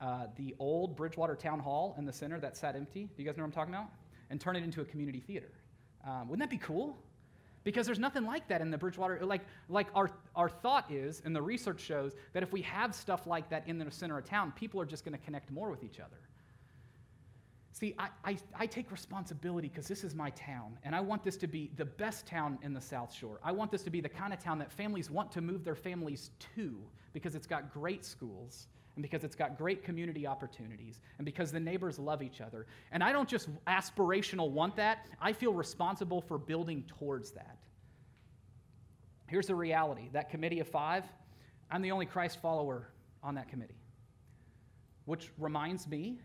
uh, 0.00 0.26
the 0.36 0.54
old 0.58 0.96
Bridgewater 0.96 1.34
Town 1.34 1.58
Hall 1.58 1.94
in 1.98 2.04
the 2.04 2.12
center 2.12 2.38
that 2.40 2.56
sat 2.56 2.76
empty. 2.76 3.04
Do 3.04 3.22
you 3.22 3.24
guys 3.24 3.36
know 3.36 3.42
what 3.42 3.48
I'm 3.48 3.52
talking 3.52 3.74
about? 3.74 3.88
And 4.30 4.40
turn 4.40 4.56
it 4.56 4.62
into 4.62 4.80
a 4.80 4.84
community 4.84 5.20
theater. 5.20 5.50
Um, 6.06 6.28
wouldn't 6.28 6.40
that 6.40 6.50
be 6.50 6.62
cool? 6.62 6.96
Because 7.64 7.86
there's 7.86 7.98
nothing 7.98 8.24
like 8.24 8.48
that 8.48 8.60
in 8.60 8.70
the 8.70 8.78
Bridgewater. 8.78 9.24
Like, 9.24 9.42
like 9.68 9.88
our, 9.94 10.10
our 10.36 10.48
thought 10.48 10.90
is, 10.90 11.20
and 11.24 11.34
the 11.34 11.42
research 11.42 11.80
shows, 11.80 12.12
that 12.32 12.42
if 12.42 12.52
we 12.52 12.62
have 12.62 12.94
stuff 12.94 13.26
like 13.26 13.50
that 13.50 13.66
in 13.66 13.78
the 13.78 13.90
center 13.90 14.16
of 14.16 14.24
town, 14.24 14.52
people 14.52 14.80
are 14.80 14.86
just 14.86 15.04
going 15.04 15.16
to 15.18 15.24
connect 15.24 15.50
more 15.50 15.70
with 15.70 15.82
each 15.82 15.98
other. 15.98 16.16
See, 17.72 17.94
I, 17.98 18.08
I, 18.24 18.36
I 18.58 18.66
take 18.66 18.90
responsibility 18.90 19.68
because 19.68 19.86
this 19.86 20.02
is 20.02 20.14
my 20.14 20.30
town, 20.30 20.78
and 20.82 20.96
I 20.96 21.00
want 21.00 21.22
this 21.22 21.36
to 21.36 21.46
be 21.46 21.70
the 21.76 21.84
best 21.84 22.26
town 22.26 22.58
in 22.62 22.72
the 22.72 22.80
South 22.80 23.12
Shore. 23.12 23.38
I 23.42 23.52
want 23.52 23.70
this 23.70 23.82
to 23.82 23.90
be 23.90 24.00
the 24.00 24.08
kind 24.08 24.32
of 24.32 24.42
town 24.42 24.58
that 24.58 24.72
families 24.72 25.10
want 25.10 25.30
to 25.32 25.40
move 25.40 25.64
their 25.64 25.76
families 25.76 26.30
to 26.56 26.76
because 27.12 27.34
it's 27.34 27.46
got 27.46 27.72
great 27.72 28.04
schools 28.04 28.66
and 28.98 29.02
because 29.04 29.22
it's 29.22 29.36
got 29.36 29.56
great 29.56 29.84
community 29.84 30.26
opportunities, 30.26 30.98
and 31.18 31.24
because 31.24 31.52
the 31.52 31.60
neighbors 31.60 32.00
love 32.00 32.20
each 32.20 32.40
other. 32.40 32.66
And 32.90 33.00
I 33.00 33.12
don't 33.12 33.28
just 33.28 33.48
aspirational 33.68 34.50
want 34.50 34.74
that, 34.74 35.06
I 35.20 35.32
feel 35.32 35.52
responsible 35.52 36.20
for 36.20 36.36
building 36.36 36.82
towards 36.98 37.30
that. 37.30 37.58
Here's 39.28 39.46
the 39.46 39.54
reality 39.54 40.08
that 40.14 40.30
committee 40.30 40.58
of 40.58 40.66
five, 40.66 41.04
I'm 41.70 41.80
the 41.80 41.92
only 41.92 42.06
Christ 42.06 42.42
follower 42.42 42.88
on 43.22 43.36
that 43.36 43.48
committee, 43.48 43.78
which 45.04 45.30
reminds 45.38 45.86
me 45.86 46.18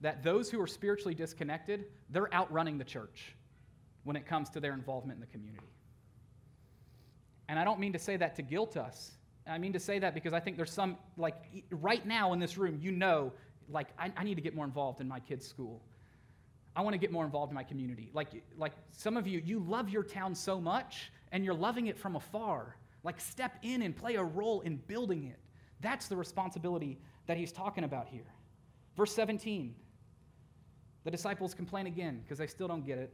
that 0.00 0.22
those 0.22 0.50
who 0.50 0.58
are 0.62 0.66
spiritually 0.66 1.14
disconnected, 1.14 1.84
they're 2.08 2.32
outrunning 2.32 2.78
the 2.78 2.84
church 2.84 3.34
when 4.04 4.16
it 4.16 4.24
comes 4.24 4.48
to 4.48 4.60
their 4.60 4.72
involvement 4.72 5.18
in 5.18 5.20
the 5.20 5.26
community. 5.26 5.68
And 7.46 7.58
I 7.58 7.64
don't 7.64 7.78
mean 7.78 7.92
to 7.92 7.98
say 7.98 8.16
that 8.16 8.36
to 8.36 8.42
guilt 8.42 8.78
us. 8.78 9.17
I 9.48 9.58
mean 9.58 9.72
to 9.72 9.80
say 9.80 9.98
that 9.98 10.14
because 10.14 10.32
I 10.32 10.40
think 10.40 10.56
there's 10.56 10.72
some, 10.72 10.96
like, 11.16 11.36
right 11.70 12.04
now 12.06 12.32
in 12.32 12.38
this 12.38 12.58
room, 12.58 12.78
you 12.80 12.90
know, 12.90 13.32
like, 13.68 13.88
I, 13.98 14.12
I 14.16 14.24
need 14.24 14.36
to 14.36 14.40
get 14.40 14.54
more 14.54 14.64
involved 14.64 15.00
in 15.00 15.08
my 15.08 15.20
kids' 15.20 15.46
school. 15.46 15.82
I 16.76 16.82
want 16.82 16.94
to 16.94 16.98
get 16.98 17.10
more 17.10 17.24
involved 17.24 17.50
in 17.50 17.54
my 17.54 17.64
community. 17.64 18.10
Like, 18.12 18.28
like 18.56 18.72
some 18.92 19.16
of 19.16 19.26
you, 19.26 19.42
you 19.44 19.58
love 19.60 19.88
your 19.88 20.04
town 20.04 20.34
so 20.34 20.60
much 20.60 21.10
and 21.32 21.44
you're 21.44 21.54
loving 21.54 21.86
it 21.86 21.98
from 21.98 22.16
afar. 22.16 22.76
Like, 23.02 23.20
step 23.20 23.56
in 23.62 23.82
and 23.82 23.96
play 23.96 24.16
a 24.16 24.22
role 24.22 24.60
in 24.60 24.76
building 24.76 25.24
it. 25.24 25.38
That's 25.80 26.08
the 26.08 26.16
responsibility 26.16 26.98
that 27.26 27.36
he's 27.36 27.52
talking 27.52 27.84
about 27.84 28.08
here. 28.08 28.26
Verse 28.96 29.14
17 29.14 29.74
the 31.04 31.10
disciples 31.12 31.54
complain 31.54 31.86
again 31.86 32.20
because 32.22 32.36
they 32.36 32.46
still 32.46 32.68
don't 32.68 32.84
get 32.84 32.98
it. 32.98 33.10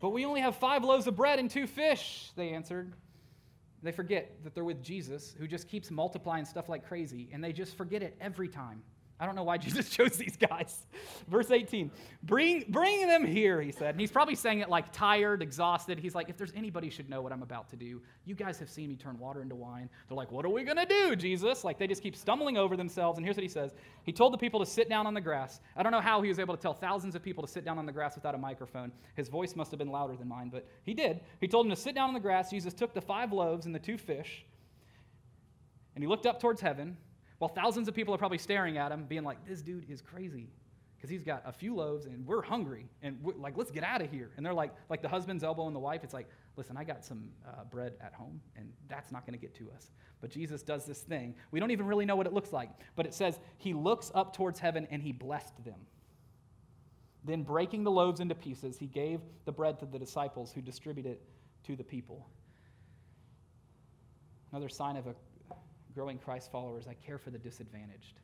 But 0.00 0.10
we 0.10 0.26
only 0.26 0.42
have 0.42 0.56
five 0.56 0.84
loaves 0.84 1.06
of 1.06 1.16
bread 1.16 1.38
and 1.38 1.50
two 1.50 1.66
fish, 1.66 2.30
they 2.36 2.50
answered. 2.50 2.92
They 3.82 3.92
forget 3.92 4.42
that 4.44 4.54
they're 4.54 4.64
with 4.64 4.82
Jesus, 4.82 5.34
who 5.38 5.46
just 5.46 5.68
keeps 5.68 5.90
multiplying 5.90 6.44
stuff 6.44 6.68
like 6.68 6.86
crazy, 6.86 7.28
and 7.32 7.42
they 7.42 7.52
just 7.52 7.76
forget 7.76 8.02
it 8.02 8.16
every 8.20 8.48
time. 8.48 8.82
I 9.20 9.26
don't 9.26 9.34
know 9.34 9.42
why 9.42 9.58
Jesus 9.58 9.90
chose 9.90 10.16
these 10.16 10.36
guys. 10.36 10.86
Verse 11.26 11.50
18, 11.50 11.90
bring, 12.22 12.64
bring 12.68 13.06
them 13.06 13.26
here, 13.26 13.60
he 13.60 13.72
said. 13.72 13.90
And 13.90 14.00
he's 14.00 14.12
probably 14.12 14.34
saying 14.34 14.60
it 14.60 14.68
like 14.68 14.92
tired, 14.92 15.42
exhausted. 15.42 15.98
He's 15.98 16.14
like, 16.14 16.28
if 16.28 16.36
there's 16.36 16.52
anybody 16.54 16.88
should 16.88 17.10
know 17.10 17.20
what 17.20 17.32
I'm 17.32 17.42
about 17.42 17.68
to 17.70 17.76
do, 17.76 18.00
you 18.24 18.34
guys 18.34 18.58
have 18.58 18.70
seen 18.70 18.88
me 18.88 18.96
turn 18.96 19.18
water 19.18 19.42
into 19.42 19.56
wine. 19.56 19.90
They're 20.08 20.16
like, 20.16 20.30
what 20.30 20.44
are 20.44 20.50
we 20.50 20.62
going 20.62 20.76
to 20.76 20.86
do, 20.86 21.16
Jesus? 21.16 21.64
Like 21.64 21.78
they 21.78 21.86
just 21.86 22.02
keep 22.02 22.14
stumbling 22.14 22.56
over 22.56 22.76
themselves. 22.76 23.18
And 23.18 23.26
here's 23.26 23.36
what 23.36 23.42
he 23.42 23.48
says 23.48 23.72
He 24.04 24.12
told 24.12 24.32
the 24.32 24.38
people 24.38 24.60
to 24.60 24.66
sit 24.66 24.88
down 24.88 25.06
on 25.06 25.14
the 25.14 25.20
grass. 25.20 25.60
I 25.76 25.82
don't 25.82 25.92
know 25.92 26.00
how 26.00 26.22
he 26.22 26.28
was 26.28 26.38
able 26.38 26.56
to 26.56 26.62
tell 26.62 26.74
thousands 26.74 27.14
of 27.14 27.22
people 27.22 27.44
to 27.44 27.50
sit 27.50 27.64
down 27.64 27.78
on 27.78 27.86
the 27.86 27.92
grass 27.92 28.14
without 28.14 28.34
a 28.34 28.38
microphone. 28.38 28.92
His 29.14 29.28
voice 29.28 29.56
must 29.56 29.70
have 29.72 29.78
been 29.78 29.90
louder 29.90 30.16
than 30.16 30.28
mine, 30.28 30.50
but 30.52 30.66
he 30.84 30.94
did. 30.94 31.20
He 31.40 31.48
told 31.48 31.66
them 31.66 31.70
to 31.70 31.80
sit 31.80 31.94
down 31.94 32.08
on 32.08 32.14
the 32.14 32.20
grass. 32.20 32.50
Jesus 32.50 32.72
took 32.72 32.94
the 32.94 33.00
five 33.00 33.32
loaves 33.32 33.66
and 33.66 33.74
the 33.74 33.80
two 33.80 33.98
fish, 33.98 34.44
and 35.94 36.04
he 36.04 36.08
looked 36.08 36.26
up 36.26 36.40
towards 36.40 36.60
heaven 36.60 36.96
while 37.38 37.48
thousands 37.48 37.88
of 37.88 37.94
people 37.94 38.14
are 38.14 38.18
probably 38.18 38.38
staring 38.38 38.78
at 38.78 38.92
him, 38.92 39.04
being 39.04 39.24
like, 39.24 39.46
this 39.46 39.62
dude 39.62 39.88
is 39.88 40.02
crazy. 40.02 40.48
Because 40.96 41.10
he's 41.10 41.22
got 41.22 41.42
a 41.46 41.52
few 41.52 41.76
loaves 41.76 42.06
and 42.06 42.26
we're 42.26 42.42
hungry 42.42 42.88
and 43.02 43.16
we're, 43.22 43.34
like 43.34 43.56
let's 43.56 43.70
get 43.70 43.84
out 43.84 44.02
of 44.02 44.10
here. 44.10 44.30
And 44.36 44.44
they're 44.44 44.52
like 44.52 44.74
like 44.88 45.00
the 45.00 45.08
husband's 45.08 45.44
elbow 45.44 45.68
and 45.68 45.76
the 45.76 45.80
wife 45.80 46.02
it's 46.02 46.12
like 46.12 46.28
listen 46.56 46.76
i 46.76 46.82
got 46.82 47.04
some 47.04 47.30
uh, 47.46 47.62
bread 47.70 47.92
at 48.00 48.12
home 48.12 48.40
and 48.56 48.72
that's 48.88 49.12
not 49.12 49.24
going 49.24 49.38
to 49.38 49.40
get 49.40 49.54
to 49.56 49.70
us. 49.76 49.92
But 50.20 50.30
jesus 50.30 50.60
does 50.60 50.86
this 50.86 50.98
thing. 51.02 51.36
We 51.52 51.60
don't 51.60 51.70
even 51.70 51.86
really 51.86 52.04
know 52.04 52.16
what 52.16 52.26
it 52.26 52.32
looks 52.32 52.52
like 52.52 52.70
but 52.96 53.06
it 53.06 53.14
says 53.14 53.38
he 53.58 53.74
looks 53.74 54.10
up 54.12 54.34
towards 54.34 54.58
heaven 54.58 54.88
and 54.90 55.00
he 55.00 55.12
blessed 55.12 55.64
them. 55.64 55.78
Then 57.24 57.44
breaking 57.44 57.84
the 57.84 57.92
loaves 57.92 58.18
into 58.18 58.34
pieces 58.34 58.76
he 58.76 58.86
gave 58.86 59.20
the 59.44 59.52
bread 59.52 59.78
to 59.78 59.86
the 59.86 60.00
disciples 60.00 60.52
who 60.52 60.60
distributed 60.60 61.12
it 61.12 61.22
to 61.62 61.76
the 61.76 61.84
people. 61.84 62.26
Another 64.50 64.68
sign 64.68 64.96
of 64.96 65.06
a 65.06 65.14
growing 65.98 66.16
Christ 66.16 66.52
followers, 66.52 66.86
I 66.88 66.94
care 66.94 67.18
for 67.18 67.30
the 67.30 67.38
disadvantaged. 67.38 68.20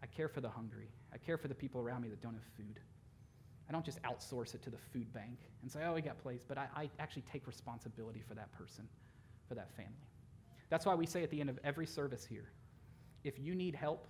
I 0.00 0.06
care 0.06 0.28
for 0.28 0.40
the 0.40 0.48
hungry. 0.48 0.86
I 1.12 1.18
care 1.18 1.36
for 1.36 1.48
the 1.48 1.54
people 1.56 1.80
around 1.80 2.02
me 2.02 2.08
that 2.08 2.22
don't 2.22 2.34
have 2.34 2.44
food. 2.56 2.78
I 3.68 3.72
don't 3.72 3.84
just 3.84 4.00
outsource 4.02 4.54
it 4.54 4.62
to 4.62 4.70
the 4.70 4.76
food 4.92 5.12
bank 5.12 5.40
and 5.62 5.72
say, 5.72 5.80
oh, 5.84 5.94
we 5.94 6.02
got 6.02 6.22
plates, 6.22 6.44
but 6.46 6.56
I, 6.56 6.68
I 6.76 6.90
actually 7.00 7.22
take 7.22 7.48
responsibility 7.48 8.22
for 8.28 8.34
that 8.34 8.52
person, 8.52 8.86
for 9.48 9.56
that 9.56 9.72
family. 9.74 10.06
That's 10.68 10.86
why 10.86 10.94
we 10.94 11.04
say 11.04 11.24
at 11.24 11.30
the 11.30 11.40
end 11.40 11.50
of 11.50 11.58
every 11.64 11.84
service 11.84 12.24
here 12.24 12.52
if 13.24 13.40
you 13.40 13.56
need 13.56 13.74
help, 13.74 14.06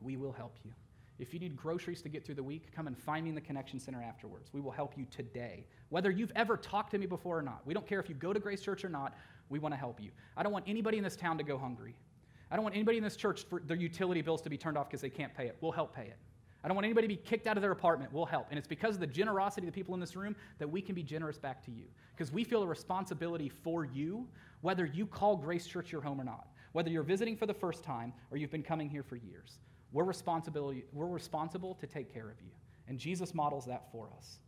we 0.00 0.16
will 0.16 0.32
help 0.32 0.56
you. 0.64 0.72
If 1.20 1.32
you 1.32 1.38
need 1.38 1.56
groceries 1.56 2.02
to 2.02 2.08
get 2.08 2.26
through 2.26 2.34
the 2.34 2.42
week, 2.42 2.72
come 2.74 2.88
and 2.88 2.98
find 2.98 3.22
me 3.22 3.28
in 3.28 3.34
the 3.36 3.40
Connection 3.40 3.78
Center 3.78 4.02
afterwards. 4.02 4.50
We 4.52 4.60
will 4.60 4.72
help 4.72 4.98
you 4.98 5.06
today. 5.12 5.64
Whether 5.90 6.10
you've 6.10 6.32
ever 6.34 6.56
talked 6.56 6.90
to 6.90 6.98
me 6.98 7.06
before 7.06 7.38
or 7.38 7.42
not, 7.42 7.62
we 7.64 7.72
don't 7.72 7.86
care 7.86 8.00
if 8.00 8.08
you 8.08 8.16
go 8.16 8.32
to 8.32 8.40
Grace 8.40 8.60
Church 8.60 8.84
or 8.84 8.88
not, 8.88 9.14
we 9.48 9.60
want 9.60 9.72
to 9.72 9.78
help 9.78 10.00
you. 10.00 10.10
I 10.36 10.42
don't 10.42 10.52
want 10.52 10.64
anybody 10.66 10.98
in 10.98 11.04
this 11.04 11.14
town 11.14 11.38
to 11.38 11.44
go 11.44 11.56
hungry. 11.56 11.94
I 12.50 12.56
don't 12.56 12.62
want 12.62 12.74
anybody 12.74 12.98
in 12.98 13.04
this 13.04 13.16
church 13.16 13.44
for 13.44 13.60
their 13.60 13.76
utility 13.76 14.22
bills 14.22 14.42
to 14.42 14.50
be 14.50 14.56
turned 14.56 14.78
off 14.78 14.88
because 14.88 15.00
they 15.00 15.10
can't 15.10 15.34
pay 15.34 15.46
it. 15.46 15.56
We'll 15.60 15.72
help 15.72 15.94
pay 15.94 16.06
it. 16.06 16.16
I 16.62 16.68
don't 16.68 16.74
want 16.74 16.84
anybody 16.84 17.06
to 17.06 17.14
be 17.14 17.20
kicked 17.22 17.46
out 17.46 17.56
of 17.56 17.62
their 17.62 17.70
apartment. 17.70 18.12
We'll 18.12 18.26
help. 18.26 18.46
And 18.50 18.58
it's 18.58 18.66
because 18.66 18.94
of 18.94 19.00
the 19.00 19.06
generosity 19.06 19.66
of 19.66 19.72
the 19.72 19.76
people 19.76 19.94
in 19.94 20.00
this 20.00 20.16
room 20.16 20.34
that 20.58 20.68
we 20.68 20.80
can 20.80 20.94
be 20.94 21.02
generous 21.02 21.38
back 21.38 21.64
to 21.66 21.70
you. 21.70 21.84
Because 22.14 22.32
we 22.32 22.44
feel 22.44 22.62
a 22.62 22.66
responsibility 22.66 23.48
for 23.48 23.84
you, 23.84 24.26
whether 24.62 24.84
you 24.84 25.06
call 25.06 25.36
Grace 25.36 25.66
Church 25.66 25.92
your 25.92 26.00
home 26.00 26.20
or 26.20 26.24
not, 26.24 26.48
whether 26.72 26.90
you're 26.90 27.04
visiting 27.04 27.36
for 27.36 27.46
the 27.46 27.54
first 27.54 27.84
time 27.84 28.12
or 28.30 28.36
you've 28.36 28.50
been 28.50 28.62
coming 28.62 28.88
here 28.88 29.02
for 29.02 29.16
years. 29.16 29.58
We're, 29.92 30.04
responsibility, 30.04 30.84
we're 30.92 31.06
responsible 31.06 31.74
to 31.76 31.86
take 31.86 32.12
care 32.12 32.28
of 32.28 32.40
you. 32.40 32.50
And 32.88 32.98
Jesus 32.98 33.34
models 33.34 33.64
that 33.66 33.90
for 33.92 34.08
us. 34.16 34.38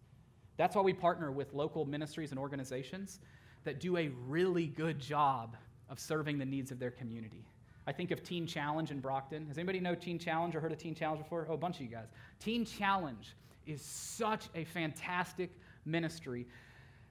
That's 0.56 0.74
why 0.74 0.82
we 0.82 0.92
partner 0.92 1.30
with 1.30 1.54
local 1.54 1.84
ministries 1.84 2.30
and 2.30 2.38
organizations 2.38 3.20
that 3.64 3.80
do 3.80 3.96
a 3.96 4.10
really 4.26 4.66
good 4.66 4.98
job 4.98 5.56
of 5.88 6.00
serving 6.00 6.38
the 6.38 6.44
needs 6.44 6.72
of 6.72 6.78
their 6.78 6.90
community. 6.90 7.44
I 7.88 7.92
think 7.92 8.10
of 8.10 8.22
Teen 8.22 8.46
Challenge 8.46 8.90
in 8.90 9.00
Brockton. 9.00 9.46
Has 9.46 9.56
anybody 9.56 9.80
know 9.80 9.94
Teen 9.94 10.18
Challenge 10.18 10.54
or 10.54 10.60
heard 10.60 10.72
of 10.72 10.78
Teen 10.78 10.94
Challenge 10.94 11.22
before? 11.22 11.46
Oh, 11.48 11.54
a 11.54 11.56
bunch 11.56 11.76
of 11.76 11.82
you 11.82 11.88
guys. 11.88 12.08
Teen 12.38 12.66
Challenge 12.66 13.34
is 13.66 13.80
such 13.80 14.44
a 14.54 14.64
fantastic 14.64 15.50
ministry 15.86 16.46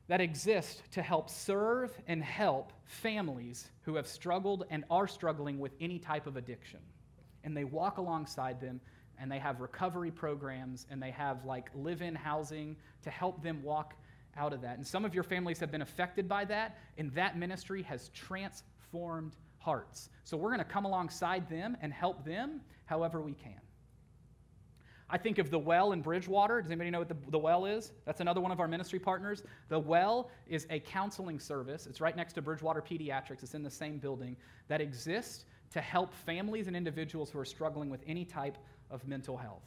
that 0.08 0.22
exists 0.22 0.84
to 0.92 1.02
help 1.02 1.32
serve 1.32 2.00
and 2.06 2.24
help 2.24 2.72
families 2.86 3.72
who 3.82 3.96
have 3.96 4.06
struggled 4.08 4.66
and 4.70 4.84
are 4.92 5.08
struggling 5.08 5.58
with 5.58 5.72
any 5.82 5.98
type 5.98 6.28
of 6.28 6.38
addiction. 6.38 6.80
And 7.44 7.58
they 7.58 7.64
walk 7.64 7.98
alongside 7.98 8.62
them 8.62 8.80
and 9.20 9.32
they 9.32 9.40
have 9.40 9.62
recovery 9.62 10.12
programs 10.12 10.86
and 10.92 11.02
they 11.02 11.10
have 11.10 11.44
like 11.44 11.72
live 11.74 12.04
in 12.04 12.14
housing 12.14 12.76
to 13.02 13.10
help 13.10 13.42
them 13.42 13.64
walk 13.64 13.96
out 14.38 14.54
of 14.54 14.62
that. 14.62 14.78
And 14.78 14.86
some 14.86 15.06
of 15.06 15.16
your 15.16 15.24
families 15.24 15.60
have 15.60 15.72
been 15.72 15.82
affected 15.82 16.30
by 16.30 16.46
that, 16.46 16.78
and 17.00 17.12
that 17.14 17.36
ministry 17.36 17.82
has 17.82 18.10
transformed 18.10 19.34
hearts. 19.60 20.10
So 20.24 20.38
we're 20.38 20.50
going 20.50 20.60
to 20.60 20.66
come 20.66 20.86
alongside 20.86 21.50
them 21.50 21.78
and 21.82 21.92
help 21.92 22.26
them 22.26 22.62
however 22.86 23.22
we 23.22 23.34
can. 23.34 23.60
I 25.10 25.18
think 25.18 25.38
of 25.38 25.50
the 25.50 25.60
well 25.60 25.94
in 25.94 26.02
Bridgewater. 26.02 26.62
Does 26.62 26.70
anybody 26.70 26.90
know 26.90 27.00
what 27.00 27.08
the, 27.08 27.16
the 27.30 27.38
well 27.38 27.66
is? 27.66 27.94
That's 28.06 28.20
another 28.20 28.42
one 28.42 28.52
of 28.52 28.60
our 28.60 28.68
ministry 28.68 29.00
partners. 29.00 29.42
The 29.70 29.80
well 29.80 30.30
is 30.48 30.68
a 30.70 30.82
counseling 30.82 31.40
service. 31.40 31.88
It's 31.88 32.02
right 32.02 32.16
next 32.16 32.34
to 32.34 32.42
Bridgewater 32.42 32.82
Pediatrics. 32.82 33.42
It's 33.42 33.54
in 33.54 33.64
the 33.64 33.70
same 33.70 34.00
building 34.00 34.36
that 34.68 34.82
exists 34.82 35.46
to 35.72 35.80
help 35.80 36.14
families 36.14 36.68
and 36.68 36.76
individuals 36.76 37.30
who 37.30 37.40
are 37.40 37.46
struggling 37.46 37.90
with 37.90 38.02
any 38.06 38.26
type 38.26 38.58
of 38.90 39.08
mental 39.08 39.38
health. 39.38 39.64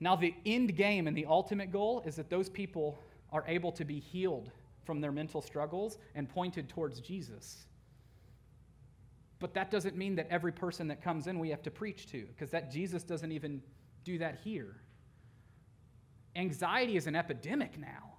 Now, 0.00 0.16
the 0.16 0.34
end 0.44 0.76
game 0.76 1.06
and 1.06 1.16
the 1.16 1.26
ultimate 1.26 1.70
goal 1.70 2.02
is 2.04 2.16
that 2.16 2.28
those 2.28 2.48
people 2.48 2.98
are 3.32 3.44
able 3.46 3.70
to 3.72 3.84
be 3.84 4.00
healed 4.00 4.50
from 4.84 5.00
their 5.00 5.12
mental 5.12 5.40
struggles 5.40 5.98
and 6.14 6.28
pointed 6.28 6.68
towards 6.68 7.00
Jesus. 7.00 7.66
But 9.40 9.54
that 9.54 9.70
doesn't 9.70 9.96
mean 9.96 10.14
that 10.16 10.28
every 10.30 10.52
person 10.52 10.88
that 10.88 11.02
comes 11.02 11.26
in 11.26 11.38
we 11.38 11.50
have 11.50 11.62
to 11.62 11.70
preach 11.70 12.06
to, 12.12 12.24
because 12.26 12.50
that 12.50 12.70
Jesus 12.70 13.02
doesn't 13.02 13.32
even 13.32 13.62
do 14.04 14.18
that 14.18 14.38
here. 14.44 14.76
Anxiety 16.36 16.96
is 16.96 17.06
an 17.06 17.16
epidemic 17.16 17.78
now. 17.78 18.14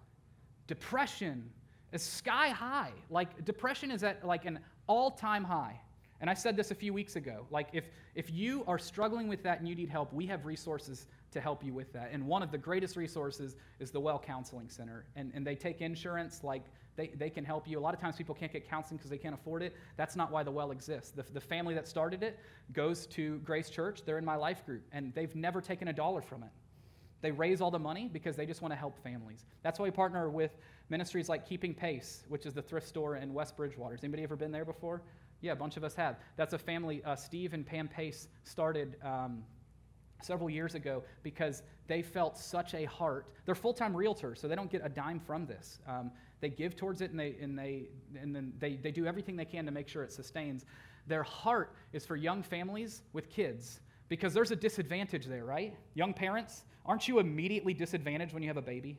Depression 0.67 1.49
is 1.91 2.01
sky 2.01 2.49
high. 2.49 2.91
Like 3.09 3.45
depression 3.45 3.91
is 3.91 4.03
at 4.03 4.25
like 4.25 4.45
an 4.45 4.59
all-time 4.87 5.43
high. 5.43 5.79
And 6.21 6.29
I 6.29 6.33
said 6.33 6.55
this 6.55 6.71
a 6.71 6.75
few 6.75 6.93
weeks 6.93 7.17
ago. 7.17 7.45
Like 7.51 7.67
if 7.73 7.89
if 8.15 8.31
you 8.31 8.63
are 8.67 8.79
struggling 8.79 9.27
with 9.27 9.43
that 9.43 9.59
and 9.59 9.67
you 9.67 9.75
need 9.75 9.89
help, 9.89 10.13
we 10.13 10.25
have 10.27 10.45
resources 10.45 11.07
to 11.31 11.41
help 11.41 11.63
you 11.63 11.73
with 11.73 11.91
that. 11.93 12.09
And 12.13 12.25
one 12.25 12.41
of 12.41 12.51
the 12.51 12.57
greatest 12.57 12.95
resources 12.95 13.57
is 13.79 13.91
the 13.91 13.99
Well 13.99 14.19
Counseling 14.19 14.69
Center. 14.69 15.05
And, 15.15 15.31
and 15.35 15.45
they 15.45 15.55
take 15.55 15.81
insurance 15.81 16.43
like 16.43 16.63
they, 16.95 17.07
they 17.07 17.29
can 17.29 17.43
help 17.43 17.67
you. 17.67 17.77
A 17.77 17.81
lot 17.81 17.93
of 17.93 17.99
times 17.99 18.15
people 18.15 18.35
can't 18.35 18.51
get 18.51 18.69
counseling 18.69 18.97
because 18.97 19.09
they 19.09 19.17
can't 19.17 19.35
afford 19.35 19.61
it. 19.61 19.75
That's 19.97 20.15
not 20.15 20.31
why 20.31 20.43
the 20.43 20.51
well 20.51 20.71
exists. 20.71 21.11
The, 21.11 21.23
the 21.33 21.41
family 21.41 21.73
that 21.75 21.87
started 21.87 22.23
it 22.23 22.39
goes 22.71 23.05
to 23.07 23.39
Grace 23.39 23.69
Church. 23.69 24.01
They're 24.05 24.17
in 24.17 24.25
my 24.25 24.35
life 24.35 24.65
group, 24.65 24.83
and 24.91 25.13
they've 25.13 25.35
never 25.35 25.61
taken 25.61 25.89
a 25.89 25.93
dollar 25.93 26.21
from 26.21 26.43
it. 26.43 26.49
They 27.21 27.31
raise 27.31 27.59
all 27.59 27.71
the 27.71 27.79
money 27.79 28.09
because 28.11 28.35
they 28.35 28.45
just 28.45 28.61
want 28.61 28.71
to 28.71 28.77
help 28.77 29.01
families. 29.03 29.45
That's 29.63 29.79
why 29.79 29.85
we 29.85 29.91
partner 29.91 30.29
with 30.29 30.51
ministries 30.89 31.27
like 31.27 31.47
Keeping 31.47 31.73
Pace, 31.73 32.23
which 32.29 32.45
is 32.45 32.53
the 32.53 32.61
thrift 32.61 32.87
store 32.87 33.15
in 33.15 33.33
West 33.33 33.57
Bridgewater. 33.57 33.95
Has 33.95 34.03
anybody 34.03 34.23
ever 34.23 34.35
been 34.35 34.51
there 34.51 34.65
before? 34.65 35.01
Yeah, 35.41 35.53
a 35.53 35.55
bunch 35.55 35.75
of 35.75 35.83
us 35.83 35.95
have. 35.95 36.17
That's 36.37 36.53
a 36.53 36.57
family 36.57 37.03
uh, 37.03 37.15
Steve 37.15 37.53
and 37.53 37.65
Pam 37.65 37.87
Pace 37.87 38.27
started 38.43 38.97
um, 39.03 39.43
several 40.21 40.49
years 40.49 40.75
ago 40.75 41.03
because 41.23 41.63
they 41.87 42.01
felt 42.01 42.37
such 42.37 42.73
a 42.73 42.85
heart. 42.85 43.27
They're 43.45 43.55
full 43.55 43.73
time 43.73 43.93
realtors, 43.93 44.37
so 44.37 44.47
they 44.47 44.55
don't 44.55 44.71
get 44.71 44.81
a 44.83 44.89
dime 44.89 45.19
from 45.19 45.45
this. 45.45 45.79
Um, 45.87 46.11
they 46.41 46.49
give 46.49 46.75
towards 46.75 47.01
it 47.01 47.11
and, 47.11 47.19
they, 47.19 47.35
and, 47.41 47.57
they, 47.57 47.83
and 48.19 48.35
then 48.35 48.53
they, 48.59 48.75
they 48.75 48.91
do 48.91 49.05
everything 49.05 49.35
they 49.35 49.45
can 49.45 49.65
to 49.65 49.71
make 49.71 49.87
sure 49.87 50.03
it 50.03 50.11
sustains. 50.11 50.65
Their 51.07 51.23
heart 51.23 51.73
is 51.93 52.05
for 52.05 52.15
young 52.15 52.43
families 52.43 53.01
with 53.13 53.29
kids 53.29 53.79
because 54.09 54.33
there's 54.33 54.51
a 54.51 54.55
disadvantage 54.55 55.25
there, 55.25 55.45
right? 55.45 55.75
Young 55.93 56.13
parents, 56.13 56.63
aren't 56.85 57.07
you 57.07 57.19
immediately 57.19 57.73
disadvantaged 57.73 58.33
when 58.33 58.43
you 58.43 58.49
have 58.49 58.57
a 58.57 58.61
baby? 58.61 58.97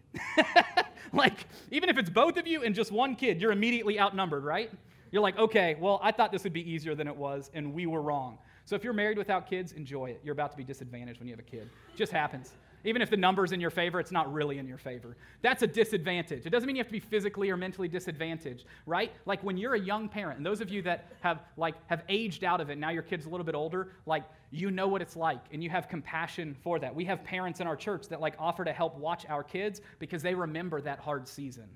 like, 1.12 1.46
even 1.70 1.88
if 1.88 1.98
it's 1.98 2.10
both 2.10 2.36
of 2.36 2.46
you 2.46 2.62
and 2.62 2.74
just 2.74 2.90
one 2.90 3.14
kid, 3.14 3.40
you're 3.40 3.52
immediately 3.52 4.00
outnumbered, 4.00 4.44
right? 4.44 4.70
You're 5.12 5.22
like, 5.22 5.38
okay, 5.38 5.76
well, 5.80 6.00
I 6.02 6.12
thought 6.12 6.32
this 6.32 6.44
would 6.44 6.52
be 6.52 6.68
easier 6.68 6.94
than 6.94 7.06
it 7.06 7.16
was, 7.16 7.50
and 7.54 7.72
we 7.72 7.86
were 7.86 8.02
wrong. 8.02 8.38
So 8.64 8.74
if 8.74 8.82
you're 8.82 8.92
married 8.92 9.18
without 9.18 9.48
kids, 9.48 9.72
enjoy 9.72 10.06
it. 10.06 10.20
You're 10.24 10.32
about 10.32 10.50
to 10.50 10.56
be 10.56 10.64
disadvantaged 10.64 11.20
when 11.20 11.28
you 11.28 11.32
have 11.34 11.40
a 11.40 11.48
kid. 11.48 11.70
It 11.92 11.96
just 11.96 12.10
happens. 12.10 12.52
Even 12.86 13.02
if 13.02 13.10
the 13.10 13.16
number's 13.16 13.50
in 13.50 13.60
your 13.60 13.70
favor, 13.70 13.98
it's 13.98 14.12
not 14.12 14.32
really 14.32 14.58
in 14.58 14.68
your 14.68 14.78
favor. 14.78 15.16
That's 15.42 15.62
a 15.62 15.66
disadvantage. 15.66 16.46
It 16.46 16.50
doesn't 16.50 16.68
mean 16.68 16.76
you 16.76 16.80
have 16.80 16.86
to 16.86 16.92
be 16.92 17.00
physically 17.00 17.50
or 17.50 17.56
mentally 17.56 17.88
disadvantaged, 17.88 18.64
right? 18.86 19.12
Like 19.26 19.42
when 19.42 19.58
you're 19.58 19.74
a 19.74 19.80
young 19.80 20.08
parent, 20.08 20.36
and 20.36 20.46
those 20.46 20.60
of 20.60 20.70
you 20.70 20.82
that 20.82 21.12
have 21.20 21.42
like 21.56 21.74
have 21.88 22.04
aged 22.08 22.44
out 22.44 22.60
of 22.60 22.70
it, 22.70 22.78
now 22.78 22.90
your 22.90 23.02
kid's 23.02 23.26
a 23.26 23.28
little 23.28 23.44
bit 23.44 23.56
older, 23.56 23.88
like 24.06 24.22
you 24.52 24.70
know 24.70 24.86
what 24.86 25.02
it's 25.02 25.16
like 25.16 25.40
and 25.52 25.64
you 25.64 25.68
have 25.68 25.88
compassion 25.88 26.56
for 26.62 26.78
that. 26.78 26.94
We 26.94 27.04
have 27.06 27.24
parents 27.24 27.58
in 27.58 27.66
our 27.66 27.76
church 27.76 28.08
that 28.08 28.20
like 28.20 28.36
offer 28.38 28.64
to 28.64 28.72
help 28.72 28.96
watch 28.96 29.26
our 29.28 29.42
kids 29.42 29.80
because 29.98 30.22
they 30.22 30.34
remember 30.34 30.80
that 30.82 31.00
hard 31.00 31.26
season. 31.26 31.68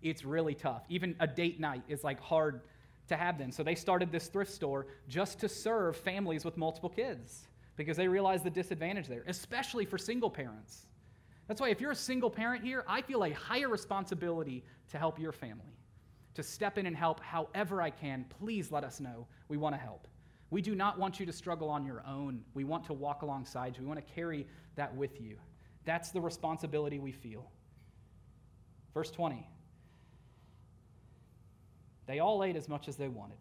It's 0.00 0.24
really 0.24 0.54
tough. 0.54 0.84
Even 0.88 1.14
a 1.20 1.26
date 1.26 1.60
night 1.60 1.82
is 1.88 2.02
like 2.02 2.18
hard 2.20 2.62
to 3.08 3.16
have 3.16 3.36
them. 3.36 3.52
So 3.52 3.62
they 3.62 3.74
started 3.74 4.10
this 4.10 4.28
thrift 4.28 4.50
store 4.50 4.86
just 5.08 5.38
to 5.40 5.48
serve 5.48 5.94
families 5.94 6.42
with 6.42 6.56
multiple 6.56 6.88
kids 6.88 7.48
because 7.76 7.96
they 7.96 8.08
realize 8.08 8.42
the 8.42 8.50
disadvantage 8.50 9.08
there, 9.08 9.24
especially 9.26 9.84
for 9.84 9.98
single 9.98 10.30
parents. 10.30 10.86
That's 11.48 11.60
why 11.60 11.68
if 11.70 11.80
you're 11.80 11.90
a 11.90 11.96
single 11.96 12.30
parent 12.30 12.64
here, 12.64 12.84
I 12.88 13.02
feel 13.02 13.24
a 13.24 13.30
higher 13.30 13.68
responsibility 13.68 14.64
to 14.90 14.98
help 14.98 15.18
your 15.18 15.32
family, 15.32 15.76
to 16.34 16.42
step 16.42 16.78
in 16.78 16.86
and 16.86 16.96
help 16.96 17.20
however 17.20 17.82
I 17.82 17.90
can. 17.90 18.24
Please 18.38 18.70
let 18.70 18.84
us 18.84 19.00
know. 19.00 19.26
We 19.48 19.56
want 19.56 19.74
to 19.74 19.80
help. 19.80 20.06
We 20.50 20.62
do 20.62 20.74
not 20.74 20.98
want 20.98 21.18
you 21.18 21.26
to 21.26 21.32
struggle 21.32 21.68
on 21.68 21.84
your 21.84 22.02
own. 22.06 22.42
We 22.54 22.64
want 22.64 22.84
to 22.84 22.92
walk 22.92 23.22
alongside 23.22 23.76
you. 23.76 23.82
We 23.82 23.88
want 23.88 24.06
to 24.06 24.14
carry 24.14 24.46
that 24.76 24.94
with 24.94 25.20
you. 25.20 25.36
That's 25.84 26.10
the 26.10 26.20
responsibility 26.20 26.98
we 26.98 27.12
feel. 27.12 27.50
Verse 28.94 29.10
20 29.10 29.46
They 32.06 32.20
all 32.20 32.44
ate 32.44 32.56
as 32.56 32.68
much 32.68 32.88
as 32.88 32.96
they 32.96 33.08
wanted. 33.08 33.38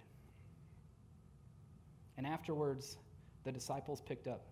And 2.18 2.28
afterwards, 2.28 2.98
the 3.44 3.52
disciples 3.52 4.02
picked 4.02 4.28
up 4.28 4.46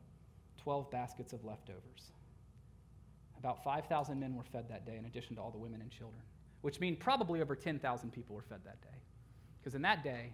12 0.62 0.90
baskets 0.92 1.34
of 1.34 1.44
leftovers. 1.44 2.12
About 3.38 3.64
5,000 3.64 4.20
men 4.20 4.36
were 4.36 4.44
fed 4.44 4.66
that 4.70 4.86
day, 4.86 4.98
in 4.98 5.06
addition 5.06 5.36
to 5.36 5.42
all 5.42 5.50
the 5.50 5.58
women 5.58 5.82
and 5.82 5.90
children, 5.90 6.22
which 6.62 6.80
means 6.80 6.98
probably 7.00 7.42
over 7.42 7.56
10,000 7.56 8.12
people 8.12 8.36
were 8.36 8.44
fed 8.44 8.60
that 8.66 8.82
day. 8.82 8.98
Because 9.60 9.74
in 9.76 9.82
that 9.82 10.04
day, 10.04 10.34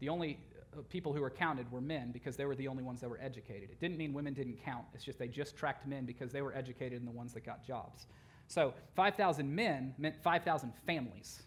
the 0.00 0.08
only 0.08 0.38
uh, 0.76 0.80
people 0.88 1.12
who 1.12 1.20
were 1.20 1.30
counted 1.30 1.70
were 1.70 1.80
men 1.80 2.10
because 2.12 2.36
they 2.36 2.44
were 2.44 2.56
the 2.56 2.68
only 2.68 2.82
ones 2.82 3.00
that 3.00 3.08
were 3.08 3.20
educated. 3.20 3.70
It 3.70 3.80
didn't 3.80 3.96
mean 3.96 4.12
women 4.12 4.34
didn't 4.34 4.62
count, 4.64 4.84
it's 4.94 5.04
just 5.04 5.18
they 5.18 5.28
just 5.28 5.56
tracked 5.56 5.86
men 5.86 6.04
because 6.04 6.32
they 6.32 6.42
were 6.42 6.54
educated 6.54 6.98
and 6.98 7.06
the 7.06 7.12
ones 7.12 7.32
that 7.34 7.44
got 7.44 7.64
jobs. 7.64 8.06
So 8.48 8.74
5,000 8.96 9.54
men 9.54 9.94
meant 9.98 10.16
5,000 10.22 10.72
families. 10.86 11.42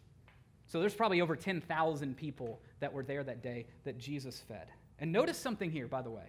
So 0.67 0.79
there's 0.79 0.93
probably 0.93 1.19
over 1.19 1.35
10,000 1.35 2.15
people 2.15 2.61
that 2.79 2.93
were 2.93 3.03
there 3.03 3.23
that 3.23 3.43
day 3.43 3.65
that 3.83 3.97
Jesus 3.97 4.39
fed. 4.47 4.67
And 4.99 5.11
notice 5.11 5.37
something 5.37 5.71
here, 5.71 5.87
by 5.87 6.01
the 6.01 6.11
way. 6.11 6.27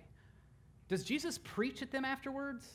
Does 0.92 1.04
Jesus 1.04 1.38
preach 1.38 1.80
at 1.80 1.90
them 1.90 2.04
afterwards? 2.04 2.68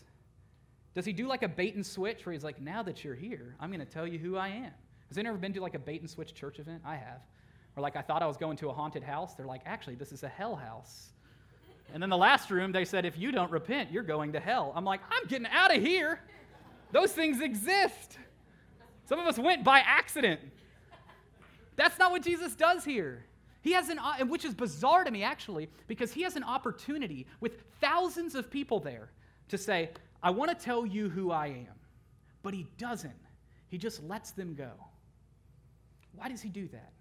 Does 0.95 1.05
he 1.05 1.13
do 1.13 1.27
like 1.27 1.43
a 1.43 1.47
bait 1.47 1.75
and 1.75 1.85
switch 1.85 2.25
where 2.25 2.33
he's 2.33 2.43
like, 2.43 2.59
now 2.59 2.81
that 2.81 3.03
you're 3.03 3.13
here, 3.13 3.55
I'm 3.59 3.69
going 3.69 3.79
to 3.79 3.85
tell 3.85 4.07
you 4.07 4.17
who 4.17 4.37
I 4.37 4.47
am? 4.47 4.71
Has 5.09 5.19
anyone 5.19 5.35
ever 5.35 5.37
been 5.37 5.53
to 5.53 5.61
like 5.61 5.75
a 5.75 5.79
bait 5.79 6.01
and 6.01 6.09
switch 6.09 6.33
church 6.33 6.57
event? 6.57 6.81
I 6.83 6.95
have. 6.95 7.21
Or 7.75 7.83
like 7.83 7.95
I 7.95 8.01
thought 8.01 8.23
I 8.23 8.25
was 8.25 8.35
going 8.35 8.57
to 8.57 8.69
a 8.69 8.73
haunted 8.73 9.03
house. 9.03 9.35
They're 9.35 9.45
like, 9.45 9.61
actually, 9.67 9.93
this 9.93 10.11
is 10.11 10.23
a 10.23 10.27
hell 10.27 10.55
house. 10.55 11.09
And 11.93 12.01
then 12.01 12.09
the 12.09 12.17
last 12.17 12.49
room, 12.49 12.71
they 12.71 12.85
said, 12.85 13.05
if 13.05 13.19
you 13.19 13.31
don't 13.31 13.51
repent, 13.51 13.91
you're 13.91 14.01
going 14.01 14.33
to 14.33 14.39
hell. 14.39 14.73
I'm 14.75 14.83
like, 14.83 15.01
I'm 15.11 15.27
getting 15.27 15.45
out 15.45 15.77
of 15.77 15.83
here. 15.83 16.19
Those 16.91 17.11
things 17.11 17.39
exist. 17.39 18.17
Some 19.05 19.19
of 19.19 19.27
us 19.27 19.37
went 19.37 19.63
by 19.63 19.81
accident. 19.81 20.39
That's 21.75 21.99
not 21.99 22.09
what 22.09 22.23
Jesus 22.23 22.55
does 22.55 22.83
here. 22.83 23.26
He 23.67 23.73
has 23.73 23.89
an, 23.89 23.99
which 24.29 24.45
is 24.45 24.53
bizarre 24.53 25.03
to 25.03 25.11
me 25.11 25.23
actually, 25.23 25.67
because 25.87 26.13
he 26.13 26.21
has 26.21 26.37
an 26.37 26.43
opportunity 26.45 27.27
with 27.41 27.63
thousands 27.81 28.33
of 28.33 28.49
people 28.49 28.79
there 28.79 29.09
to 29.49 29.57
say, 29.57 29.89
I 30.23 30.29
want 30.29 30.57
to 30.57 30.65
tell 30.65 30.85
you 30.85 31.09
who 31.09 31.31
I 31.31 31.47
am. 31.47 31.75
But 32.43 32.53
he 32.53 32.65
doesn't. 32.77 33.11
He 33.67 33.77
just 33.77 34.01
lets 34.03 34.31
them 34.31 34.55
go. 34.55 34.71
Why 36.15 36.29
does 36.29 36.41
he 36.41 36.47
do 36.47 36.69
that? 36.69 36.93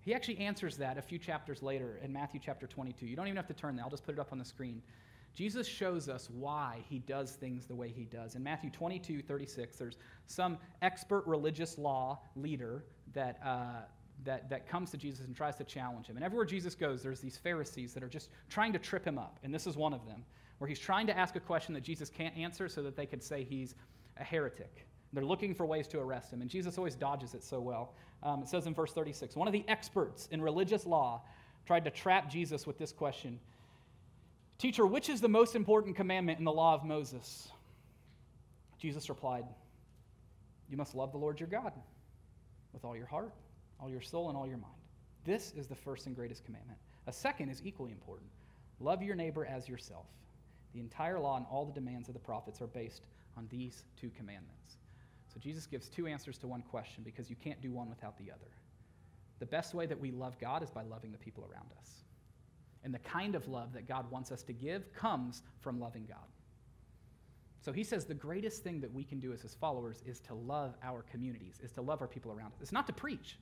He 0.00 0.14
actually 0.14 0.38
answers 0.38 0.78
that 0.78 0.96
a 0.96 1.02
few 1.02 1.18
chapters 1.18 1.62
later 1.62 2.00
in 2.02 2.10
Matthew 2.10 2.40
chapter 2.42 2.66
22. 2.66 3.04
You 3.04 3.14
don't 3.14 3.26
even 3.26 3.36
have 3.36 3.46
to 3.48 3.52
turn 3.52 3.76
there, 3.76 3.84
I'll 3.84 3.90
just 3.90 4.06
put 4.06 4.14
it 4.14 4.18
up 4.18 4.32
on 4.32 4.38
the 4.38 4.44
screen. 4.46 4.80
Jesus 5.34 5.66
shows 5.68 6.08
us 6.08 6.30
why 6.30 6.78
he 6.88 7.00
does 7.00 7.32
things 7.32 7.66
the 7.66 7.74
way 7.74 7.92
he 7.94 8.04
does. 8.04 8.36
In 8.36 8.42
Matthew 8.42 8.70
22, 8.70 9.20
36, 9.20 9.76
there's 9.76 9.98
some 10.26 10.56
expert 10.80 11.26
religious 11.26 11.76
law 11.76 12.20
leader 12.36 12.86
that, 13.12 13.38
uh, 13.44 13.82
that, 14.24 14.50
that 14.50 14.68
comes 14.68 14.90
to 14.90 14.96
Jesus 14.96 15.26
and 15.26 15.36
tries 15.36 15.56
to 15.56 15.64
challenge 15.64 16.06
him. 16.06 16.16
And 16.16 16.24
everywhere 16.24 16.46
Jesus 16.46 16.74
goes, 16.74 17.02
there's 17.02 17.20
these 17.20 17.36
Pharisees 17.36 17.94
that 17.94 18.02
are 18.02 18.08
just 18.08 18.30
trying 18.48 18.72
to 18.72 18.78
trip 18.78 19.04
him 19.04 19.18
up. 19.18 19.38
And 19.42 19.54
this 19.54 19.66
is 19.66 19.76
one 19.76 19.92
of 19.92 20.04
them 20.06 20.24
where 20.58 20.68
he's 20.68 20.78
trying 20.78 21.06
to 21.06 21.16
ask 21.16 21.36
a 21.36 21.40
question 21.40 21.72
that 21.74 21.82
Jesus 21.82 22.10
can't 22.10 22.36
answer 22.36 22.68
so 22.68 22.82
that 22.82 22.96
they 22.96 23.06
could 23.06 23.22
say 23.22 23.44
he's 23.44 23.74
a 24.18 24.24
heretic. 24.24 24.86
They're 25.12 25.24
looking 25.24 25.54
for 25.54 25.64
ways 25.64 25.88
to 25.88 26.00
arrest 26.00 26.32
him, 26.32 26.42
and 26.42 26.50
Jesus 26.50 26.76
always 26.76 26.94
dodges 26.94 27.34
it 27.34 27.42
so 27.42 27.60
well. 27.60 27.94
Um, 28.22 28.42
it 28.42 28.48
says 28.48 28.66
in 28.66 28.74
verse 28.74 28.92
36 28.92 29.36
one 29.36 29.48
of 29.48 29.52
the 29.52 29.64
experts 29.68 30.28
in 30.32 30.42
religious 30.42 30.84
law 30.84 31.22
tried 31.66 31.84
to 31.84 31.90
trap 31.90 32.30
Jesus 32.30 32.66
with 32.66 32.78
this 32.78 32.92
question 32.92 33.38
Teacher, 34.58 34.84
which 34.86 35.08
is 35.08 35.20
the 35.20 35.28
most 35.28 35.54
important 35.54 35.94
commandment 35.94 36.40
in 36.40 36.44
the 36.44 36.52
law 36.52 36.74
of 36.74 36.84
Moses? 36.84 37.48
Jesus 38.76 39.08
replied, 39.08 39.44
You 40.68 40.76
must 40.76 40.96
love 40.96 41.12
the 41.12 41.18
Lord 41.18 41.38
your 41.38 41.48
God 41.48 41.72
with 42.72 42.84
all 42.84 42.96
your 42.96 43.06
heart, 43.06 43.32
all 43.80 43.90
your 43.90 44.00
soul, 44.00 44.28
and 44.28 44.36
all 44.36 44.46
your 44.46 44.58
mind. 44.58 44.72
This 45.24 45.52
is 45.56 45.66
the 45.66 45.74
first 45.74 46.06
and 46.06 46.14
greatest 46.16 46.44
commandment. 46.44 46.78
A 47.06 47.12
second 47.12 47.48
is 47.48 47.62
equally 47.64 47.92
important 47.92 48.30
love 48.80 49.02
your 49.02 49.16
neighbor 49.16 49.44
as 49.44 49.68
yourself. 49.68 50.06
The 50.72 50.80
entire 50.80 51.18
law 51.18 51.36
and 51.36 51.46
all 51.50 51.64
the 51.64 51.72
demands 51.72 52.08
of 52.08 52.14
the 52.14 52.20
prophets 52.20 52.60
are 52.60 52.66
based 52.68 53.02
on 53.36 53.48
these 53.50 53.84
two 54.00 54.10
commandments. 54.10 54.76
So 55.32 55.40
Jesus 55.40 55.66
gives 55.66 55.88
two 55.88 56.06
answers 56.06 56.38
to 56.38 56.46
one 56.46 56.62
question 56.62 57.02
because 57.04 57.28
you 57.28 57.36
can't 57.36 57.60
do 57.60 57.72
one 57.72 57.88
without 57.88 58.16
the 58.18 58.30
other. 58.30 58.50
The 59.38 59.46
best 59.46 59.74
way 59.74 59.86
that 59.86 59.98
we 59.98 60.10
love 60.10 60.38
God 60.38 60.62
is 60.62 60.70
by 60.70 60.82
loving 60.82 61.12
the 61.12 61.18
people 61.18 61.44
around 61.50 61.70
us. 61.80 61.90
And 62.84 62.94
the 62.94 62.98
kind 63.00 63.34
of 63.34 63.48
love 63.48 63.72
that 63.72 63.88
God 63.88 64.10
wants 64.10 64.30
us 64.30 64.42
to 64.44 64.52
give 64.52 64.92
comes 64.94 65.42
from 65.60 65.80
loving 65.80 66.06
God. 66.06 66.18
So 67.60 67.72
he 67.72 67.84
says 67.84 68.04
the 68.04 68.14
greatest 68.14 68.62
thing 68.62 68.80
that 68.80 68.92
we 68.92 69.04
can 69.04 69.18
do 69.18 69.32
as 69.32 69.42
his 69.42 69.54
followers 69.54 70.02
is 70.06 70.20
to 70.20 70.34
love 70.34 70.76
our 70.82 71.02
communities, 71.02 71.58
is 71.62 71.72
to 71.72 71.82
love 71.82 72.00
our 72.00 72.06
people 72.06 72.32
around 72.32 72.52
us. 72.52 72.62
It's 72.62 72.72
not 72.72 72.86
to 72.86 72.92
preach. 72.92 73.36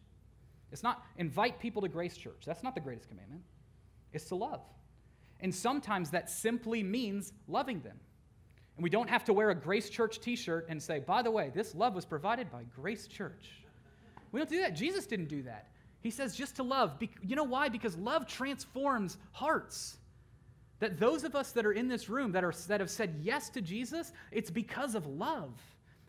It's 0.73 0.83
not 0.83 1.05
invite 1.17 1.61
people 1.61 1.83
to 1.83 1.89
Grace 1.89 2.17
Church. 2.17 2.43
That's 2.45 2.63
not 2.63 2.75
the 2.75 2.81
greatest 2.81 3.09
commandment. 3.09 3.43
It's 4.13 4.27
to 4.27 4.35
love. 4.35 4.61
And 5.41 5.55
sometimes 5.55 6.11
that 6.11 6.31
simply 6.31 6.83
means 6.83 7.33
loving 7.47 7.81
them. 7.81 7.99
And 8.77 8.83
we 8.83 8.91
don't 8.91 9.09
have 9.09 9.25
to 9.25 9.33
wear 9.33 9.51
a 9.51 9.55
Grace 9.55 9.89
Church 9.89 10.21
t 10.21 10.37
shirt 10.37 10.67
and 10.69 10.83
say, 10.83 10.99
by 10.99 11.23
the 11.23 11.31
way, 11.31 11.51
this 11.55 11.75
love 11.75 11.95
was 11.95 12.05
provided 12.05 12.51
by 12.51 12.65
Grace 12.75 13.07
Church. 13.07 13.63
We 14.33 14.41
don't 14.41 14.51
do 14.51 14.61
that. 14.61 14.75
Jesus 14.75 15.07
didn't 15.07 15.29
do 15.29 15.43
that. 15.43 15.69
He 16.01 16.11
says 16.11 16.37
just 16.37 16.57
to 16.57 16.63
love. 16.63 16.99
You 17.23 17.37
know 17.37 17.45
why? 17.45 17.69
Because 17.69 17.97
love 17.97 18.27
transforms 18.27 19.17
hearts. 19.33 19.97
That 20.79 21.01
those 21.01 21.25
of 21.25 21.35
us 21.35 21.53
that 21.53 21.65
are 21.65 21.73
in 21.73 21.89
this 21.89 22.09
room 22.09 22.33
that, 22.33 22.45
are, 22.45 22.53
that 22.69 22.81
have 22.81 22.91
said 22.91 23.17
yes 23.23 23.49
to 23.51 23.63
Jesus, 23.63 24.13
it's 24.31 24.51
because 24.51 24.95
of 24.95 25.07
love. 25.07 25.59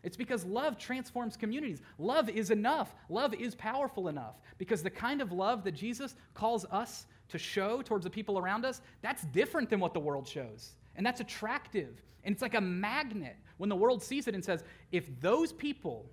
It's 0.02 0.16
because 0.16 0.44
love 0.44 0.78
transforms 0.78 1.36
communities. 1.36 1.82
Love 1.98 2.28
is 2.28 2.50
enough. 2.50 2.94
Love 3.08 3.34
is 3.34 3.54
powerful 3.54 4.08
enough. 4.08 4.36
Because 4.56 4.82
the 4.82 4.90
kind 4.90 5.20
of 5.20 5.32
love 5.32 5.64
that 5.64 5.72
Jesus 5.72 6.14
calls 6.34 6.64
us 6.66 7.06
to 7.28 7.38
show 7.38 7.82
towards 7.82 8.04
the 8.04 8.10
people 8.10 8.38
around 8.38 8.64
us, 8.64 8.80
that's 9.02 9.24
different 9.24 9.68
than 9.68 9.80
what 9.80 9.94
the 9.94 10.00
world 10.00 10.26
shows. 10.26 10.72
And 10.96 11.04
that's 11.04 11.20
attractive. 11.20 12.00
And 12.24 12.32
it's 12.32 12.42
like 12.42 12.54
a 12.54 12.60
magnet 12.60 13.36
when 13.56 13.68
the 13.68 13.76
world 13.76 14.02
sees 14.02 14.28
it 14.28 14.34
and 14.34 14.44
says, 14.44 14.62
if 14.92 15.08
those 15.20 15.52
people, 15.52 16.10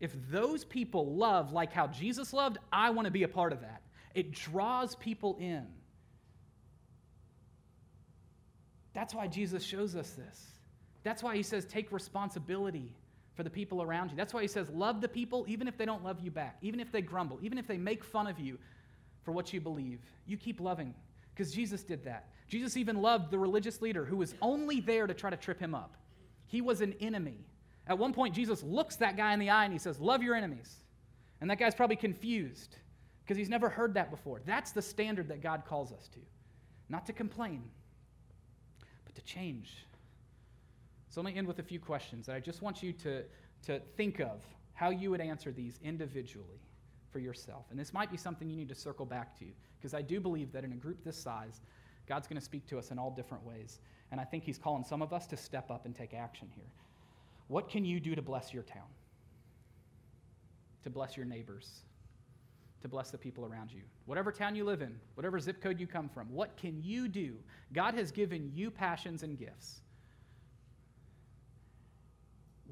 if 0.00 0.12
those 0.30 0.64
people 0.64 1.14
love 1.14 1.52
like 1.52 1.72
how 1.72 1.88
Jesus 1.88 2.32
loved, 2.32 2.58
I 2.72 2.90
want 2.90 3.06
to 3.06 3.12
be 3.12 3.24
a 3.24 3.28
part 3.28 3.52
of 3.52 3.60
that. 3.60 3.82
It 4.14 4.32
draws 4.32 4.94
people 4.96 5.36
in. 5.40 5.66
That's 8.94 9.14
why 9.14 9.26
Jesus 9.26 9.64
shows 9.64 9.96
us 9.96 10.10
this. 10.10 10.51
That's 11.02 11.22
why 11.22 11.36
he 11.36 11.42
says, 11.42 11.64
take 11.64 11.90
responsibility 11.92 12.94
for 13.34 13.42
the 13.42 13.50
people 13.50 13.82
around 13.82 14.10
you. 14.10 14.16
That's 14.16 14.34
why 14.34 14.42
he 14.42 14.48
says, 14.48 14.68
love 14.70 15.00
the 15.00 15.08
people 15.08 15.44
even 15.48 15.66
if 15.66 15.76
they 15.76 15.84
don't 15.84 16.04
love 16.04 16.20
you 16.20 16.30
back, 16.30 16.58
even 16.62 16.80
if 16.80 16.92
they 16.92 17.02
grumble, 17.02 17.38
even 17.42 17.58
if 17.58 17.66
they 17.66 17.78
make 17.78 18.04
fun 18.04 18.26
of 18.26 18.38
you 18.38 18.58
for 19.24 19.32
what 19.32 19.52
you 19.52 19.60
believe. 19.60 20.00
You 20.26 20.36
keep 20.36 20.60
loving 20.60 20.94
because 21.34 21.52
Jesus 21.52 21.82
did 21.82 22.04
that. 22.04 22.28
Jesus 22.48 22.76
even 22.76 23.00
loved 23.00 23.30
the 23.30 23.38
religious 23.38 23.80
leader 23.80 24.04
who 24.04 24.16
was 24.16 24.34
only 24.42 24.80
there 24.80 25.06
to 25.06 25.14
try 25.14 25.30
to 25.30 25.36
trip 25.36 25.58
him 25.58 25.74
up. 25.74 25.96
He 26.46 26.60
was 26.60 26.82
an 26.82 26.94
enemy. 27.00 27.46
At 27.86 27.98
one 27.98 28.12
point, 28.12 28.34
Jesus 28.34 28.62
looks 28.62 28.96
that 28.96 29.16
guy 29.16 29.32
in 29.32 29.40
the 29.40 29.50
eye 29.50 29.64
and 29.64 29.72
he 29.72 29.78
says, 29.78 29.98
Love 29.98 30.22
your 30.22 30.34
enemies. 30.34 30.76
And 31.40 31.50
that 31.50 31.58
guy's 31.58 31.74
probably 31.74 31.96
confused 31.96 32.76
because 33.24 33.36
he's 33.36 33.48
never 33.48 33.68
heard 33.68 33.94
that 33.94 34.10
before. 34.10 34.40
That's 34.44 34.72
the 34.72 34.82
standard 34.82 35.28
that 35.28 35.40
God 35.40 35.64
calls 35.66 35.92
us 35.92 36.08
to. 36.08 36.20
Not 36.88 37.06
to 37.06 37.12
complain, 37.12 37.62
but 39.04 39.14
to 39.14 39.22
change. 39.22 39.86
So 41.12 41.20
let 41.20 41.30
me 41.30 41.38
end 41.38 41.46
with 41.46 41.58
a 41.58 41.62
few 41.62 41.78
questions 41.78 42.24
that 42.24 42.36
I 42.36 42.40
just 42.40 42.62
want 42.62 42.82
you 42.82 42.90
to, 42.94 43.22
to 43.66 43.80
think 43.98 44.18
of 44.20 44.42
how 44.72 44.88
you 44.88 45.10
would 45.10 45.20
answer 45.20 45.52
these 45.52 45.78
individually 45.84 46.62
for 47.10 47.18
yourself. 47.18 47.66
And 47.70 47.78
this 47.78 47.92
might 47.92 48.10
be 48.10 48.16
something 48.16 48.48
you 48.48 48.56
need 48.56 48.70
to 48.70 48.74
circle 48.74 49.04
back 49.04 49.38
to, 49.40 49.44
because 49.76 49.92
I 49.92 50.00
do 50.00 50.20
believe 50.20 50.52
that 50.52 50.64
in 50.64 50.72
a 50.72 50.76
group 50.76 51.04
this 51.04 51.18
size, 51.18 51.60
God's 52.08 52.26
going 52.26 52.38
to 52.38 52.44
speak 52.44 52.66
to 52.68 52.78
us 52.78 52.92
in 52.92 52.98
all 52.98 53.10
different 53.10 53.44
ways. 53.44 53.80
And 54.10 54.22
I 54.22 54.24
think 54.24 54.42
He's 54.42 54.56
calling 54.56 54.84
some 54.84 55.02
of 55.02 55.12
us 55.12 55.26
to 55.26 55.36
step 55.36 55.70
up 55.70 55.84
and 55.84 55.94
take 55.94 56.14
action 56.14 56.48
here. 56.54 56.72
What 57.48 57.68
can 57.68 57.84
you 57.84 58.00
do 58.00 58.14
to 58.14 58.22
bless 58.22 58.54
your 58.54 58.62
town? 58.62 58.88
To 60.84 60.88
bless 60.88 61.14
your 61.14 61.26
neighbors? 61.26 61.82
To 62.80 62.88
bless 62.88 63.10
the 63.10 63.18
people 63.18 63.44
around 63.44 63.70
you? 63.70 63.82
Whatever 64.06 64.32
town 64.32 64.56
you 64.56 64.64
live 64.64 64.80
in, 64.80 64.98
whatever 65.16 65.38
zip 65.38 65.60
code 65.60 65.78
you 65.78 65.86
come 65.86 66.08
from, 66.08 66.32
what 66.32 66.56
can 66.56 66.80
you 66.82 67.06
do? 67.06 67.34
God 67.74 67.92
has 67.96 68.10
given 68.10 68.50
you 68.54 68.70
passions 68.70 69.22
and 69.22 69.38
gifts. 69.38 69.82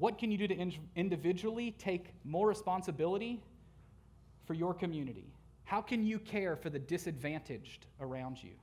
What 0.01 0.17
can 0.17 0.31
you 0.31 0.37
do 0.39 0.47
to 0.47 0.71
individually 0.95 1.75
take 1.77 2.07
more 2.23 2.47
responsibility 2.47 3.39
for 4.45 4.55
your 4.55 4.73
community? 4.73 5.31
How 5.63 5.79
can 5.79 6.03
you 6.03 6.17
care 6.17 6.55
for 6.55 6.71
the 6.71 6.79
disadvantaged 6.79 7.85
around 7.99 8.43
you? 8.43 8.53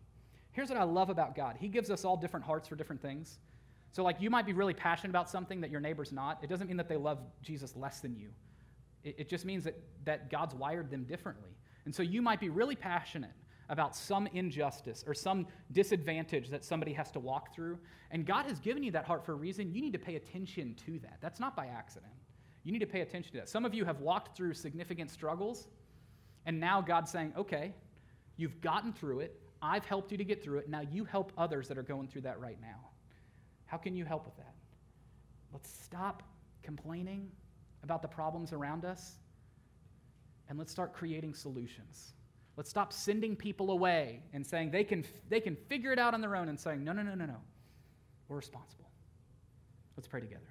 Here's 0.51 0.69
what 0.69 0.79
I 0.79 0.83
love 0.83 1.11
about 1.11 1.37
God 1.37 1.55
He 1.57 1.69
gives 1.69 1.91
us 1.91 2.05
all 2.05 2.17
different 2.17 2.45
hearts 2.45 2.67
for 2.67 2.75
different 2.75 3.01
things. 3.01 3.39
So, 3.93 4.03
like, 4.03 4.21
you 4.21 4.31
might 4.31 4.47
be 4.47 4.53
really 4.53 4.75
passionate 4.75 5.11
about 5.11 5.31
something 5.31 5.61
that 5.61 5.71
your 5.71 5.81
neighbor's 5.81 6.11
not. 6.11 6.43
It 6.43 6.51
doesn't 6.51 6.67
mean 6.67 6.77
that 6.77 6.89
they 6.89 6.97
love 6.97 7.21
Jesus 7.41 7.77
less 7.77 8.01
than 8.01 8.17
you, 8.17 8.31
it, 9.05 9.15
it 9.19 9.29
just 9.29 9.45
means 9.45 9.63
that, 9.63 9.79
that 10.07 10.31
God's 10.31 10.57
wired 10.57 10.91
them 10.91 11.05
differently. 11.05 11.51
And 11.85 11.95
so, 11.95 12.03
you 12.03 12.21
might 12.21 12.41
be 12.41 12.49
really 12.49 12.75
passionate 12.75 13.31
about 13.69 13.95
some 13.95 14.27
injustice 14.29 15.05
or 15.07 15.15
some 15.15 15.47
disadvantage 15.73 16.49
that 16.49 16.65
somebody 16.65 16.93
has 16.93 17.11
to 17.13 17.21
walk 17.21 17.55
through. 17.55 17.79
And 18.11 18.25
God 18.25 18.47
has 18.47 18.59
given 18.61 18.83
you 18.83 18.91
that 18.93 19.05
heart 19.05 19.25
for 19.25 19.33
a 19.33 19.37
reason. 19.37 19.73
You 19.73 19.81
need 19.81 19.93
to 19.93 19.99
pay 19.99 20.17
attention 20.17 20.75
to 20.87 20.99
that. 21.01 21.19
That's 21.21 21.41
not 21.41 21.55
by 21.55 21.67
accident. 21.67 22.13
You 22.65 22.73
need 22.73 22.81
to 22.81 22.87
pay 22.87 23.01
attention 23.01 23.33
to 23.33 23.39
that. 23.39 23.49
Some 23.49 23.65
of 23.65 23.75
you 23.75 23.85
have 23.85 24.01
walked 24.01 24.37
through 24.37 24.55
significant 24.55 25.11
struggles, 25.11 25.69
and 26.47 26.59
now 26.59 26.81
God's 26.81 27.11
saying, 27.11 27.33
okay, 27.37 27.75
you've 28.37 28.61
gotten 28.61 28.93
through 28.93 29.21
it. 29.21 29.41
I've 29.61 29.85
helped 29.85 30.13
you 30.13 30.19
to 30.19 30.25
get 30.25 30.43
through 30.43 30.59
it. 30.59 30.69
Now 30.69 30.81
you 30.81 31.05
help 31.05 31.33
others 31.37 31.69
that 31.69 31.79
are 31.79 31.83
going 31.83 32.09
through 32.09 32.23
that 32.23 32.41
right 32.41 32.59
now. 32.61 32.91
How 33.67 33.77
can 33.77 33.95
you 33.95 34.05
help 34.05 34.25
with 34.25 34.37
that? 34.37 34.55
Let's 35.53 35.71
stop 35.83 36.23
complaining 36.63 37.31
about 37.83 38.03
the 38.03 38.09
problems 38.09 38.53
around 38.53 38.85
us 38.85 39.17
and 40.49 40.59
let's 40.59 40.73
start 40.73 40.93
creating 40.93 41.35
solutions. 41.35 42.13
Let's 42.59 42.71
stop 42.71 42.93
sending 42.93 43.37
people 43.37 43.71
away 43.71 44.21
and 44.33 44.45
saying 44.45 44.73
they 44.73 44.83
can, 44.83 45.05
they 45.29 45.39
can 45.39 45.55
figure 45.55 45.93
it 45.93 45.99
out 46.01 46.13
on 46.13 46.21
their 46.21 46.35
own 46.35 46.49
and 46.49 46.59
saying, 46.59 46.83
no, 46.83 46.91
no, 46.93 47.03
no, 47.03 47.15
no, 47.15 47.25
no. 47.25 47.37
We're 48.27 48.37
responsible. 48.37 48.91
Let's 49.97 50.09
pray 50.09 50.21
together. 50.21 50.43